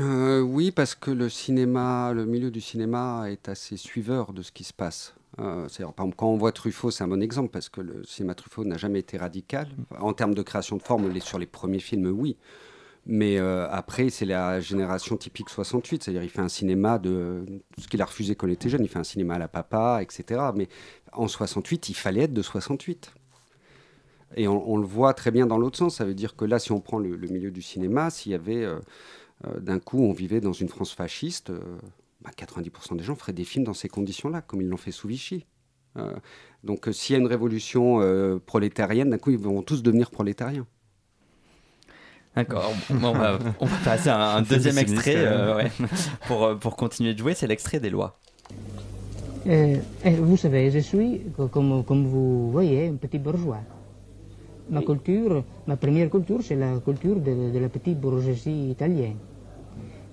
Euh, 0.00 0.40
oui, 0.40 0.70
parce 0.70 0.94
que 0.94 1.10
le 1.10 1.28
cinéma, 1.28 2.12
le 2.12 2.26
milieu 2.26 2.50
du 2.50 2.60
cinéma 2.60 3.26
est 3.28 3.48
assez 3.48 3.76
suiveur 3.76 4.32
de 4.32 4.42
ce 4.42 4.52
qui 4.52 4.64
se 4.64 4.72
passe. 4.72 5.14
Euh, 5.40 5.66
par 5.68 6.06
exemple, 6.06 6.14
quand 6.16 6.28
on 6.28 6.36
voit 6.36 6.52
Truffaut, 6.52 6.90
c'est 6.90 7.04
un 7.04 7.08
bon 7.08 7.22
exemple 7.22 7.50
parce 7.50 7.68
que 7.68 7.80
le 7.80 8.04
cinéma 8.04 8.34
Truffaut 8.34 8.64
n'a 8.64 8.76
jamais 8.76 9.00
été 9.00 9.16
radical. 9.16 9.68
En 9.98 10.12
termes 10.12 10.34
de 10.34 10.42
création 10.42 10.76
de 10.76 10.82
forme, 10.82 11.20
sur 11.20 11.38
les 11.38 11.46
premiers 11.46 11.80
films, 11.80 12.06
oui. 12.06 12.36
Mais 13.06 13.38
euh, 13.38 13.68
après, 13.70 14.08
c'est 14.08 14.24
la 14.24 14.60
génération 14.60 15.16
typique 15.16 15.50
68, 15.50 16.02
c'est-à-dire 16.02 16.22
il 16.22 16.30
fait 16.30 16.40
un 16.40 16.48
cinéma 16.48 16.98
de 16.98 17.44
ce 17.78 17.86
qu'il 17.86 18.00
a 18.00 18.06
refusé 18.06 18.34
quand 18.34 18.46
il 18.46 18.52
était 18.54 18.70
jeune, 18.70 18.82
il 18.82 18.88
fait 18.88 18.98
un 18.98 19.04
cinéma 19.04 19.34
à 19.34 19.38
la 19.38 19.48
papa, 19.48 20.00
etc. 20.02 20.40
Mais 20.54 20.68
en 21.12 21.28
68, 21.28 21.90
il 21.90 21.94
fallait 21.94 22.22
être 22.22 22.32
de 22.32 22.42
68. 22.42 23.12
Et 24.36 24.48
on, 24.48 24.76
le 24.76 24.86
voit 24.86 25.14
très 25.14 25.30
bien 25.30 25.46
dans 25.46 25.58
l'autre 25.58 25.78
sens. 25.78 25.96
Ça 25.96 26.04
veut 26.04 26.14
dire 26.14 26.34
que 26.34 26.44
là, 26.44 26.58
si 26.58 26.72
on 26.72 26.80
prend 26.80 26.98
le, 26.98 27.16
milieu 27.16 27.52
du 27.52 27.62
cinéma, 27.62 28.10
s'il 28.10 28.32
y 28.32 28.34
avait 28.34 28.64
euh, 28.64 28.80
d'un 29.58 29.78
coup 29.78 30.02
on 30.02 30.12
vivait 30.12 30.40
dans 30.40 30.52
une 30.52 30.68
France 30.68 30.92
fasciste, 30.92 31.50
90% 31.50 31.52
euh, 31.52 32.70
bah, 32.90 32.96
des 32.96 33.04
gens 33.04 33.14
feraient 33.14 33.32
des 33.32 33.44
films 33.44 33.64
dans 33.64 33.74
ces 33.74 33.88
conditions-là, 33.88 34.42
comme 34.42 34.62
ils 34.62 34.68
l'ont 34.68 34.76
fait 34.76 34.92
sous 34.92 35.08
Vichy. 35.08 35.46
Euh, 35.96 36.14
donc 36.64 36.88
s'il 36.92 37.14
y 37.14 37.16
a 37.16 37.20
une 37.20 37.28
révolution 37.28 38.00
prolétarienne, 38.46 39.10
d'un 39.10 39.18
coup 39.18 39.30
ils 39.30 39.38
vont 39.38 39.62
tous 39.62 39.82
devenir 39.82 40.10
prolétariens. 40.10 40.66
D'accord, 42.36 42.72
on, 42.90 43.12
va, 43.12 43.38
passer 43.84 44.08
à 44.08 44.36
un, 44.36 44.42
deuxième 44.42 44.78
extrait 44.78 45.70
pour, 46.26 46.58
pour 46.58 46.76
continuer 46.76 47.14
de 47.14 47.18
jouer, 47.18 47.34
c'est 47.34 47.46
l'extrait 47.46 47.78
des 47.78 47.90
lois. 47.90 48.18
Eh, 49.46 49.76
vous 50.18 50.36
savez, 50.36 50.70
je 50.70 50.78
suis, 50.78 51.20
comme, 51.52 51.84
comme 51.84 52.06
vous 52.06 52.50
voyez, 52.50 52.88
un 52.88 52.94
petit 52.94 53.18
bourgeois. 53.18 53.60
Ma 54.70 54.80
culture, 54.80 55.44
ma 55.66 55.76
première 55.76 56.08
culture, 56.08 56.42
c'est 56.42 56.56
la 56.56 56.78
culture 56.80 57.16
de, 57.16 57.52
de, 57.52 57.58
la 57.58 57.68
petite 57.68 58.00
bourgeoisie 58.00 58.70
italienne. 58.70 59.16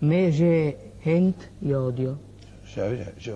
Mais 0.01 0.31
j'ai 0.31 0.75
honte 1.05 1.49
et 1.65 1.73
odio. 1.73 2.17
Je, 2.65 2.81
je, 3.17 3.31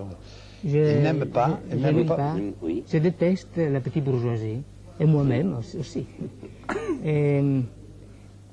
je 0.64 0.78
n'aime 0.78 1.24
pas, 1.26 1.60
je, 1.70 1.76
je, 1.76 2.02
pas. 2.04 2.16
pas. 2.16 2.34
Oui. 2.62 2.84
je 2.86 2.98
déteste 2.98 3.56
la 3.56 3.80
petite 3.80 4.04
bourgeoisie, 4.04 4.62
et 5.00 5.04
moi-même 5.06 5.56
aussi. 5.78 6.06
et, 7.04 7.42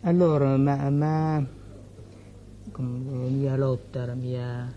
allora, 0.04 0.58
ma, 0.58 0.90
ma 0.90 1.44
la 2.80 3.30
mia 3.30 3.58
lotta, 3.58 4.06
la 4.06 4.16
mia, 4.16 4.68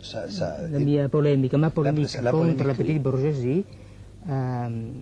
ça, 0.00 0.28
ça, 0.28 0.68
la 0.70 0.78
mia 0.78 1.08
polemica, 1.08 1.58
ma 1.58 1.70
polemica 1.70 2.18
la, 2.18 2.30
la 2.30 2.30
contre 2.32 2.64
la 2.64 2.74
petite 2.74 3.02
bourgeoisie, 3.02 3.64
um, 4.28 4.92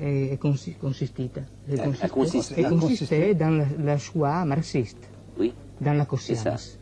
est, 0.00 0.38
consisté, 0.38 0.82
dans 3.34 3.50
la, 3.50 3.66
la, 3.78 3.98
choix 3.98 4.44
marxiste, 4.44 5.08
oui. 5.38 5.52
dans 5.80 5.94
la 5.94 6.04
conscience. 6.04 6.78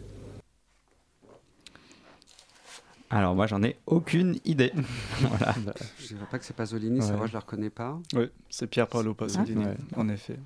Alors 3.13 3.35
moi 3.35 3.47
j'en 3.47 3.63
ai 3.63 3.77
aucune 3.87 4.39
idée. 4.47 4.73
voilà. 5.21 5.55
Je 5.99 6.15
ne 6.15 6.19
sais 6.19 6.27
pas 6.31 6.39
que 6.39 6.45
c'est 6.47 6.57
Pasolini, 6.57 6.99
ouais. 6.99 7.07
c'est 7.07 7.13
vrai 7.13 7.27
je 7.27 7.33
ne 7.33 7.35
la 7.35 7.41
reconnais 7.41 7.69
pas. 7.69 7.99
Oui, 8.15 8.31
c'est 8.49 8.67
Pierre 8.67 8.87
Paolo 8.89 9.13
Pasolini, 9.13 9.67
ouais. 9.67 9.77
en 9.97 10.09
effet. 10.09 10.39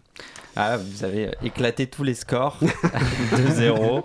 Ah, 0.57 0.77
vous 0.77 1.05
avez 1.05 1.31
éclaté 1.45 1.87
tous 1.87 2.03
les 2.03 2.15
scores 2.15 2.59
de 3.39 3.51
zéro. 3.53 4.03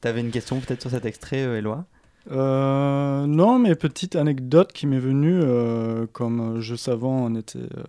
Tu 0.00 0.06
avais 0.06 0.20
une 0.20 0.30
question 0.30 0.60
peut-être 0.60 0.80
sur 0.80 0.90
cet 0.90 1.04
extrait, 1.06 1.42
euh, 1.42 1.58
Éloi? 1.58 1.84
Euh, 2.30 3.26
non, 3.26 3.58
mais 3.58 3.74
petite 3.74 4.16
anecdote 4.16 4.72
qui 4.72 4.86
m'est 4.86 4.98
venue, 4.98 5.40
euh, 5.42 6.06
comme 6.12 6.60
juste 6.60 6.88
avant, 6.88 7.24
on 7.24 7.34
était 7.34 7.58
euh, 7.58 7.82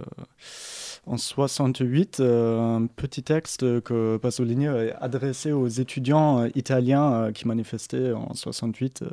en 1.05 1.17
68, 1.17 2.21
un 2.21 2.88
petit 2.95 3.23
texte 3.23 3.81
que 3.81 4.17
Pasolini 4.17 4.67
a 4.67 4.97
adressé 5.01 5.51
aux 5.51 5.67
étudiants 5.67 6.45
italiens 6.55 7.31
qui 7.34 7.47
manifestaient 7.47 8.13
en 8.13 8.34
68 8.34 9.03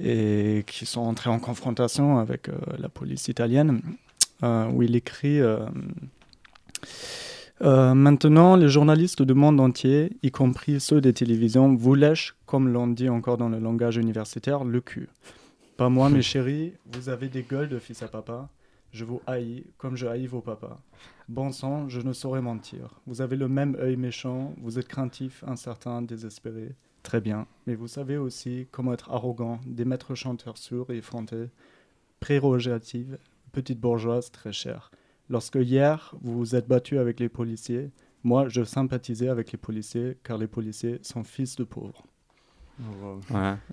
et 0.00 0.64
qui 0.66 0.84
sont 0.84 1.00
entrés 1.00 1.30
en 1.30 1.38
confrontation 1.38 2.18
avec 2.18 2.48
la 2.76 2.88
police 2.88 3.28
italienne, 3.28 3.82
où 4.42 4.82
il 4.82 4.96
écrit 4.96 5.40
euh, 7.62 7.94
maintenant, 7.94 8.54
les 8.54 8.68
journalistes 8.68 9.22
du 9.22 9.34
monde 9.34 9.60
entier, 9.60 10.16
y 10.22 10.30
compris 10.30 10.78
ceux 10.78 11.00
des 11.00 11.12
télévisions, 11.12 11.74
vous 11.74 11.94
lèchent, 11.94 12.36
comme 12.46 12.68
l'on 12.68 12.86
dit 12.86 13.08
encore 13.08 13.36
dans 13.36 13.48
le 13.48 13.58
langage 13.58 13.96
universitaire, 13.96 14.64
le 14.64 14.80
cul. 14.80 15.08
Pas 15.76 15.88
moi, 15.88 16.08
mes 16.08 16.22
chéris, 16.30 16.74
vous 16.92 17.08
avez 17.08 17.28
des 17.28 17.42
gueules 17.42 17.68
de 17.68 17.78
fils 17.78 18.02
à 18.02 18.08
papa. 18.08 18.48
Je 18.92 19.04
vous 19.04 19.20
haïs 19.26 19.64
comme 19.76 19.96
je 19.96 20.06
haïs 20.06 20.26
vos 20.26 20.40
papas. 20.40 20.80
Bon 21.28 21.52
sang, 21.52 21.88
je 21.88 22.00
ne 22.00 22.12
saurais 22.12 22.40
mentir. 22.40 23.00
Vous 23.06 23.20
avez 23.20 23.36
le 23.36 23.48
même 23.48 23.76
œil 23.80 23.96
méchant, 23.96 24.54
vous 24.62 24.78
êtes 24.78 24.88
craintif, 24.88 25.44
incertain, 25.46 26.00
désespéré. 26.00 26.74
Très 27.02 27.20
bien, 27.20 27.46
mais 27.66 27.74
vous 27.74 27.88
savez 27.88 28.16
aussi 28.16 28.66
comment 28.70 28.92
être 28.92 29.10
arrogant, 29.10 29.60
des 29.66 29.84
maîtres 29.84 30.14
chanteurs 30.14 30.58
sourds 30.58 30.90
et 30.90 30.98
effrontés, 30.98 31.48
prérogatives, 32.20 33.18
petite 33.52 33.80
bourgeoise 33.80 34.30
très 34.30 34.52
chère. 34.52 34.90
Lorsque 35.30 35.56
hier, 35.56 36.14
vous 36.22 36.38
vous 36.38 36.56
êtes 36.56 36.68
battu 36.68 36.98
avec 36.98 37.20
les 37.20 37.28
policiers, 37.28 37.90
moi, 38.24 38.48
je 38.48 38.64
sympathisais 38.64 39.28
avec 39.28 39.52
les 39.52 39.58
policiers 39.58 40.18
car 40.22 40.38
les 40.38 40.46
policiers 40.46 40.98
sont 41.02 41.22
fils 41.22 41.56
de 41.56 41.64
pauvres. 41.64 42.04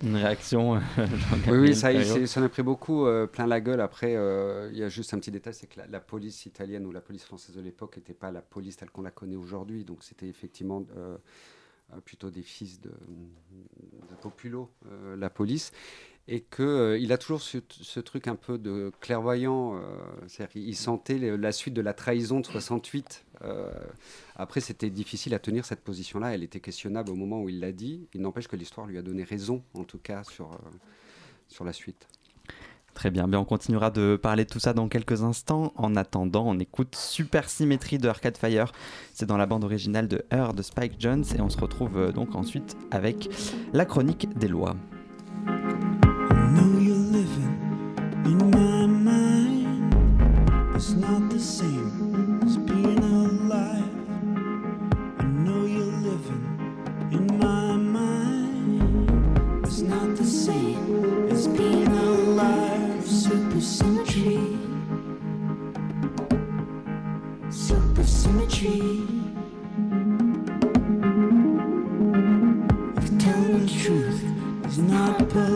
une 0.02 0.16
réaction. 0.16 0.76
Euh, 0.76 0.80
oui, 1.48 1.58
oui, 1.58 1.74
ça, 1.74 1.90
ça 2.26 2.40
en 2.40 2.44
a 2.44 2.48
pris 2.48 2.62
beaucoup 2.62 3.06
euh, 3.06 3.26
plein 3.26 3.46
la 3.46 3.60
gueule. 3.60 3.80
Après, 3.80 4.14
euh, 4.14 4.70
il 4.72 4.78
y 4.78 4.84
a 4.84 4.88
juste 4.88 5.14
un 5.14 5.18
petit 5.18 5.30
détail, 5.30 5.54
c'est 5.54 5.66
que 5.66 5.80
la, 5.88 6.00
police 6.00 6.46
italienne 6.46 6.86
ou 6.86 6.92
la 6.92 7.00
police 7.00 7.24
française 7.24 7.56
de 7.56 7.60
l'époque 7.60 7.96
n'était 7.96 8.14
pas 8.14 8.30
la 8.30 8.42
police 8.42 8.76
telle 8.76 8.90
qu'on 8.90 9.02
la 9.02 9.10
connaît 9.10 9.36
aujourd'hui. 9.36 9.84
Donc 9.84 10.04
c'était 10.04 10.28
effectivement 10.28 10.84
plutôt 12.04 12.30
des 12.30 12.42
fils 12.42 12.80
de, 12.80 12.90
de 12.90 14.14
Populo, 14.20 14.70
la 15.16 15.30
police. 15.30 15.72
Et 16.28 16.40
qu'il 16.40 16.64
euh, 16.64 17.10
a 17.10 17.18
toujours 17.18 17.40
ce, 17.40 18.00
truc 18.00 18.26
un 18.26 18.34
peu 18.34 18.58
de 18.58 18.90
clairvoyant. 19.00 19.76
Euh, 19.76 20.46
il 20.54 20.74
sentait 20.74 21.18
la 21.18 21.52
suite 21.52 21.74
de 21.74 21.80
la 21.80 21.92
trahison 21.92 22.40
de 22.40 22.46
68. 22.46 23.24
Euh, 23.42 23.70
après, 24.34 24.60
c'était 24.60 24.90
difficile 24.90 25.34
à 25.34 25.38
tenir 25.38 25.64
cette 25.64 25.82
position-là. 25.82 26.34
Elle 26.34 26.42
était 26.42 26.60
questionnable 26.60 27.10
au 27.10 27.14
moment 27.14 27.42
où 27.42 27.48
il 27.48 27.60
l'a 27.60 27.72
dit. 27.72 28.08
Il 28.12 28.22
n'empêche 28.22 28.48
que 28.48 28.56
l'histoire 28.56 28.86
lui 28.86 28.98
a 28.98 29.02
donné 29.02 29.22
raison, 29.22 29.62
en 29.74 29.84
tout 29.84 29.98
cas, 29.98 30.24
sur, 30.24 30.58
sur 31.48 31.64
la 31.64 31.72
suite. 31.72 32.08
Très 32.94 33.10
bien, 33.10 33.28
bien, 33.28 33.38
on 33.38 33.44
continuera 33.44 33.90
de 33.90 34.16
parler 34.20 34.46
de 34.46 34.50
tout 34.50 34.58
ça 34.58 34.72
dans 34.72 34.88
quelques 34.88 35.22
instants. 35.22 35.72
En 35.76 35.94
attendant, 35.96 36.44
on 36.48 36.58
écoute 36.58 36.96
Super 36.96 37.48
Symétrie 37.48 37.98
de 37.98 38.08
Arcade 38.08 38.38
Fire. 38.38 38.72
C'est 39.12 39.26
dans 39.26 39.36
la 39.36 39.46
bande 39.46 39.64
originale 39.64 40.08
de 40.08 40.24
Her 40.32 40.54
de 40.54 40.62
Spike 40.62 40.94
Jones 40.98 41.24
et 41.36 41.40
on 41.40 41.50
se 41.50 41.58
retrouve 41.58 42.10
donc 42.12 42.34
ensuite 42.34 42.74
avec 42.90 43.28
la 43.74 43.84
chronique 43.84 44.30
des 44.38 44.48
lois. 44.48 44.76
Supersymmetry. 68.36 69.08
If 72.98 73.18
telling 73.18 73.66
the 73.66 73.72
truth 73.82 74.24
is 74.66 74.78
not 74.78 75.28
polite. 75.30 75.55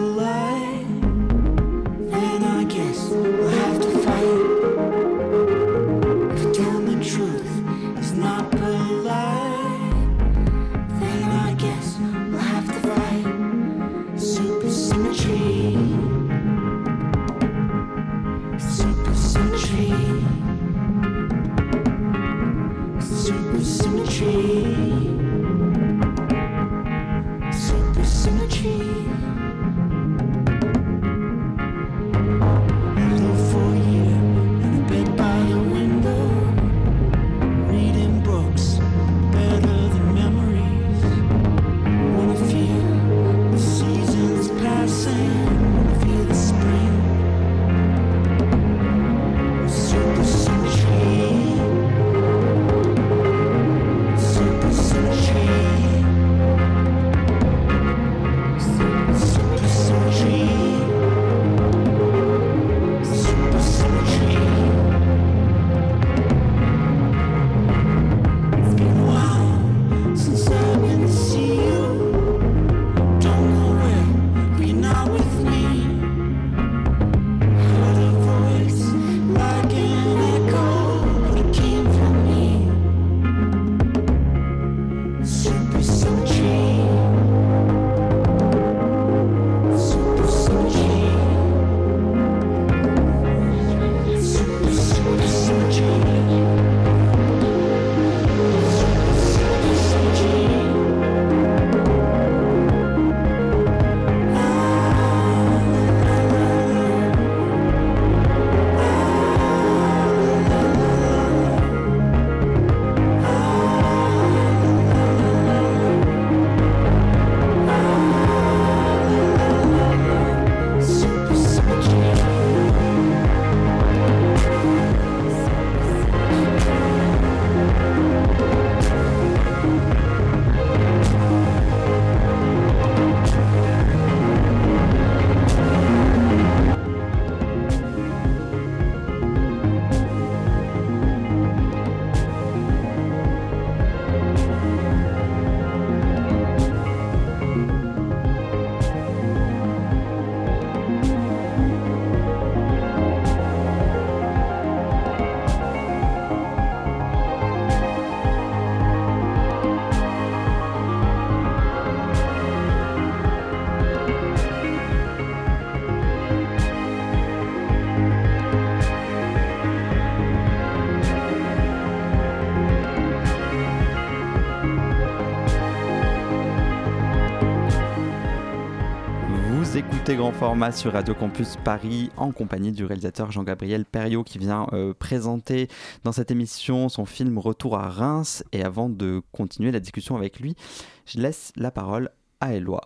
Format 180.41 180.73
sur 180.73 180.95
Radio 180.95 181.15
Campus 181.15 181.59
Paris 181.67 182.11
en 182.17 182.33
compagnie 182.33 182.73
du 182.73 182.87
réalisateur 182.87 183.31
Jean-Gabriel 183.31 183.85
Perriot 183.85 184.25
qui 184.25 184.39
vient 184.39 184.67
euh, 184.73 184.95
présenter 184.95 185.69
dans 186.03 186.13
cette 186.13 186.31
émission 186.31 186.89
son 186.89 187.05
film 187.05 187.37
Retour 187.37 187.77
à 187.77 187.91
Reims. 187.91 188.43
Et 188.53 188.65
avant 188.65 188.89
de 188.89 189.21
continuer 189.33 189.71
la 189.71 189.81
discussion 189.81 190.17
avec 190.17 190.41
lui, 190.41 190.57
je 191.05 191.21
laisse 191.21 191.53
la 191.57 191.71
parole 191.71 192.09
à 192.41 192.55
Eloi. 192.55 192.81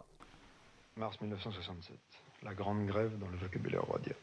Mars 0.96 1.16
1967, 1.20 1.96
la 2.42 2.54
grande 2.54 2.86
grève 2.86 3.16
dans 3.20 3.28
le 3.28 3.36
vocabulaire 3.36 3.84
rodien. 3.84 4.14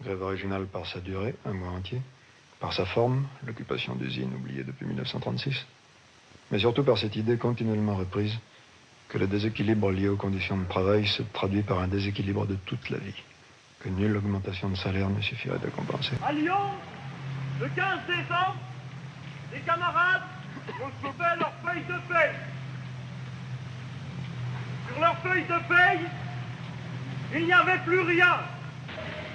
Grève 0.00 0.22
originale 0.22 0.66
par 0.66 0.86
sa 0.86 1.00
durée, 1.00 1.34
un 1.46 1.52
mois 1.52 1.70
entier, 1.70 2.00
par 2.60 2.72
sa 2.74 2.86
forme, 2.86 3.26
l'occupation 3.44 3.96
d'usines 3.96 4.32
oubliée 4.36 4.62
depuis 4.62 4.86
1936, 4.86 5.66
mais 6.52 6.60
surtout 6.60 6.84
par 6.84 6.96
cette 6.96 7.16
idée 7.16 7.38
continuellement 7.38 7.96
reprise 7.96 8.38
que 9.08 9.18
le 9.18 9.26
déséquilibre 9.26 9.90
lié 9.90 10.08
aux 10.08 10.16
conditions 10.16 10.56
de 10.56 10.64
travail 10.64 11.06
se 11.06 11.22
traduit 11.22 11.62
par 11.62 11.80
un 11.80 11.88
déséquilibre 11.88 12.46
de 12.46 12.54
toute 12.66 12.90
la 12.90 12.98
vie, 12.98 13.22
que 13.80 13.88
nulle 13.88 14.16
augmentation 14.16 14.68
de 14.68 14.76
salaire 14.76 15.08
ne 15.08 15.20
suffirait 15.22 15.58
de 15.58 15.68
compenser. 15.68 16.12
À 16.26 16.32
Lyon, 16.32 16.72
le 17.60 17.68
15 17.68 18.00
décembre, 18.06 18.56
les 19.52 19.60
camarades 19.60 20.22
ont 20.82 20.90
sauvé 21.06 21.24
leur 21.38 21.52
feuille 21.64 21.84
de 21.84 22.12
paye. 22.12 22.36
Sur 24.88 25.00
leur 25.00 25.16
feuille 25.18 25.44
de 25.44 25.68
paye, 25.68 26.06
il 27.34 27.46
n'y 27.46 27.52
avait 27.52 27.78
plus 27.78 28.00
rien. 28.00 28.36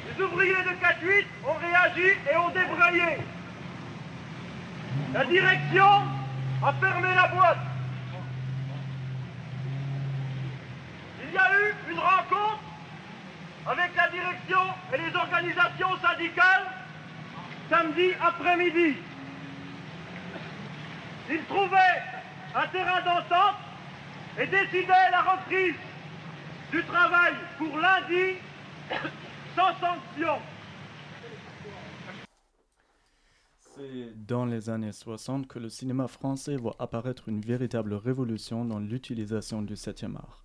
Les 0.07 0.23
ouvriers 0.23 0.53
de 0.53 1.09
4-8 1.09 1.25
ont 1.47 1.57
réagi 1.59 2.17
et 2.31 2.37
ont 2.37 2.49
débrayé. 2.49 3.17
La 5.13 5.25
direction 5.25 6.03
a 6.63 6.73
fermé 6.73 7.15
la 7.15 7.27
boîte. 7.29 7.72
Il 11.33 11.35
y 11.35 11.39
a 11.39 11.59
eu 11.59 11.91
une 11.91 11.99
rencontre 11.99 12.59
direction 14.11 14.59
et 14.93 14.97
les 14.97 15.15
organisations 15.15 15.97
syndicales 16.01 16.67
samedi 17.69 18.11
après-midi. 18.21 18.97
Ils 21.31 21.43
trouvaient 21.45 22.01
un 22.55 22.67
terrain 22.67 23.01
d'entente 23.01 23.55
et 24.39 24.45
décidaient 24.47 25.09
la 25.11 25.21
reprise 25.21 25.75
du 26.71 26.83
travail 26.83 27.33
pour 27.57 27.77
lundi 27.77 28.37
sans 29.55 29.73
sanction. 29.79 30.37
C'est 33.75 34.25
dans 34.27 34.45
les 34.45 34.69
années 34.69 34.91
60 34.91 35.47
que 35.47 35.57
le 35.57 35.69
cinéma 35.69 36.07
français 36.07 36.57
voit 36.57 36.75
apparaître 36.77 37.27
une 37.27 37.41
véritable 37.41 37.95
révolution 37.95 38.65
dans 38.65 38.79
l'utilisation 38.79 39.63
du 39.63 39.73
7e 39.73 40.15
art. 40.15 40.42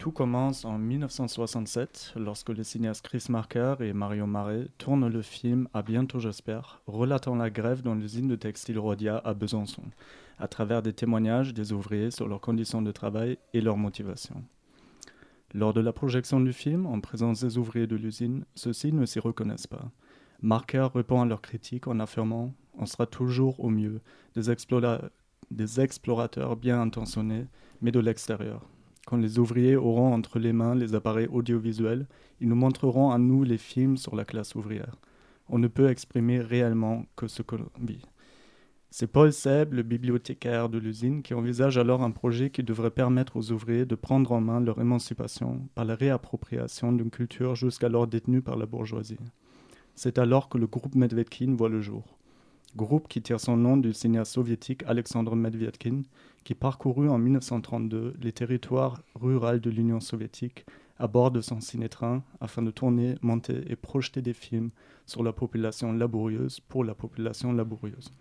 Tout 0.00 0.12
commence 0.12 0.64
en 0.64 0.78
1967 0.78 2.14
lorsque 2.16 2.48
les 2.48 2.64
cinéastes 2.64 3.04
Chris 3.04 3.26
Marker 3.28 3.74
et 3.80 3.92
Mario 3.92 4.24
Marais 4.24 4.68
tournent 4.78 5.08
le 5.08 5.20
film 5.20 5.68
À 5.74 5.82
bientôt 5.82 6.18
j'espère, 6.18 6.80
relatant 6.86 7.36
la 7.36 7.50
grève 7.50 7.82
dans 7.82 7.94
l'usine 7.94 8.26
de 8.26 8.34
textile 8.34 8.78
Rodia 8.78 9.18
à 9.18 9.34
Besançon, 9.34 9.82
à 10.38 10.48
travers 10.48 10.80
des 10.80 10.94
témoignages 10.94 11.52
des 11.52 11.74
ouvriers 11.74 12.10
sur 12.10 12.28
leurs 12.28 12.40
conditions 12.40 12.80
de 12.80 12.92
travail 12.92 13.36
et 13.52 13.60
leur 13.60 13.76
motivation. 13.76 14.42
Lors 15.52 15.74
de 15.74 15.82
la 15.82 15.92
projection 15.92 16.40
du 16.40 16.54
film, 16.54 16.86
en 16.86 17.00
présence 17.00 17.42
des 17.42 17.58
ouvriers 17.58 17.86
de 17.86 17.96
l'usine, 17.96 18.46
ceux-ci 18.54 18.94
ne 18.94 19.04
s'y 19.04 19.18
reconnaissent 19.18 19.66
pas. 19.66 19.90
Marker 20.40 20.88
répond 20.94 21.20
à 21.20 21.26
leurs 21.26 21.42
critiques 21.42 21.88
en 21.88 22.00
affirmant 22.00 22.54
On 22.78 22.86
sera 22.86 23.04
toujours 23.04 23.62
au 23.62 23.68
mieux 23.68 24.00
des, 24.34 24.44
des 25.50 25.80
explorateurs 25.82 26.56
bien 26.56 26.80
intentionnés, 26.80 27.48
mais 27.82 27.92
de 27.92 28.00
l'extérieur. 28.00 28.66
Quand 29.10 29.16
les 29.16 29.40
ouvriers 29.40 29.74
auront 29.74 30.14
entre 30.14 30.38
les 30.38 30.52
mains 30.52 30.76
les 30.76 30.94
appareils 30.94 31.26
audiovisuels, 31.26 32.06
ils 32.40 32.48
nous 32.48 32.54
montreront 32.54 33.10
à 33.10 33.18
nous 33.18 33.42
les 33.42 33.58
films 33.58 33.96
sur 33.96 34.14
la 34.14 34.24
classe 34.24 34.54
ouvrière. 34.54 34.94
On 35.48 35.58
ne 35.58 35.66
peut 35.66 35.90
exprimer 35.90 36.38
réellement 36.38 37.06
que 37.16 37.26
ce 37.26 37.42
que 37.42 37.56
l'on 37.56 37.72
vit. 37.82 38.04
C'est 38.88 39.08
Paul 39.08 39.32
Seb, 39.32 39.74
le 39.74 39.82
bibliothécaire 39.82 40.68
de 40.68 40.78
l'usine, 40.78 41.24
qui 41.24 41.34
envisage 41.34 41.76
alors 41.76 42.04
un 42.04 42.12
projet 42.12 42.50
qui 42.50 42.62
devrait 42.62 42.92
permettre 42.92 43.36
aux 43.36 43.50
ouvriers 43.50 43.84
de 43.84 43.96
prendre 43.96 44.30
en 44.30 44.40
main 44.40 44.60
leur 44.60 44.80
émancipation 44.80 45.68
par 45.74 45.84
la 45.84 45.96
réappropriation 45.96 46.92
d'une 46.92 47.10
culture 47.10 47.56
jusqu'alors 47.56 48.06
détenue 48.06 48.42
par 48.42 48.56
la 48.56 48.66
bourgeoisie. 48.66 49.18
C'est 49.96 50.18
alors 50.18 50.48
que 50.48 50.56
le 50.56 50.68
groupe 50.68 50.94
Medvedkin 50.94 51.56
voit 51.56 51.68
le 51.68 51.80
jour. 51.80 52.19
Groupe 52.76 53.08
qui 53.08 53.20
tire 53.20 53.40
son 53.40 53.56
nom 53.56 53.76
du 53.76 53.92
cinéaste 53.92 54.32
soviétique 54.32 54.84
Alexandre 54.86 55.34
Medvedkin, 55.34 56.02
qui 56.44 56.54
parcourut 56.54 57.08
en 57.08 57.18
1932 57.18 58.14
les 58.22 58.32
territoires 58.32 59.02
ruraux 59.16 59.58
de 59.58 59.70
l'Union 59.70 59.98
soviétique 59.98 60.64
à 60.98 61.08
bord 61.08 61.32
de 61.32 61.40
son 61.40 61.60
cinétrain 61.60 62.22
afin 62.40 62.62
de 62.62 62.70
tourner, 62.70 63.16
monter 63.22 63.64
et 63.68 63.74
projeter 63.74 64.22
des 64.22 64.34
films 64.34 64.70
sur 65.04 65.24
la 65.24 65.32
population 65.32 65.92
laborieuse 65.92 66.60
pour 66.60 66.84
la 66.84 66.94
population 66.94 67.52
laborieuse. 67.52 68.12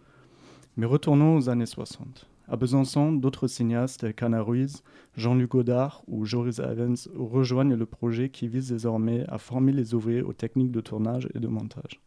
Mais 0.78 0.88
retournons 0.88 1.38
aux 1.38 1.50
années 1.50 1.66
60. 1.68 2.28
À 2.48 2.56
Besançon, 2.56 3.12
d'autres 3.12 3.46
cinéastes 3.46 4.16
tels 4.16 4.36
Ruiz, 4.36 4.82
Jean-Luc 5.16 5.52
Godard 5.52 6.02
ou 6.08 6.26
Joris 6.26 6.58
Evans 6.58 6.98
rejoignent 7.16 7.76
le 7.76 7.86
projet 7.86 8.30
qui 8.30 8.48
vise 8.48 8.70
désormais 8.70 9.24
à 9.28 9.38
former 9.38 9.74
les 9.74 9.94
ouvriers 9.94 10.24
aux 10.24 10.34
techniques 10.34 10.72
de 10.72 10.82
tournage 10.82 11.30
et 11.36 11.40
de 11.40 11.48
montage. 11.48 12.02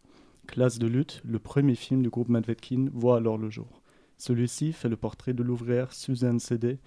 Classe 0.47 0.79
de 0.79 0.87
lutte, 0.87 1.23
le 1.25 1.39
premier 1.39 1.75
film 1.75 2.03
du 2.03 2.11
groupe 2.11 2.29
Medvedkin, 2.29 2.87
voit 2.93 3.17
alors 3.17 3.39
le 3.39 3.49
jour. 3.49 3.83
Celui-ci 4.19 4.73
fait 4.73 4.89
le 4.89 4.97
portrait 4.97 5.33
de 5.33 5.43
l'ouvrière 5.43 5.93
Suzanne 5.93 6.39
Cédé, 6.39 6.79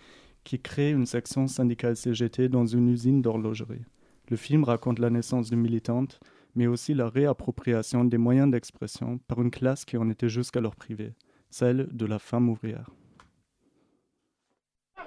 qui 0.44 0.60
crée 0.60 0.92
une 0.92 1.06
section 1.06 1.48
syndicale 1.48 1.96
CGT 1.96 2.50
dans 2.50 2.66
une 2.66 2.90
usine 2.90 3.22
d'horlogerie. 3.22 3.86
Le 4.30 4.38
film 4.38 4.64
raconte 4.64 5.00
la 5.00 5.10
naissance 5.10 5.50
d'une 5.50 5.62
militante, 5.62 6.20
mais 6.56 6.68
aussi 6.68 6.94
la 6.94 7.10
réappropriation 7.10 8.06
des 8.06 8.18
moyens 8.18 8.52
d'expression 8.52 9.20
par 9.28 9.42
une 9.42 9.52
classe 9.52 9.86
qui 9.86 9.98
en 9.98 10.10
était 10.10 10.30
jusqu'alors 10.30 10.76
privée 10.76 11.14
celle 11.50 11.88
de 11.92 12.06
la 12.06 12.20
femme 12.20 12.50
ouvrière. 12.50 12.90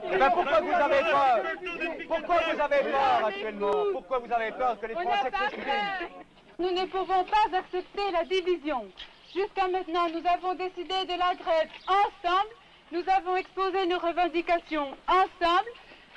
Eh 0.02 0.16
ben 0.16 0.30
pourquoi 0.30 0.60
vous 0.60 0.72
avez 0.72 1.00
peur? 1.00 1.42
Pourquoi 2.08 2.36
vous 2.36 2.60
avez 2.60 2.90
peur 2.90 3.26
actuellement? 3.26 3.74
Pourquoi 3.92 4.18
vous 4.20 4.32
avez 4.32 4.52
peur 4.52 4.80
que 4.80 4.86
les 4.86 4.94
Français 4.94 5.30
s'expriment 5.30 6.24
Nous 6.60 6.72
ne 6.72 6.86
pouvons 6.86 7.22
pas 7.22 7.56
accepter 7.56 8.10
la 8.12 8.24
division. 8.24 8.84
Jusqu'à 9.32 9.68
maintenant, 9.68 10.08
nous 10.08 10.26
avons 10.28 10.54
décidé 10.56 11.04
de 11.04 11.16
la 11.16 11.32
grève 11.36 11.68
ensemble. 11.86 12.50
Nous 12.90 13.04
avons 13.16 13.36
exposé 13.36 13.86
nos 13.86 14.00
revendications 14.00 14.88
ensemble. 15.06 15.70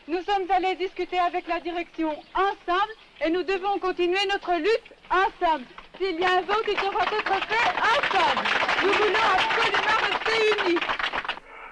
Nous 0.08 0.20
sommes 0.24 0.50
allés 0.50 0.74
discuter 0.78 1.20
avec 1.20 1.48
la 1.48 1.60
direction 1.60 2.10
ensemble 2.34 2.94
et 3.24 3.30
nous 3.30 3.44
devons 3.44 3.78
continuer 3.78 4.18
notre 4.34 4.56
lutte 4.56 4.92
ensemble. 5.12 5.66
S'il 6.00 6.20
y 6.20 6.26
a 6.26 6.38
un 6.38 6.42
vote, 6.42 6.66
il 6.68 6.74
devra 6.74 7.04
être 7.04 7.48
fait 7.48 7.70
ensemble. 7.94 8.48
Nous 8.82 8.94
voulons 8.94 9.28
absolument 9.38 10.00
rester 10.10 10.72
unis. 10.72 10.80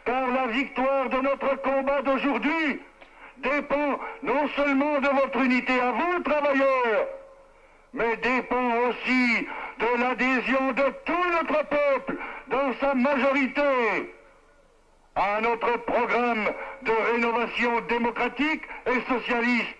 Car 0.06 0.28
la 0.28 0.46
victoire 0.46 1.10
de 1.10 1.18
notre 1.22 1.56
combat 1.64 2.04
d'aujourd'hui 2.04 2.82
dépend 3.38 4.00
non 4.22 4.48
seulement 4.56 5.00
de 5.00 5.08
votre 5.08 5.40
unité 5.40 5.74
à 5.82 5.92
vous, 5.92 6.22
travailleurs, 6.22 7.08
mais 7.94 8.16
dépend 8.18 8.76
aussi 8.88 9.48
de 9.80 10.02
l'adhésion 10.02 10.72
de 10.74 10.94
tout 11.06 11.30
notre 11.32 11.66
peuple 11.68 12.18
dans 12.48 12.74
sa 12.80 12.94
majorité 12.94 14.14
à 15.16 15.42
notre 15.42 15.78
programme 15.86 16.50
de 16.84 16.92
rénovation 17.14 17.82
démocratique 17.90 18.64
et 18.86 19.02
socialiste. 19.14 19.76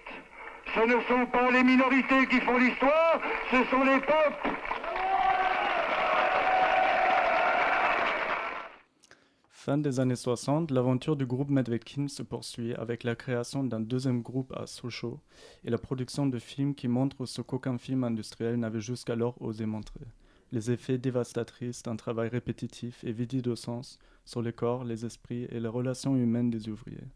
Ce 0.76 0.80
ne 0.82 1.02
sont 1.02 1.26
pas 1.28 1.50
les 1.52 1.64
minorités 1.64 2.28
qui 2.28 2.40
font 2.42 2.58
l'histoire, 2.58 3.20
ce 3.52 3.64
sont 3.66 3.84
les 3.84 4.00
peuples. 4.00 4.50
Fin 9.62 9.78
des 9.78 10.00
années 10.00 10.16
60, 10.16 10.72
l'aventure 10.72 11.18
du 11.18 11.26
groupe 11.26 11.50
Medvedkin 11.50 12.08
se 12.08 12.24
poursuit 12.24 12.74
avec 12.76 13.04
la 13.04 13.18
création 13.18 13.62
d'un 13.62 13.82
deuxième 13.82 14.22
groupe 14.22 14.54
à 14.56 14.66
Sochaux 14.66 15.20
et 15.66 15.70
la 15.70 15.78
production 15.78 16.28
de 16.28 16.40
films 16.40 16.74
qui 16.74 16.88
montrent 16.88 17.26
ce 17.26 17.42
qu'aucun 17.42 17.78
film 17.78 18.06
industriel 18.06 18.56
n'avait 18.56 18.80
jusqu'alors 18.80 19.36
osé 19.42 19.66
montrer. 19.66 20.06
Les 20.54 20.72
effets 20.72 20.98
dévastatrices 20.98 21.84
d'un 21.84 21.98
travail 21.98 22.30
répétitif 22.30 23.04
et 23.04 23.12
vide 23.12 23.42
de 23.42 23.54
sens 23.54 24.00
sur 24.24 24.42
les 24.42 24.54
corps, 24.54 24.86
les 24.86 25.06
esprits 25.06 25.44
et 25.52 25.60
les 25.60 25.68
relations 25.68 26.16
humaines 26.16 26.50
des 26.50 26.70
ouvriers. 26.70 27.10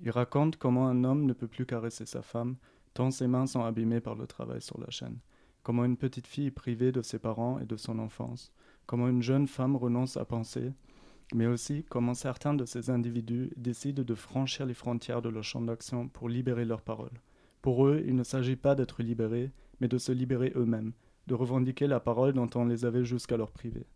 Il 0.00 0.10
raconte 0.10 0.56
comment 0.56 0.88
un 0.88 1.04
homme 1.04 1.24
ne 1.24 1.34
peut 1.34 1.46
plus 1.46 1.66
caresser 1.66 2.04
sa 2.04 2.20
femme 2.20 2.56
tant 2.94 3.12
ses 3.12 3.28
mains 3.28 3.46
sont 3.46 3.62
abîmées 3.62 4.00
par 4.00 4.16
le 4.16 4.26
travail 4.26 4.60
sur 4.60 4.80
la 4.80 4.90
chaîne, 4.90 5.20
comment 5.62 5.84
une 5.84 5.96
petite 5.96 6.26
fille 6.26 6.48
est 6.48 6.50
privée 6.50 6.90
de 6.90 7.02
ses 7.02 7.20
parents 7.20 7.60
et 7.60 7.64
de 7.64 7.76
son 7.76 8.00
enfance, 8.00 8.52
comment 8.86 9.06
une 9.06 9.22
jeune 9.22 9.46
femme 9.46 9.76
renonce 9.76 10.16
à 10.16 10.24
penser, 10.24 10.72
mais 11.34 11.46
aussi 11.46 11.84
comment 11.88 12.14
certains 12.14 12.54
de 12.54 12.64
ces 12.64 12.90
individus 12.90 13.50
décident 13.56 14.02
de 14.02 14.14
franchir 14.14 14.66
les 14.66 14.74
frontières 14.74 15.22
de 15.22 15.28
leur 15.28 15.42
champ 15.42 15.60
d'action 15.60 16.08
pour 16.08 16.28
libérer 16.28 16.64
leurs 16.64 16.82
paroles. 16.82 17.20
Pour 17.62 17.86
eux, 17.86 18.02
il 18.06 18.14
ne 18.14 18.22
s'agit 18.22 18.56
pas 18.56 18.74
d'être 18.74 19.02
libérés, 19.02 19.50
mais 19.80 19.88
de 19.88 19.98
se 19.98 20.12
libérer 20.12 20.52
eux-mêmes, 20.54 20.92
de 21.26 21.34
revendiquer 21.34 21.88
la 21.88 22.00
parole 22.00 22.32
dont 22.32 22.48
on 22.54 22.66
les 22.66 22.84
avait 22.84 23.04
jusqu'alors 23.04 23.50
privés. 23.50 23.86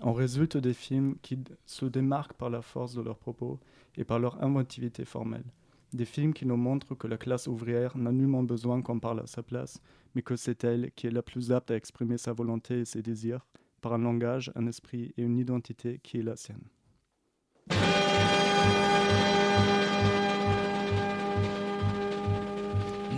En 0.00 0.12
résulte 0.12 0.56
des 0.56 0.74
films 0.74 1.14
qui 1.22 1.38
se 1.64 1.86
démarquent 1.86 2.32
par 2.32 2.50
la 2.50 2.62
force 2.62 2.94
de 2.94 3.02
leurs 3.02 3.18
propos 3.18 3.60
et 3.96 4.04
par 4.04 4.18
leur 4.18 4.42
inventivité 4.42 5.04
formelle. 5.04 5.44
Des 5.92 6.04
films 6.04 6.32
qui 6.32 6.46
nous 6.46 6.56
montrent 6.56 6.96
que 6.96 7.06
la 7.06 7.18
classe 7.18 7.46
ouvrière 7.46 7.96
n'a 7.96 8.10
nullement 8.10 8.42
besoin 8.42 8.82
qu'on 8.82 8.98
parle 8.98 9.20
à 9.20 9.26
sa 9.26 9.44
place, 9.44 9.80
mais 10.14 10.22
que 10.22 10.34
c'est 10.34 10.64
elle 10.64 10.90
qui 10.96 11.06
est 11.06 11.10
la 11.10 11.22
plus 11.22 11.52
apte 11.52 11.70
à 11.70 11.76
exprimer 11.76 12.18
sa 12.18 12.32
volonté 12.32 12.80
et 12.80 12.84
ses 12.84 13.02
désirs 13.02 13.46
par 13.82 13.92
un 13.92 13.98
langage, 13.98 14.50
un 14.54 14.66
esprit 14.66 15.12
et 15.18 15.22
une 15.22 15.36
identité 15.36 16.00
qui 16.02 16.18
est 16.18 16.22
la 16.22 16.36
sienne. 16.36 16.62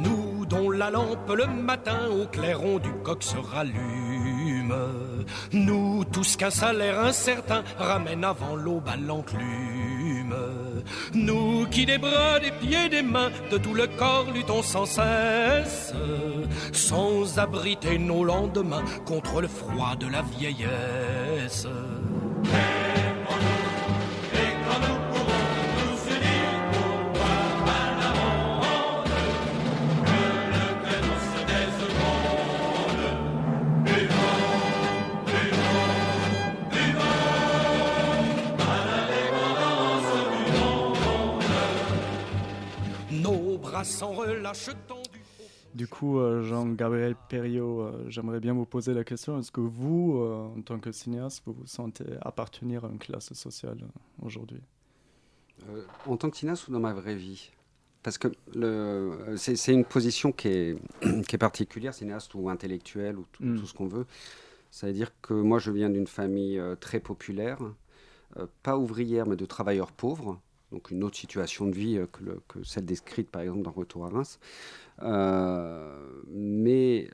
Nous 0.03 0.47
dont 0.47 0.71
la 0.71 0.91
lampe 0.91 1.31
le 1.37 1.47
matin 1.47 2.09
au 2.11 2.27
clairon 2.27 2.79
du 2.79 2.91
coq 3.05 3.23
se 3.23 3.37
rallume, 3.37 4.24
nous 5.53 6.05
tous 6.05 6.37
qu'un 6.37 6.51
salaire 6.51 7.01
incertain 7.01 7.63
ramène 7.79 8.25
avant 8.25 8.57
l'aube 8.57 8.89
à 8.89 8.97
l'enclume. 8.97 10.35
Nous 11.15 11.67
qui 11.67 11.87
des 11.87 11.99
bras, 11.99 12.39
des 12.41 12.51
pieds, 12.51 12.89
des 12.89 13.03
mains, 13.03 13.31
de 13.51 13.59
tout 13.59 13.75
le 13.75 13.87
corps 13.87 14.27
luttons 14.35 14.63
sans 14.63 14.87
cesse, 14.87 15.93
sans 16.73 17.39
abriter 17.39 17.99
nos 17.99 18.25
lendemains 18.25 18.85
contre 19.07 19.41
le 19.41 19.49
froid 19.49 19.97
de 19.97 20.07
la 20.07 20.23
vieillesse. 20.23 21.67
Sans 43.85 44.13
relâche 44.13 44.71
tendu. 44.89 45.21
Du 45.75 45.89
coup, 45.89 46.21
Jean-Gabriel 46.43 47.17
Perriot, 47.29 47.91
j'aimerais 48.09 48.39
bien 48.39 48.53
vous 48.53 48.65
poser 48.65 48.95
la 48.95 49.03
question, 49.03 49.41
est-ce 49.41 49.51
que 49.51 49.61
vous, 49.61 50.17
en 50.17 50.63
tant 50.63 50.79
que 50.79 50.93
cinéaste, 50.93 51.43
vous 51.47 51.53
vous 51.53 51.67
sentez 51.67 52.05
appartenir 52.21 52.85
à 52.85 52.89
une 52.89 52.99
classe 52.99 53.33
sociale 53.33 53.79
aujourd'hui? 54.23 54.61
En 56.07 56.17
tant 56.17 56.31
que 56.31 56.37
cinéaste 56.37 56.69
ou 56.69 56.73
dans 56.73 56.79
ma 56.79 56.93
vraie 56.93 57.17
vie? 57.17 57.51
Parce 58.05 58.19
que 58.19 58.29
c'est 59.37 59.73
une 59.73 59.87
position 59.87 60.31
qui 60.31 60.49
est, 60.49 60.79
qui 61.27 61.35
est, 61.35 61.39
particulière, 61.39 61.95
cinéaste 61.95 62.35
ou 62.35 62.51
intellectuel 62.51 63.17
ou 63.17 63.25
tout, 63.33 63.43
mm. 63.43 63.65
ce 63.65 63.73
qu'on 63.73 63.87
veut. 63.87 64.07
Ça 64.71 64.87
veut 64.87 64.93
dire 64.93 65.11
que 65.23 65.33
moi, 65.33 65.59
je 65.59 65.71
viens 65.71 65.89
d'une 65.89 66.07
famille 66.07 66.59
euh, 66.59 66.75
très 66.77 67.01
populaire, 67.01 67.59
euh, 68.37 68.47
pas 68.63 68.77
ouvrière, 68.77 69.27
mais 69.27 69.37
de 69.37 69.47
travailleurs 69.47 69.91
pauvres. 69.91 70.39
Donc 70.75 70.91
une 70.91 71.05
autre 71.05 71.17
situation 71.17 71.67
de 71.67 71.75
vie 71.75 71.97
euh, 71.97 72.07
que, 72.07 72.41
que, 72.49 72.63
celle 72.65 72.85
décrite 72.85 73.31
par 73.31 73.43
exemple 73.43 73.63
dans 73.63 73.71
Retour 73.71 74.05
à 74.05 74.09
Reims. 74.09 74.39
mais 76.29 77.09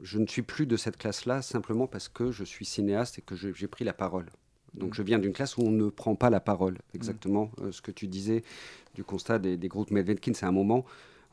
je 0.00 0.18
ne 0.18 0.26
suis 0.26 0.42
plus 0.42 0.66
de 0.66 0.76
cette 0.76 0.96
classe-là 0.96 1.40
simplement 1.40 1.86
parce 1.86 2.08
que 2.08 2.32
je 2.32 2.44
suis 2.44 2.64
cinéaste 2.64 3.18
et 3.18 3.22
que 3.22 3.36
j'ai 3.36 3.68
pris 3.68 3.84
la 3.84 3.92
parole. 3.92 4.26
Donc 4.74 4.90
mm. 4.90 4.94
je 4.94 5.02
viens 5.02 5.18
d'une 5.18 5.32
classe 5.32 5.56
où 5.56 5.62
on 5.62 5.70
ne 5.70 5.88
prend 5.88 6.16
pas 6.16 6.30
la 6.30 6.40
parole. 6.40 6.78
Exactement 6.94 7.50
ce 7.70 7.80
que 7.80 7.92
tu 7.92 8.08
disais 8.08 8.42
du 8.94 9.04
constat 9.04 9.38
des, 9.38 9.56
des 9.56 9.68
groupes 9.68 9.90
Medvedkin, 9.90 10.34
c'est 10.34 10.46
un 10.46 10.52
moment 10.52 10.84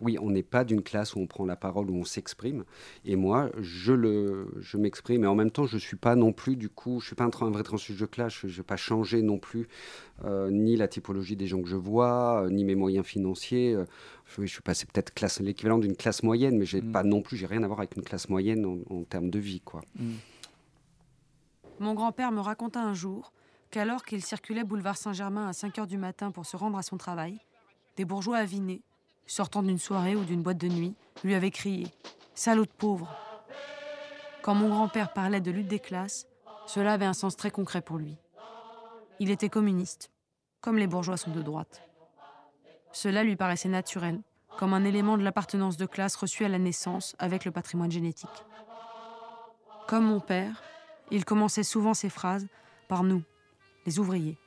oui, 0.02 0.18
on 0.22 0.30
n'est 0.30 0.44
pas 0.44 0.64
d'une 0.64 0.82
classe 0.82 1.16
où 1.16 1.20
on 1.20 1.28
prend 1.28 1.46
la 1.46 1.56
parole, 1.56 1.90
où 1.90 1.96
on 1.96 2.06
s'exprime. 2.06 2.64
Et 3.06 3.16
moi, 3.16 3.50
je, 3.60 3.94
le, 3.94 4.48
je 4.60 4.78
m'exprime. 4.78 5.24
Et 5.24 5.28
en 5.28 5.36
même 5.36 5.52
temps, 5.52 5.66
je 5.66 5.76
ne 5.76 5.80
suis 5.80 5.98
pas 5.98 6.16
non 6.16 6.32
plus, 6.32 6.56
du 6.56 6.70
coup, 6.70 7.00
je 7.00 7.06
ne 7.06 7.08
suis 7.08 7.16
pas 7.16 7.26
un, 7.26 7.32
un 7.46 7.52
vrai 7.52 7.64
transfuge 7.64 8.00
de 8.00 8.06
classe. 8.06 8.34
Je 8.46 8.58
n'ai 8.58 8.64
pas 8.64 8.78
changé 8.78 9.22
non 9.22 9.38
plus 9.38 9.68
euh, 10.26 10.50
ni 10.52 10.76
la 10.76 10.88
typologie 10.88 11.36
des 11.36 11.48
gens 11.48 11.62
que 11.62 11.70
je 11.70 11.76
vois, 11.76 12.44
euh, 12.44 12.50
ni 12.50 12.66
mes 12.66 12.76
moyens 12.76 13.06
financiers. 13.06 13.74
Euh, 13.74 13.86
je, 14.26 14.46
suis 14.46 14.62
passé 14.62 14.86
peut-être 14.86 15.14
classe, 15.14 15.40
l'équivalent 15.40 15.78
d'une 15.78 15.96
classe 15.96 16.24
moyenne, 16.24 16.58
mais 16.58 16.66
j'ai 16.66 16.82
mm. 16.82 16.92
pas 16.92 17.04
non 17.04 17.22
plus, 17.22 17.38
j'ai 17.38 17.46
rien 17.46 17.64
à 17.64 17.68
voir 17.68 17.80
avec 17.80 17.96
une 17.96 18.04
classe 18.04 18.30
moyenne 18.30 18.66
en, 18.90 19.04
termes 19.04 19.30
de 19.30 19.40
vie. 19.40 19.62
quoi. 19.62 19.82
Mm. 19.96 20.16
Mon 21.80 21.94
grand-père 21.94 22.32
me 22.32 22.42
raconta 22.42 22.82
un 22.82 22.94
jour 22.94 23.32
qu'alors 23.72 24.04
qu'il 24.04 24.24
circulait 24.24 24.64
boulevard 24.64 24.98
Saint-Germain 24.98 25.48
à 25.48 25.54
5 25.54 25.78
h 25.78 25.88
du 25.88 25.98
matin 25.98 26.32
pour 26.32 26.46
se 26.46 26.58
rendre 26.58 26.78
à 26.78 26.84
son 26.84 26.98
travail, 26.98 27.40
des 27.96 28.04
bourgeois 28.04 28.38
avinés, 28.38 28.82
sortant 29.30 29.62
d'une 29.64 29.78
soirée 29.78 30.16
ou 30.16 30.26
d'une 30.26 30.42
boîte 30.42 30.58
de 30.58 30.68
nuit, 30.68 30.96
lui 31.24 31.36
avaient 31.36 31.52
crié 31.52 31.88
Salaud 32.34 32.66
de 32.66 32.72
pauvre 32.72 33.16
Quand 34.42 34.56
mon 34.56 34.70
grand-père 34.70 35.14
parlait 35.14 35.42
de 35.42 35.52
lutte 35.52 35.68
des 35.68 35.80
classes, 35.80 36.28
cela 36.66 36.94
avait 36.94 37.06
un 37.06 37.14
sens 37.14 37.36
très 37.36 37.52
concret 37.52 37.82
pour 37.82 37.98
lui. 37.98 38.18
Il 39.20 39.30
était 39.30 39.50
communiste, 39.50 40.12
comme 40.62 40.78
les 40.78 40.88
bourgeois 40.88 41.18
sont 41.18 41.32
de 41.32 41.42
droite. 41.42 41.82
Cela 42.92 43.24
lui 43.24 43.36
paraissait 43.36 43.70
naturel, 43.70 44.22
comme 44.58 44.74
un 44.74 44.84
élément 44.84 45.18
de 45.18 45.24
l'appartenance 45.24 45.78
de 45.78 45.86
classe 45.86 46.16
reçue 46.16 46.46
à 46.46 46.50
la 46.50 46.58
naissance 46.58 47.16
avec 47.20 47.46
le 47.46 47.52
patrimoine 47.52 47.92
génétique. 47.92 48.30
Comme 49.88 50.06
mon 50.06 50.20
père, 50.20 50.64
il 51.12 51.26
commençait 51.26 51.64
souvent 51.64 51.94
ses 51.94 52.10
phrases 52.10 52.48
par 52.88 53.04
nous, 53.04 53.24
les 53.86 54.00
ouvriers. 54.00 54.38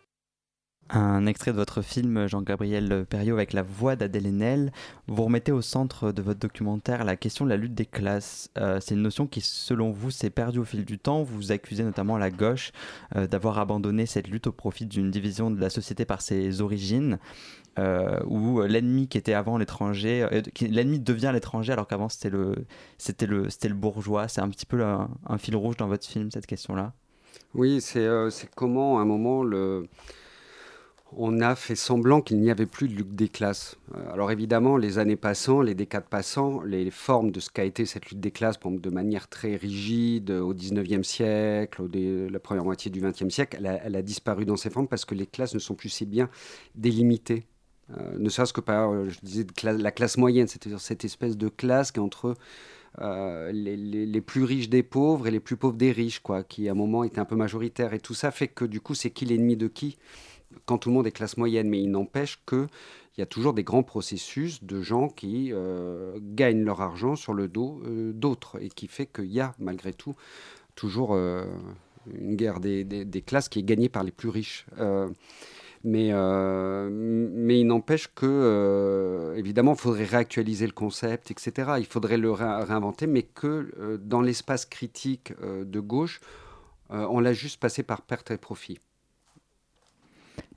Un 0.91 1.25
extrait 1.25 1.53
de 1.53 1.57
votre 1.57 1.81
film, 1.81 2.27
Jean-Gabriel 2.27 3.07
Perriot, 3.09 3.37
avec 3.37 3.55
la 3.55 3.63
voix 3.63 3.97
d'Adèle 3.97 4.27
Haenel. 4.27 4.73
Vous 5.07 5.25
remettez 5.25 5.51
au 5.51 5.63
centre 5.63 6.13
de 6.13 6.21
votre 6.21 6.41
documentaire 6.41 7.05
la 7.05 7.17
question 7.17 7.47
de 7.47 7.51
la 7.51 7.57
lutte 7.57 7.75
des 7.75 7.87
classes. 7.87 8.51
Euh, 8.59 8.79
c'est 8.79 8.95
une 8.95 9.01
notion 9.01 9.27
qui, 9.27 9.41
selon 9.41 9.91
vous, 9.91 10.11
s'est 10.11 10.29
perdue 10.29 10.59
au 10.59 10.65
fil 10.65 10.85
du 10.85 10.99
temps. 10.99 11.23
Vous 11.23 11.51
accusez 11.51 11.83
notamment 11.83 12.19
la 12.19 12.31
gauche 12.31 12.73
euh, 13.17 13.27
d'avoir 13.27 13.59
abandonné 13.59 14.05
cette 14.05 14.29
lutte 14.29 14.49
au 14.49 14.53
profit 14.53 14.85
d'une 14.85 15.11
division 15.11 15.51
de 15.51 15.59
la 15.59 15.71
société 15.71 16.05
par 16.05 16.21
ses 16.21 16.61
origines. 16.61 17.19
Euh, 17.79 18.21
où 18.27 18.61
l'ennemi 18.61 19.09
qui 19.09 19.17
était 19.17 19.33
avant 19.33 19.57
l'étranger, 19.57 20.29
l'ennemi 20.61 21.01
devient 21.01 21.31
l'étranger 21.33 21.73
alors 21.73 21.89
qu'avant 21.89 22.11
c'était 22.11 22.29
le, 22.29 22.67
c'était 22.99 23.25
le, 23.25 23.49
c'était 23.49 23.69
le 23.69 23.75
bourgeois. 23.75 24.29
C'est 24.29 24.43
un 24.43 24.51
petit 24.51 24.67
peu 24.67 24.85
un, 24.85 25.09
un, 25.27 25.39
fil 25.39 25.57
rouge 25.57 25.79
dans 25.79 25.87
votre 25.87 26.07
film 26.07 26.31
cette 26.31 26.45
question-là? 26.45 26.93
Oui, 27.55 27.81
c'est, 27.81 28.07
c'est 28.31 28.55
comment 28.55 28.99
à 28.99 29.03
un 29.03 29.07
moment 29.07 29.43
le 29.43 29.89
on 31.17 31.41
a 31.41 31.55
fait 31.55 31.75
semblant 31.75 32.21
qu'il 32.21 32.41
n'y 32.41 32.51
avait 32.51 32.67
plus 32.67 32.89
de 32.89 32.95
lutte 32.95 33.15
des 33.15 33.29
classes. 33.29 33.77
Euh, 33.95 34.13
alors 34.13 34.31
évidemment, 34.31 34.77
les 34.77 34.99
années 34.99 35.17
passant, 35.17 35.61
les 35.61 35.75
décades 35.75 36.05
passant, 36.05 36.63
les 36.63 36.91
formes 36.91 37.31
de 37.31 37.41
ce 37.41 37.51
qu'a 37.51 37.65
été 37.65 37.87
cette 37.87 38.07
lutte 38.07 38.21
des 38.21 38.31
classes, 38.31 38.59
de 38.61 38.91
manière 38.91 39.29
très 39.29 39.57
rigide 39.57 40.31
au 40.31 40.55
19e 40.55 41.03
siècle, 41.03 41.83
la 42.31 42.39
première 42.39 42.65
moitié 42.65 42.91
du 42.91 43.01
20e 43.01 43.31
siècle, 43.31 43.59
elle 43.85 43.97
a, 43.97 44.03
disparu 44.03 44.45
dans 44.45 44.57
ces 44.57 44.71
formes 44.71 44.89
parce 44.89 45.05
que 45.05 45.15
les 45.15 45.27
classes 45.27 45.55
ne 45.55 45.59
sont 45.59 45.75
plus 45.75 45.89
si 45.89 46.07
bien 46.07 46.29
délimitées. 46.75 47.47
Euh, 47.99 48.17
ne 48.19 48.29
serait-ce 48.29 48.53
que 48.53 48.61
par, 48.61 48.91
euh, 48.93 49.09
je 49.11 49.67
la 49.67 49.91
classe 49.91 50.17
moyenne, 50.17 50.49
c'est-à-dire 50.49 50.81
cette 50.81 51.05
espèce 51.05 51.37
de 51.37 51.49
classe 51.49 51.93
qui 51.93 51.99
est 51.99 52.03
entre 52.03 52.37
les, 52.99 53.77
les, 53.77 54.21
plus 54.21 54.45
riches 54.45 54.69
des 54.69 54.83
pauvres 54.83 55.27
et 55.27 55.31
les 55.31 55.41
plus 55.41 55.57
pauvres 55.57 55.77
des 55.77 55.93
riches, 55.93 56.21
quoi, 56.21 56.43
qui 56.43 56.69
à 56.69 56.73
un 56.73 56.75
moment 56.75 57.05
était 57.05 57.21
un 57.21 57.25
peu 57.25 57.37
majoritaire. 57.37 57.95
Et 57.95 58.01
tout 58.01 58.15
ça 58.15 58.31
fait 58.31 58.49
que 58.49 58.65
du 58.65 58.81
coup, 58.81 58.95
c'est 58.95 59.11
qui 59.11 59.25
l'ennemi 59.25 59.57
de 59.57 59.67
qui? 59.67 59.97
Quand 60.67 60.79
tout 60.79 60.89
le 60.89 60.95
monde 60.95 61.07
est 61.07 61.13
classe 61.13 61.37
moyenne, 61.37 61.69
mais 61.69 61.81
il 61.81 61.91
n'empêche 61.91 62.41
qu'il 62.47 62.69
y 63.19 63.23
a 63.23 63.27
toujours 63.27 63.55
des 63.55 63.65
grands 63.65 63.83
processus 63.83 64.63
de 64.65 64.81
gens 64.83 65.09
qui 65.09 65.51
euh, 65.53 66.19
gagnent 66.21 66.65
leur 66.65 66.81
argent 66.81 67.17
sur 67.17 67.35
le 67.35 67.49
dos 67.49 67.83
euh, 67.87 68.13
d'autres 68.13 68.63
et 68.63 68.69
qui 68.69 68.89
fait 68.89 69.07
qu'il 69.07 69.33
y 69.33 69.41
a 69.41 69.55
malgré 69.59 69.93
tout 69.93 70.15
toujours 70.75 71.15
euh, 71.15 71.45
une 72.15 72.37
guerre 72.37 72.61
des, 72.61 73.25
classes 73.27 73.49
qui 73.49 73.61
est 73.61 73.63
gagnée 73.63 73.89
par 73.89 74.03
les 74.03 74.11
plus 74.11 74.29
riches. 74.29 74.67
mais, 75.85 76.13
mais 76.13 77.61
il 77.61 77.65
n'empêche 77.65 78.09
que, 78.13 79.35
évidemment, 79.37 79.75
il 79.75 79.79
faudrait 79.79 80.05
réactualiser 80.05 80.67
le 80.67 80.73
concept, 80.73 81.31
etc. 81.31 81.75
Il 81.79 81.87
faudrait 81.87 82.17
le 82.17 82.33
réinventer, 82.33 83.07
mais 83.07 83.23
que 83.23 84.01
dans 84.03 84.21
l'espace 84.21 84.65
critique 84.67 85.33
de 85.41 85.81
gauche, 85.81 86.21
on 86.91 87.21
l'a 87.21 87.35
juste 87.35 87.61
passé 87.61 87.85
par 87.85 88.03
perte 88.03 88.33
et 88.33 88.37
profit. 88.37 88.81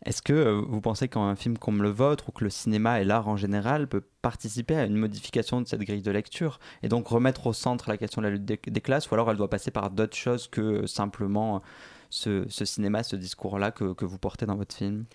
Est-ce 0.06 0.22
que 0.22 0.34
euh, 0.34 0.62
vous 0.62 0.82
pensez 0.82 1.08
qu'un 1.08 1.36
film 1.36 1.58
comme 1.58 1.82
le 1.82 1.90
vôtre 1.90 2.30
ou 2.30 2.32
que 2.32 2.44
le 2.44 2.52
cinéma 2.52 3.02
et 3.02 3.04
l'art 3.04 3.28
en 3.28 3.38
général 3.38 3.88
peut 3.88 4.04
participer 4.22 4.76
à 4.76 4.86
une 4.86 4.96
modification 4.96 5.62
de 5.62 5.68
cette 5.68 5.82
grille 5.82 6.04
de 6.04 6.12
lecture 6.12 6.60
et 6.84 6.90
donc 6.90 7.08
remettre 7.08 7.48
au 7.48 7.54
centre 7.54 7.90
la 7.90 7.98
question 7.98 8.22
de 8.22 8.28
la 8.28 8.34
lutte 8.34 8.46
des, 8.46 8.82
classes 8.82 9.10
ou 9.10 9.16
alors 9.16 9.32
elle 9.32 9.38
doit 9.38 9.50
passer 9.50 9.72
par 9.72 9.90
d'autres 9.90 10.16
choses 10.16 10.48
que 10.48 10.86
simplement 10.86 11.64
ce, 12.12 12.46
cinéma, 12.48 13.02
ce 13.02 13.16
discours-là 13.16 13.72
que, 13.72 14.06
vous 14.06 14.18
portez 14.20 14.46
dans 14.46 14.56
votre 14.56 14.76
film? 14.76 15.06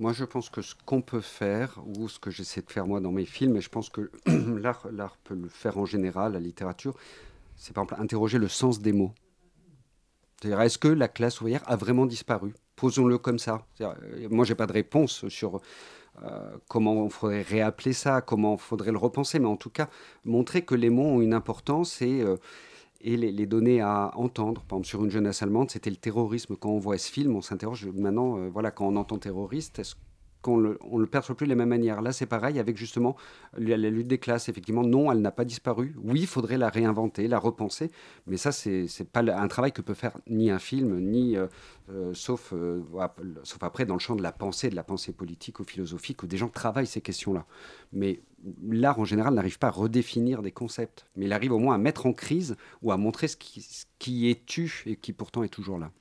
Moi, 0.00 0.12
je 0.12 0.24
pense 0.24 0.50
que 0.50 0.62
ce 0.62 0.74
qu'on 0.86 1.02
peut 1.02 1.20
faire, 1.20 1.78
ou 1.86 2.08
ce 2.08 2.18
que 2.18 2.30
j'essaie 2.30 2.62
de 2.62 2.70
faire 2.70 2.86
moi 2.86 3.00
dans 3.00 3.12
mes 3.12 3.24
films, 3.24 3.56
et 3.56 3.60
je 3.60 3.68
pense 3.68 3.88
que 3.88 4.10
l'art 4.26 5.16
peut 5.22 5.34
le 5.34 5.48
faire 5.48 5.78
en 5.78 5.84
général, 5.84 6.32
la 6.32 6.40
littérature, 6.40 6.96
c'est 7.56 7.72
par 7.72 7.84
exemple 7.84 8.02
interroger 8.02 8.38
le 8.38 8.48
sens 8.48 8.80
des 8.80 8.92
mots. 8.92 9.14
C'est-à-dire, 10.40 10.60
est-ce 10.62 10.78
que 10.78 10.88
la 10.88 11.06
classe 11.06 11.40
ouvrière 11.40 11.62
a 11.66 11.76
vraiment 11.76 12.06
disparu? 12.06 12.54
Posons-le 12.76 13.18
comme 13.18 13.38
ça. 13.38 13.64
Euh, 13.80 13.94
moi, 14.30 14.44
j'ai 14.44 14.54
pas 14.54 14.66
de 14.66 14.72
réponse 14.72 15.28
sur 15.28 15.60
euh, 16.22 16.56
comment 16.68 16.94
on 16.94 17.10
faudrait 17.10 17.42
réappeler 17.42 17.92
ça, 17.92 18.20
comment 18.20 18.54
il 18.54 18.60
faudrait 18.60 18.92
le 18.92 18.98
repenser, 18.98 19.38
mais 19.38 19.46
en 19.46 19.56
tout 19.56 19.70
cas, 19.70 19.88
montrer 20.24 20.62
que 20.62 20.74
les 20.74 20.90
mots 20.90 21.16
ont 21.16 21.20
une 21.20 21.34
importance 21.34 22.02
et, 22.02 22.22
euh, 22.22 22.36
les, 23.04 23.46
donner 23.46 23.80
à 23.80 24.12
entendre. 24.14 24.62
Par 24.62 24.78
exemple, 24.78 24.88
sur 24.88 25.04
une 25.04 25.10
jeunesse 25.10 25.42
allemande, 25.42 25.70
c'était 25.70 25.90
le 25.90 25.96
terrorisme. 25.96 26.56
Quand 26.56 26.70
on 26.70 26.78
voit 26.78 26.98
ce 26.98 27.10
film, 27.10 27.34
on 27.36 27.42
s'interroge 27.42 27.86
maintenant, 27.86 28.48
voilà, 28.48 28.70
quand 28.70 28.86
on 28.86 28.96
entend 28.96 29.18
terroriste, 29.18 29.78
est-ce 29.78 29.94
qu'on 30.42 30.58
le, 30.58 30.78
on 30.82 30.98
le 30.98 31.06
perçoit 31.06 31.36
plus 31.36 31.46
de 31.46 31.50
la 31.50 31.56
même 31.56 31.68
manière. 31.68 32.02
Là, 32.02 32.12
c'est 32.12 32.26
pareil 32.26 32.58
avec 32.58 32.76
justement 32.76 33.16
la, 33.56 33.76
lutte 33.76 34.08
des 34.08 34.18
classes. 34.18 34.48
Effectivement, 34.48 34.82
non, 34.82 35.10
elle 35.10 35.20
n'a 35.20 35.30
pas 35.30 35.44
disparu. 35.44 35.94
Oui, 36.02 36.20
il 36.20 36.26
faudrait 36.26 36.58
la 36.58 36.68
réinventer, 36.68 37.28
la 37.28 37.38
repenser, 37.38 37.90
mais 38.26 38.36
ça, 38.36 38.52
c'est 38.52 38.86
n'est 38.98 39.06
pas 39.06 39.20
un 39.20 39.48
travail 39.48 39.72
que 39.72 39.80
peut 39.80 39.94
faire 39.94 40.18
ni 40.26 40.50
un 40.50 40.58
film, 40.58 40.98
ni 40.98 41.36
euh, 41.36 41.46
euh, 41.90 42.12
sauf, 42.12 42.52
euh, 42.52 42.82
sauf 43.44 43.62
après 43.62 43.86
dans 43.86 43.94
le 43.94 44.00
champ 44.00 44.16
de 44.16 44.22
la 44.22 44.32
pensée, 44.32 44.68
de 44.68 44.76
la 44.76 44.84
pensée 44.84 45.12
politique 45.12 45.60
ou 45.60 45.64
philosophique, 45.64 46.22
où 46.22 46.26
des 46.26 46.36
gens 46.36 46.48
travaillent 46.48 46.86
ces 46.86 47.00
questions-là. 47.00 47.46
Mais 47.92 48.20
l'art 48.68 48.98
en 48.98 49.04
général 49.04 49.34
n'arrive 49.34 49.58
pas 49.58 49.68
à 49.68 49.70
redéfinir 49.70 50.42
des 50.42 50.52
concepts, 50.52 51.06
mais 51.16 51.26
il 51.26 51.32
arrive 51.32 51.52
au 51.52 51.58
moins 51.58 51.76
à 51.76 51.78
mettre 51.78 52.06
en 52.06 52.12
crise 52.12 52.56
ou 52.82 52.90
à 52.90 52.96
montrer 52.96 53.28
ce 53.28 53.36
qui, 53.36 53.62
ce 53.62 53.86
qui 53.98 54.28
est 54.28 54.44
tu 54.44 54.82
et 54.86 54.96
qui 54.96 55.12
pourtant 55.12 55.44
est 55.44 55.48
toujours 55.48 55.78
là. 55.78 55.92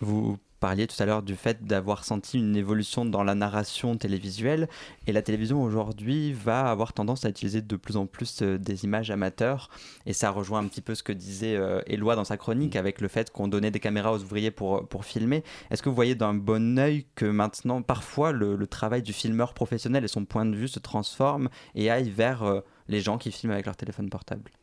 Vous 0.00 0.38
parliez 0.58 0.86
tout 0.86 1.00
à 1.02 1.06
l'heure 1.06 1.22
du 1.22 1.36
fait 1.36 1.64
d'avoir 1.64 2.04
senti 2.04 2.38
une 2.38 2.56
évolution 2.56 3.04
dans 3.04 3.22
la 3.22 3.34
narration 3.34 3.96
télévisuelle. 3.96 4.68
Et 5.06 5.12
la 5.12 5.22
télévision 5.22 5.62
aujourd'hui 5.62 6.32
va 6.32 6.70
avoir 6.70 6.92
tendance 6.92 7.24
à 7.24 7.28
utiliser 7.28 7.62
de 7.62 7.76
plus 7.76 7.96
en 7.96 8.06
plus 8.06 8.42
euh, 8.42 8.58
des 8.58 8.84
images 8.84 9.10
amateurs. 9.10 9.70
Et 10.06 10.12
ça 10.12 10.30
rejoint 10.30 10.60
un 10.60 10.68
petit 10.68 10.80
peu 10.80 10.94
ce 10.94 11.02
que 11.02 11.12
disait 11.12 11.56
euh, 11.56 11.80
Éloi 11.86 12.16
dans 12.16 12.24
sa 12.24 12.36
chronique 12.36 12.76
avec 12.76 13.00
le 13.00 13.08
fait 13.08 13.30
qu'on 13.30 13.48
donnait 13.48 13.70
des 13.70 13.80
caméras 13.80 14.12
aux 14.12 14.22
ouvriers 14.22 14.50
pour, 14.50 14.86
pour 14.88 15.04
filmer. 15.04 15.44
Est-ce 15.70 15.82
que 15.82 15.88
vous 15.88 15.94
voyez 15.94 16.14
d'un 16.14 16.34
bon 16.34 16.78
oeil 16.78 17.06
que 17.14 17.26
maintenant, 17.26 17.82
parfois, 17.82 18.32
le, 18.32 18.58
travail 18.66 19.02
du 19.02 19.14
filmeur 19.14 19.54
professionnel 19.54 20.04
et 20.04 20.08
son 20.08 20.26
point 20.26 20.44
de 20.44 20.54
vue 20.54 20.68
se 20.68 20.78
transforme 20.78 21.48
et 21.74 21.90
aille 21.90 22.10
vers 22.10 22.42
euh, 22.42 22.60
les 22.88 23.00
gens 23.00 23.16
qui 23.16 23.32
filment 23.32 23.52
avec 23.52 23.64
leur 23.64 23.76
téléphone 23.76 24.10
portable? 24.10 24.57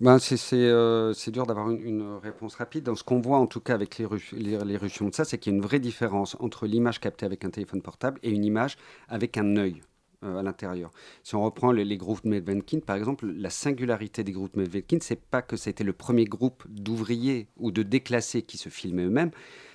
Ben, 0.00 0.18
euh, 0.52 1.12
c'est 1.12 1.30
dur 1.30 1.46
d'avoir 1.46 1.70
une, 1.70 2.18
réponse 2.22 2.54
rapide. 2.54 2.84
Dans 2.84 2.94
ce 2.94 3.04
qu'on 3.04 3.20
voit 3.20 3.38
en 3.38 3.46
tout 3.46 3.60
cas 3.60 3.74
avec 3.74 3.98
l'éruption 4.32 5.08
de 5.08 5.14
ça, 5.14 5.24
c'est 5.26 5.36
qu'il 5.36 5.52
y 5.52 5.54
a 5.54 5.58
une 5.58 5.62
vraie 5.62 5.78
différence 5.78 6.36
entre 6.40 6.66
l'image 6.66 7.00
captée 7.00 7.26
avec 7.26 7.44
un 7.44 7.50
téléphone 7.50 7.82
portable 7.82 8.18
et 8.22 8.30
une 8.30 8.44
image 8.44 8.76
avec 9.08 9.36
un 9.36 9.56
œil. 9.56 9.82
à 10.22 10.42
l'intérieur. 10.42 10.90
Si 11.22 11.34
on 11.34 11.42
reprend 11.42 11.72
les, 11.72 11.96
groupes 11.96 12.24
Medvedkin, 12.24 12.80
par 12.80 12.96
exemple, 12.96 13.26
la 13.26 13.48
singularité 13.48 14.22
des 14.22 14.32
groupes 14.32 14.54
Medvedkin, 14.54 14.98
c'est 15.00 15.20
pas 15.20 15.40
que 15.40 15.56
c'était 15.56 15.84
le 15.84 15.94
premier 15.94 16.26
groupe 16.26 16.62
d'ouvriers 16.68 17.48
ou 17.56 17.70
de 17.70 17.82
déclassés 17.82 18.42
qui 18.42 18.58
se 18.58 18.68
filmaient 18.68 19.04
eux-mêmes, 19.04 19.30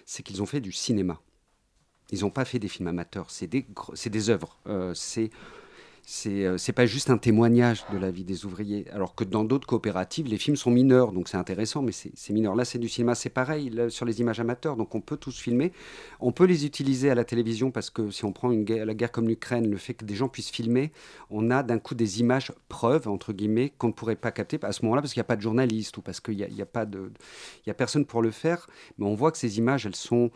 c'est 0.06 0.22
qu'ils 0.22 0.44
ont 0.44 0.46
fait 0.46 0.60
du 0.60 0.72
cinéma. 0.72 1.20
Ils 2.12 2.22
n'ont 2.22 2.30
pas 2.30 2.46
fait 2.46 2.60
des 2.60 2.68
films 2.68 2.90
amateurs, 2.90 3.32
c'est 3.32 3.48
des, 3.48 3.66
des 4.06 4.30
œuvres. 4.30 4.60
c'est 4.94 5.32
euh, 6.28 6.58
c'est 6.58 6.74
pas 6.74 6.86
juste 6.86 7.10
un 7.10 7.18
témoignage 7.18 7.84
de 7.92 7.98
la 7.98 8.12
vie 8.12 8.24
des 8.24 8.46
ouvriers. 8.46 8.86
Alors 8.92 9.16
que 9.16 9.24
dans 9.24 9.44
d'autres 9.44 9.68
coopératives, 9.68 10.28
les 10.28 10.38
films 10.38 10.56
sont 10.56 10.70
mineurs, 10.70 11.12
donc 11.12 11.28
c'est 11.28 11.38
intéressant, 11.38 11.82
mais 11.82 11.92
c'est 11.92 12.34
mineur. 12.34 12.56
Là, 12.56 12.64
c'est 12.64 12.78
du 12.78 12.90
cinéma, 12.90 13.16
c'est 13.16 13.30
pareil 13.30 13.72
sur 13.90 14.06
les 14.06 14.22
images 14.22 14.40
amateurs, 14.40 14.76
donc 14.76 14.94
on 14.94 15.02
peut 15.02 15.18
tous 15.18 15.40
filmer. 15.40 15.72
On 16.20 16.32
peut 16.32 16.46
les 16.46 16.66
utiliser 16.66 17.10
à 17.10 17.16
la 17.16 17.24
télévision 17.24 17.72
parce 17.72 17.90
que 17.90 18.12
si 18.12 18.24
on 18.24 18.32
prend 18.32 18.50
la 18.50 18.94
guerre 18.94 19.12
comme 19.12 19.28
l'Ukraine, 19.28 19.70
le 19.70 19.78
fait 19.78 19.96
que 19.96 20.06
des 20.06 20.16
gens 20.16 20.30
puissent 20.30 20.52
filmer, 20.52 20.92
on 21.30 21.50
a 21.50 21.64
d'un 21.64 21.80
coup 21.80 21.96
des 21.96 22.20
images 22.20 22.52
preuves, 22.70 23.08
entre 23.08 23.34
guillemets, 23.34 23.74
qu'on 23.78 23.88
ne 23.88 23.94
pourrait 23.94 24.16
pas 24.16 24.32
capter 24.32 24.60
à 24.62 24.72
ce 24.72 24.84
moment-là 24.84 25.02
parce 25.02 25.14
qu'il 25.14 25.20
n'y 25.20 25.26
a 25.26 25.28
pas 25.28 25.36
de 25.36 25.42
journaliste 25.42 25.98
ou 25.98 26.02
parce 26.02 26.20
qu'il 26.20 26.38
n'y 26.38 26.44
a, 26.44 26.64
a, 26.64 26.66
pas 26.66 26.86
de. 26.86 27.12
A 27.68 27.74
personne 27.74 28.06
pour 28.06 28.22
le 28.22 28.32
faire, 28.32 28.68
mais 28.98 29.06
on 29.06 29.16
voit 29.16 29.32
que 29.32 29.38
ces 29.38 29.58
images, 29.58 29.86
elles 29.86 29.96
sont 29.96 30.32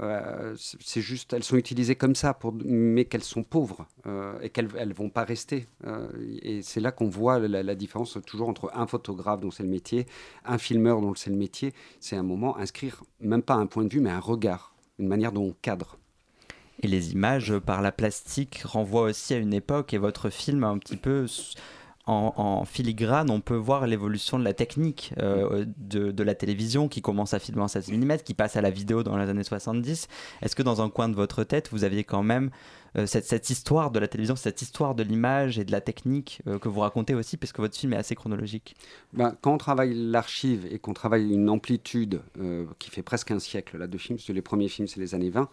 euh, 0.00 0.54
c'est 0.56 1.02
juste, 1.02 1.32
elles 1.32 1.44
sont 1.44 1.56
utilisées 1.56 1.96
comme 1.96 2.14
ça, 2.14 2.34
pour, 2.34 2.54
mais 2.64 3.04
qu'elles 3.04 3.22
sont 3.22 3.42
pauvres 3.42 3.86
euh, 4.06 4.38
et 4.40 4.48
qu'elles 4.48 4.68
ne 4.68 4.94
vont 4.94 5.10
pas 5.10 5.24
rester. 5.24 5.66
Euh, 5.86 6.08
et 6.42 6.62
c'est 6.62 6.80
là 6.80 6.92
qu'on 6.92 7.08
voit 7.08 7.38
la, 7.38 7.74
différence 7.74 8.18
toujours 8.26 8.48
entre 8.48 8.70
un 8.74 8.86
photographe 8.86 9.40
dont 9.40 9.50
c'est 9.50 9.62
le 9.62 9.68
métier, 9.68 10.06
un 10.44 10.58
filmeur 10.58 11.00
dont 11.00 11.14
c'est 11.14 11.30
le 11.30 11.36
métier. 11.36 11.74
C'est 12.00 12.16
un 12.16 12.22
moment 12.22 12.56
inscrire, 12.56 13.02
même 13.20 13.42
pas 13.42 13.54
un 13.54 13.66
point 13.66 13.84
de 13.84 13.92
vue, 13.92 14.00
mais 14.00 14.10
un 14.10 14.20
regard, 14.20 14.74
une 14.98 15.08
manière 15.08 15.32
dont 15.32 15.44
on 15.44 15.54
cadre. 15.60 15.98
Et 16.82 16.88
les 16.88 17.12
images 17.12 17.56
par 17.58 17.82
la 17.82 17.92
plastique 17.92 18.62
renvoient 18.64 19.02
aussi 19.02 19.34
à 19.34 19.38
une 19.38 19.54
époque 19.54 19.94
et 19.94 19.98
votre 19.98 20.30
film 20.30 20.64
a 20.64 20.68
un 20.68 20.78
petit 20.78 20.96
peu 20.96 21.26
en, 22.06 22.64
filigrane, 22.64 23.30
on 23.30 23.40
peut 23.40 23.56
voir 23.56 23.86
l'évolution 23.86 24.38
de 24.38 24.44
la 24.44 24.54
technique 24.54 25.14
euh, 25.18 25.64
de, 25.76 26.22
la 26.22 26.34
télévision 26.34 26.88
qui 26.88 27.00
commence 27.00 27.32
à 27.32 27.38
filmer 27.38 27.62
en 27.62 27.68
16 27.68 27.92
mm, 27.92 28.18
qui 28.24 28.34
passe 28.34 28.56
à 28.56 28.60
la 28.60 28.70
vidéo 28.70 29.04
dans 29.04 29.16
les 29.16 29.28
années 29.28 29.44
70. 29.44 30.08
Est-ce 30.42 30.56
que 30.56 30.62
dans 30.62 30.82
un 30.82 30.90
coin 30.90 31.08
de 31.08 31.14
votre 31.14 31.44
tête, 31.44 31.68
vous 31.70 31.84
aviez 31.84 32.02
quand 32.02 32.24
même 32.24 32.50
euh, 32.96 33.06
cette, 33.06 33.50
histoire 33.50 33.92
de 33.92 34.00
la 34.00 34.08
télévision, 34.08 34.34
cette 34.34 34.62
histoire 34.62 34.96
de 34.96 35.04
l'image 35.04 35.60
et 35.60 35.64
de 35.64 35.70
la 35.70 35.80
technique 35.80 36.42
euh, 36.48 36.58
que 36.58 36.68
vous 36.68 36.80
racontez 36.80 37.14
aussi, 37.14 37.36
puisque 37.36 37.60
votre 37.60 37.76
film 37.76 37.92
est 37.92 37.98
assez 37.98 38.16
chronologique? 38.16 38.74
Ben, 39.12 39.36
Quand 39.40 39.54
on 39.54 39.58
travaille 39.58 39.94
l'archive 39.94 40.66
et 40.70 40.80
qu'on 40.80 40.94
travaille 40.94 41.32
une 41.32 41.48
amplitude 41.48 42.20
qui 42.78 42.90
fait 42.90 43.02
presque 43.02 43.30
un 43.30 43.38
siècle 43.38 43.78
là, 43.78 43.86
de 43.86 43.98
films, 43.98 44.16
parce 44.16 44.26
que 44.26 44.32
les 44.32 44.42
premiers 44.42 44.68
films, 44.68 44.88
c'est 44.88 45.00
les 45.00 45.14
années 45.14 45.30
20, 45.30 45.48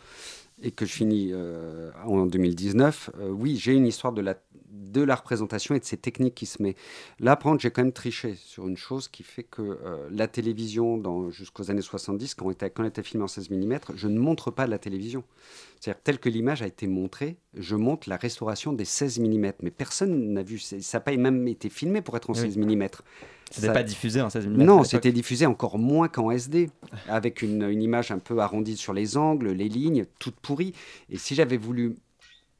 et 0.61 0.71
que 0.71 0.85
je 0.85 0.91
finis 0.91 1.31
en 2.05 2.25
2019, 2.25 3.11
oui, 3.29 3.55
j'ai 3.55 3.73
une 3.73 3.87
histoire 3.87 4.13
de 4.13 4.21
la 4.21 4.35
de 4.91 5.01
la 5.01 5.15
représentation 5.15 5.75
et 5.75 5.79
de 5.79 5.85
ces 5.85 5.97
techniques 5.97 6.35
qui 6.35 6.45
se 6.45 6.61
met. 6.61 6.75
Là, 7.19 7.35
prendre, 7.35 7.59
j'ai 7.59 7.71
quand 7.71 7.83
même 7.83 7.93
triché 7.93 8.35
sur 8.35 8.67
une 8.67 8.77
chose 8.77 9.07
qui 9.07 9.23
fait 9.23 9.43
que 9.43 9.61
euh, 9.61 10.07
la 10.11 10.27
télévision, 10.27 11.29
jusqu'aux 11.31 11.71
années 11.71 11.81
70, 11.81 12.35
quand 12.35 12.45
on, 12.45 12.51
était, 12.51 12.69
quand 12.69 12.83
on 12.83 12.87
était 12.87 13.03
filmé 13.03 13.23
en 13.23 13.27
16 13.27 13.49
mm, 13.49 13.79
je 13.95 14.07
ne 14.07 14.19
montre 14.19 14.51
pas 14.51 14.67
la 14.67 14.77
télévision. 14.77 15.23
C'est-à-dire, 15.79 16.01
telle 16.03 16.19
que 16.19 16.29
l'image 16.29 16.61
a 16.61 16.67
été 16.67 16.87
montrée, 16.87 17.37
je 17.53 17.75
montre 17.75 18.09
la 18.09 18.17
restauration 18.17 18.73
des 18.73 18.85
16 18.85 19.19
mm. 19.19 19.51
Mais 19.61 19.71
personne 19.71 20.33
n'a 20.33 20.43
vu, 20.43 20.59
ça 20.59 20.77
n'a 20.93 20.99
pas 20.99 21.15
même 21.15 21.47
été 21.47 21.69
filmé 21.69 22.01
pour 22.01 22.17
être 22.17 22.29
en 22.29 22.33
16 22.33 22.57
mm. 22.57 22.87
C'était 23.51 23.73
pas 23.73 23.83
diffusé 23.83 24.21
en 24.21 24.29
16 24.29 24.47
mm 24.47 24.63
Non, 24.63 24.83
c'était 24.83 25.11
diffusé 25.11 25.45
encore 25.45 25.79
moins 25.79 26.07
qu'en 26.07 26.29
SD, 26.31 26.69
avec 27.07 27.41
une, 27.41 27.63
une, 27.63 27.81
image 27.81 28.11
un 28.11 28.19
peu 28.19 28.39
arrondie 28.39 28.77
sur 28.77 28.93
les 28.93 29.17
angles, 29.17 29.51
les 29.51 29.69
lignes, 29.69 30.05
toutes 30.19 30.35
pourries. 30.35 30.73
Et 31.09 31.17
si 31.17 31.33
j'avais 31.33 31.57
voulu 31.57 31.95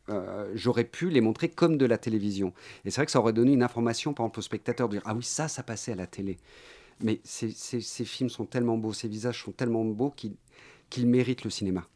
euh, 0.10 0.52
j'aurais 0.56 0.84
pu 0.84 1.10
les 1.10 1.22
montrer 1.22 1.50
comme 1.50 1.78
de 1.78 1.86
la 1.86 1.98
télévision. 1.98 2.54
Et 2.86 2.92
c'est 2.92 2.98
vrai 2.98 3.06
que 3.06 3.12
ça 3.12 3.20
aurait 3.20 3.34
donné 3.34 3.54
une 3.54 3.64
information, 3.64 4.14
par 4.14 4.26
exemple, 4.26 4.40
au 4.40 4.42
spectateur, 4.42 4.90
de 4.90 4.96
dire 4.96 5.04
Ah 5.06 5.14
oui, 5.14 5.24
ça, 5.24 5.48
ça 5.48 5.64
passait 5.64 5.92
à 5.92 5.96
la 5.96 6.08
télé. 6.08 6.38
Mais 7.02 7.22
ces, 7.24 7.50
films 7.82 8.30
sont 8.30 8.46
tellement 8.46 8.78
beaux, 8.78 8.94
ces 8.94 9.08
visages 9.08 9.44
sont 9.44 9.52
tellement 9.52 9.86
beaux 9.86 10.14
qu'ils 10.90 11.08
méritent 11.08 11.44
le 11.44 11.50
cinéma. 11.50 11.88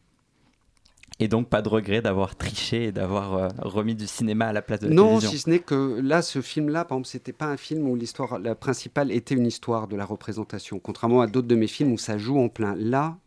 Et 1.19 1.27
donc 1.27 1.47
pas 1.47 1.61
de 1.61 1.69
regret 1.69 2.01
d'avoir 2.01 2.35
triché 2.35 2.85
et 2.85 2.91
d'avoir 2.91 3.35
euh, 3.35 3.47
remis 3.59 3.95
du 3.95 4.07
cinéma 4.07 4.47
à 4.47 4.53
la 4.53 4.61
place 4.61 4.79
de 4.79 4.87
la 4.87 4.95
télévision. 4.95 5.29
Non, 5.29 5.31
si 5.31 5.39
ce 5.39 5.49
n'est 5.49 5.59
que 5.59 5.99
là, 6.01 6.21
ce 6.21 6.41
film-là, 6.41 6.85
par 6.85 6.97
exemple, 6.97 7.07
c'était 7.07 7.33
pas 7.33 7.45
un 7.45 7.57
film 7.57 7.87
où 7.87 7.95
l'histoire 7.95 8.39
la 8.39 8.55
principale 8.55 9.11
était 9.11 9.35
une 9.35 9.45
histoire 9.45 9.87
de 9.87 9.95
la 9.95 10.05
représentation, 10.05 10.79
contrairement 10.79 11.21
à 11.21 11.27
d'autres 11.27 11.47
de 11.47 11.55
mes 11.55 11.67
films 11.67 11.93
où 11.93 11.97
ça 11.97 12.17
joue 12.17 12.39
en 12.39 12.49
plein. 12.49 12.75
Là, 12.75 13.17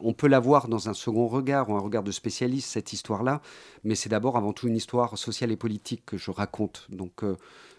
on 0.00 0.12
peut 0.12 0.28
la 0.28 0.38
voir 0.38 0.68
dans 0.68 0.88
un 0.88 0.94
second 0.94 1.26
regard 1.26 1.70
ou 1.70 1.76
un 1.76 1.80
regard 1.80 2.04
de 2.04 2.12
spécialiste 2.12 2.70
cette 2.70 2.92
histoire-là, 2.92 3.40
mais 3.82 3.94
c'est 3.94 4.08
d'abord 4.08 4.36
avant 4.36 4.52
tout 4.52 4.68
une 4.68 4.76
histoire 4.76 5.18
sociale 5.18 5.50
et 5.50 5.56
politique 5.56 6.04
que 6.06 6.16
je 6.16 6.30
raconte. 6.30 6.86
Donc 6.88 7.24
euh, 7.24 7.36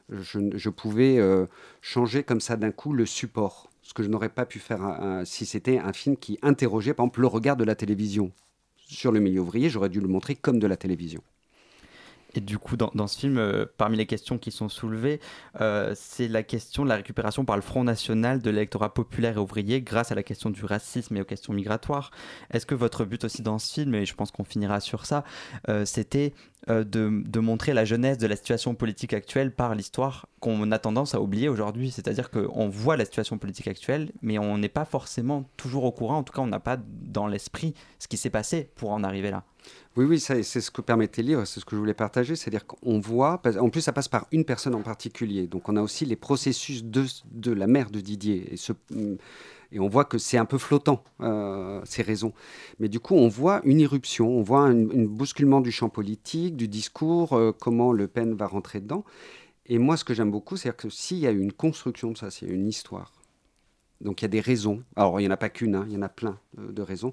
je, 0.10 0.70
pouvais 0.70 1.18
euh, 1.18 1.45
changer 1.82 2.24
comme 2.24 2.41
ça 2.41 2.58
d'un 2.58 2.72
coup 2.72 2.93
le 2.93 3.06
support 3.06 3.70
ce 3.82 3.93
que 3.93 4.01
je 4.01 4.10
n'aurais 4.10 4.30
pas 4.30 4.47
pu 4.47 4.58
faire 4.58 5.22
si 5.26 5.45
c'était 5.45 5.78
un 5.78 5.93
film 5.93 6.18
qui 6.18 6.39
interrogeait, 6.41 6.95
par 6.95 7.03
exemple, 7.03 7.22
le 7.22 7.28
regard 7.28 7.56
de 7.56 7.64
la 7.64 7.76
télévision 7.76 8.32
sur 8.86 9.12
le 9.12 9.20
milieu 9.20 9.42
ouvrier, 9.42 9.70
j'aurais 9.70 9.90
dû 9.90 10.00
le 10.00 10.08
montrer 10.08 10.36
comme 10.36 10.60
de 10.60 10.68
la 10.68 10.78
télévision. 10.78 11.22
Et 12.36 12.42
du 12.42 12.60
coup, 12.60 12.76
dans, 12.76 13.08
ce 13.08 13.18
film, 13.18 13.38
euh, 13.38 13.66
parmi 13.78 13.96
les 13.96 14.06
questions 14.06 14.38
qui 14.38 14.52
sont 14.52 14.68
soulevées, 14.68 15.22
euh, 15.62 15.94
c'est 15.96 16.28
la 16.28 16.44
question 16.44 16.84
de 16.84 16.90
la 16.90 16.98
récupération 16.98 17.46
par 17.46 17.56
le 17.56 17.62
Front 17.62 17.86
National 17.86 18.42
de 18.42 18.50
l'électorat 18.50 18.94
populaire 18.94 19.38
et 19.38 19.40
ouvrier 19.40 19.82
grâce 19.82 20.12
à 20.12 20.16
la 20.16 20.24
question 20.24 20.50
du 20.50 20.66
racisme 20.66 21.16
et 21.16 21.22
aux 21.22 21.26
questions 21.26 21.54
migratoires. 21.54 22.12
Est-ce 22.52 22.66
que 22.66 22.76
votre 22.76 23.06
but 23.06 23.24
aussi 23.24 23.42
dans 23.42 23.58
ce 23.58 23.74
film, 23.74 23.96
et 23.96 24.06
je 24.06 24.14
pense 24.14 24.32
qu'on 24.32 24.44
finira 24.44 24.82
sur 24.82 25.06
ça, 25.06 25.24
euh, 25.70 25.86
c'était 25.86 26.34
de, 26.68 26.84
de, 26.84 27.40
montrer 27.40 27.76
la 27.76 27.86
jeunesse 27.86 28.18
de 28.18 28.26
la 28.26 28.36
situation 28.36 28.74
politique 28.74 29.14
actuelle 29.14 29.52
par 29.52 29.76
l'histoire 29.76 30.26
qu'on 30.40 30.72
a 30.72 30.80
tendance 30.80 31.14
à 31.14 31.22
oublier 31.22 31.48
aujourd'hui? 31.48 31.92
C'est-à-dire 31.92 32.32
qu'on 32.32 32.68
voit 32.70 32.98
la 32.98 33.06
situation 33.06 33.38
politique 33.38 33.68
actuelle, 33.68 34.12
mais 34.24 34.40
on 34.40 34.58
n'est 34.58 34.68
pas 34.68 34.84
forcément 34.84 35.48
toujours 35.58 35.84
au 35.84 35.92
courant, 35.92 36.18
en 36.18 36.24
tout 36.24 36.34
cas 36.34 36.42
on 36.42 36.48
n'a 36.48 36.60
pas 36.60 36.78
dans 37.04 37.28
l'esprit 37.28 37.76
ce 38.00 38.08
qui 38.08 38.18
s'est 38.18 38.32
passé 38.32 38.68
pour 38.76 38.92
en 38.92 39.04
arriver 39.04 39.30
là. 39.30 39.44
Oui, 39.98 40.04
oui, 40.04 40.20
c'est 40.20 40.43
ce 40.43 40.72
que 40.72 40.82
permettait 40.82 41.22
le 41.22 41.30
livre, 41.30 41.46
c'est 41.46 41.62
ce 41.62 41.66
que 41.66 41.74
je 41.74 41.80
voulais 41.80 41.93
partager, 41.93 42.36
c'est-à-dire 42.36 42.68
qu'on 42.68 43.00
voit, 43.00 43.41
en 43.62 43.70
plus 43.70 43.80
ça 43.80 43.93
passe 43.93 44.10
par 44.10 44.28
une 44.34 44.43
personne 44.43 44.76
en 44.76 44.82
particulier, 44.82 45.48
donc 45.48 45.70
on 45.70 45.78
a 45.78 45.82
aussi 45.82 46.06
les 46.06 46.18
processus 46.18 46.84
de, 46.84 47.06
de 47.32 47.54
la 47.54 47.66
mère 47.66 47.89
de 47.89 48.02
Didier, 48.02 48.56
et, 49.72 49.80
on 49.80 49.88
voit 49.88 50.04
que 50.04 50.18
c'est 50.18 50.38
un 50.38 50.43
peu 50.43 50.58
flottant, 50.58 51.02
euh, 51.22 51.82
ces 51.86 52.02
raisons. 52.02 52.34
Mais 52.80 52.88
du 52.89 53.00
coup, 53.00 53.16
on 53.16 53.28
voit 53.28 53.62
une 53.66 53.80
irruption, 53.80 54.30
on 54.30 54.41
voit 54.41 54.62
un, 54.62 54.76
bousculement 54.76 55.60
du 55.62 55.72
champ 55.72 55.89
politique, 55.89 56.56
du 56.56 56.68
discours, 56.68 57.34
euh, 57.34 57.52
comment 57.52 57.91
Le 57.91 58.08
Pen 58.08 58.36
va 58.36 58.48
rentrer 58.48 58.80
dedans. 58.80 59.04
Et 59.66 59.80
moi, 59.80 59.98
ce 59.98 60.04
que 60.06 60.14
j'aime 60.14 60.32
beaucoup, 60.32 60.58
c'est 60.58 60.76
que 60.76 60.89
s'il 60.89 61.18
y 61.18 61.28
a 61.28 61.32
une 61.32 61.52
construction 61.52 62.12
de 62.12 62.18
ça, 62.18 62.32
s'il 62.32 62.48
y 62.50 62.52
a 62.52 62.54
une 62.54 62.68
histoire, 62.68 63.12
donc 64.02 64.22
il 64.22 64.26
y 64.26 64.28
a 64.28 64.30
des 64.30 64.41
raisons, 64.41 64.84
alors 64.96 65.20
il 65.20 65.24
n'y 65.24 65.30
en 65.30 65.34
a 65.34 65.38
pas 65.38 65.50
qu'une, 65.50 65.76
hein, 65.76 65.86
il 65.88 65.93
y 65.93 65.98
en 65.98 66.02
a 66.04 66.10
plein 66.10 66.39
euh, 66.60 66.72
de 66.72 66.82
raisons, 66.82 67.10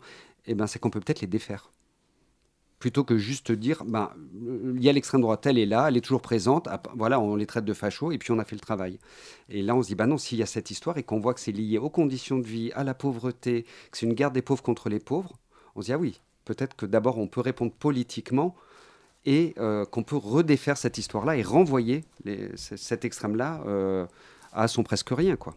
et 0.47 0.53
eh 0.53 0.55
ben 0.55 0.66
c'est 0.66 0.78
qu'on 0.78 0.91
peut 0.91 1.01
peut-être 1.01 1.20
les 1.20 1.28
défaire 1.28 1.72
plutôt 2.83 3.05
que 3.05 3.16
juste 3.16 3.53
dire, 3.53 3.85
ben, 3.87 4.11
il 4.74 4.83
y 4.83 4.89
a 4.89 4.93
l'extrême 4.93 5.20
droite, 5.20 5.47
elle 5.47 5.57
est 5.57 5.66
là, 5.66 5.87
elle 5.87 5.97
est 5.97 6.01
toujours 6.01 6.20
présente, 6.20 6.68
voilà, 6.97 7.20
on 7.20 7.37
les 7.37 7.47
traite 7.47 7.64
de 7.64 7.74
fachos, 7.74 8.11
et 8.11 8.18
puis 8.18 8.33
on 8.33 8.41
a 8.41 8.45
fait 8.45 8.57
le 8.57 8.61
travail. 8.61 8.99
Et 9.49 9.62
là, 9.62 9.76
on 9.76 9.83
se 9.83 9.87
dit, 9.87 9.95
ben 9.95 10.09
non, 10.09 10.18
s'il 10.18 10.39
y 10.39 10.43
a 10.43 10.47
cette 10.47 10.72
histoire 10.72 10.99
et 10.99 11.05
qu'on 11.05 11.20
voit 11.20 11.33
que 11.33 11.39
c'est 11.39 11.53
lié 11.53 11.78
aux 11.78 11.91
conditions 11.91 12.39
de 12.39 12.45
vie, 12.45 12.72
à 12.74 12.83
la 12.83 12.93
pauvreté, 12.93 13.62
que 13.93 13.99
c'est 13.99 14.07
une 14.07 14.14
guerre 14.14 14.33
des 14.33 14.43
pauvres 14.43 14.64
contre 14.64 14.89
les 14.89 14.99
pauvres, 14.99 15.39
on 15.76 15.80
se 15.80 15.87
dit, 15.87 15.93
ah 15.93 15.99
oui, 15.99 16.20
peut-être 16.45 16.74
que 16.74 16.85
d'abord 16.85 17.18
on 17.18 17.28
peut 17.28 17.41
répondre 17.41 17.70
politiquement 17.70 18.57
et 19.26 19.55
euh, 19.59 19.85
qu'on 19.85 20.03
peut 20.03 20.16
redéfaire 20.16 20.76
cette 20.76 20.99
histoire-là 20.99 21.37
et 21.37 21.43
renvoyer 21.45 22.03
cet 22.57 23.05
extrême-là 23.05 23.62
euh, 23.68 24.07
à 24.53 24.66
son 24.66 24.83
presque 24.83 25.11
rien, 25.11 25.37
quoi. 25.37 25.55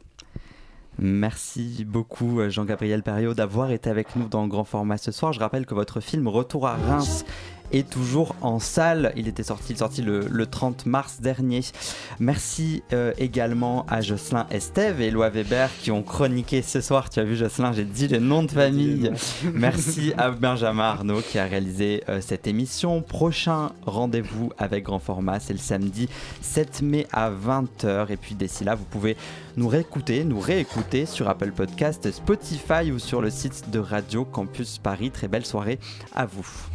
Merci 0.97 1.85
beaucoup 1.85 2.39
euh, 2.39 2.49
Jean-Gabriel 2.49 3.03
Perriot 3.03 3.33
d'avoir 3.33 3.71
été 3.71 3.89
avec 3.89 4.15
nous 4.15 4.27
dans 4.27 4.43
le 4.43 4.47
grand 4.47 4.63
format 4.63 4.97
ce 4.97 5.11
soir. 5.11 5.33
Je 5.33 5.39
rappelle 5.39 5.65
que 5.65 5.73
votre 5.73 5.99
film 5.99 6.27
Retour 6.27 6.67
à 6.67 6.75
Reims 6.75 7.25
est 7.72 7.89
toujours 7.89 8.36
en 8.41 8.59
salle. 8.59 9.13
Il 9.16 9.28
était 9.28 9.43
sorti, 9.43 9.76
sorti 9.76 10.01
le, 10.01 10.45
30 10.45 10.86
mars 10.86 11.22
dernier. 11.22 11.61
Merci 12.20 12.84
euh, 12.93 13.13
également 13.18 13.86
à 13.89 14.01
Jocelyn 14.01 14.45
Estève 14.51 15.01
et 15.01 15.07
Eloi 15.07 15.30
Weber 15.30 15.70
qui 15.82 15.91
ont 15.91 16.03
chroniqué 16.03 16.61
ce 16.61 16.82
soir. 16.82 17.09
Tu 17.09 17.20
as 17.20 17.24
vu 17.24 17.36
Jocelyn, 17.36 17.74
j'ai 17.74 17.84
dit 17.84 18.07
le 18.07 18.20
nom 18.20 18.43
de 18.43 18.51
famille. 18.51 19.11
Merci 19.53 20.13
à 20.18 20.30
Benjamin 20.30 20.84
Arnaud 20.84 21.22
qui 21.22 21.39
a 21.39 21.45
réalisé 21.45 22.03
euh, 22.09 22.22
cette 22.22 22.47
émission. 22.47 23.01
Prochain 23.01 23.72
rendez-vous 23.86 24.51
avec 24.57 24.84
grand 24.84 24.99
format, 24.99 25.39
c'est 25.39 25.53
le 25.53 25.59
samedi 25.59 26.07
7 26.41 26.82
mai 26.82 27.07
à 27.11 27.32
20h. 27.32 28.11
Et 28.11 28.18
puis 28.18 28.36
d'ici 28.36 28.63
là, 28.63 28.76
vous 28.76 28.86
pouvez 28.86 29.18
nous 29.57 29.68
réécouter, 29.68 30.24
nous 30.24 30.39
réécouter 30.39 31.05
sur 31.05 31.30
Apple 31.30 31.51
Podcast, 31.51 32.11
Spotify 32.11 32.91
ou 32.91 32.99
sur 32.99 33.22
le 33.22 33.30
site 33.30 33.70
de 33.72 33.80
Radio 33.80 34.26
Campus 34.26 34.78
Paris. 34.78 35.11
Très 35.11 35.28
belle 35.28 35.45
soirée 35.45 35.80
à 36.13 36.26
vous. 36.26 36.74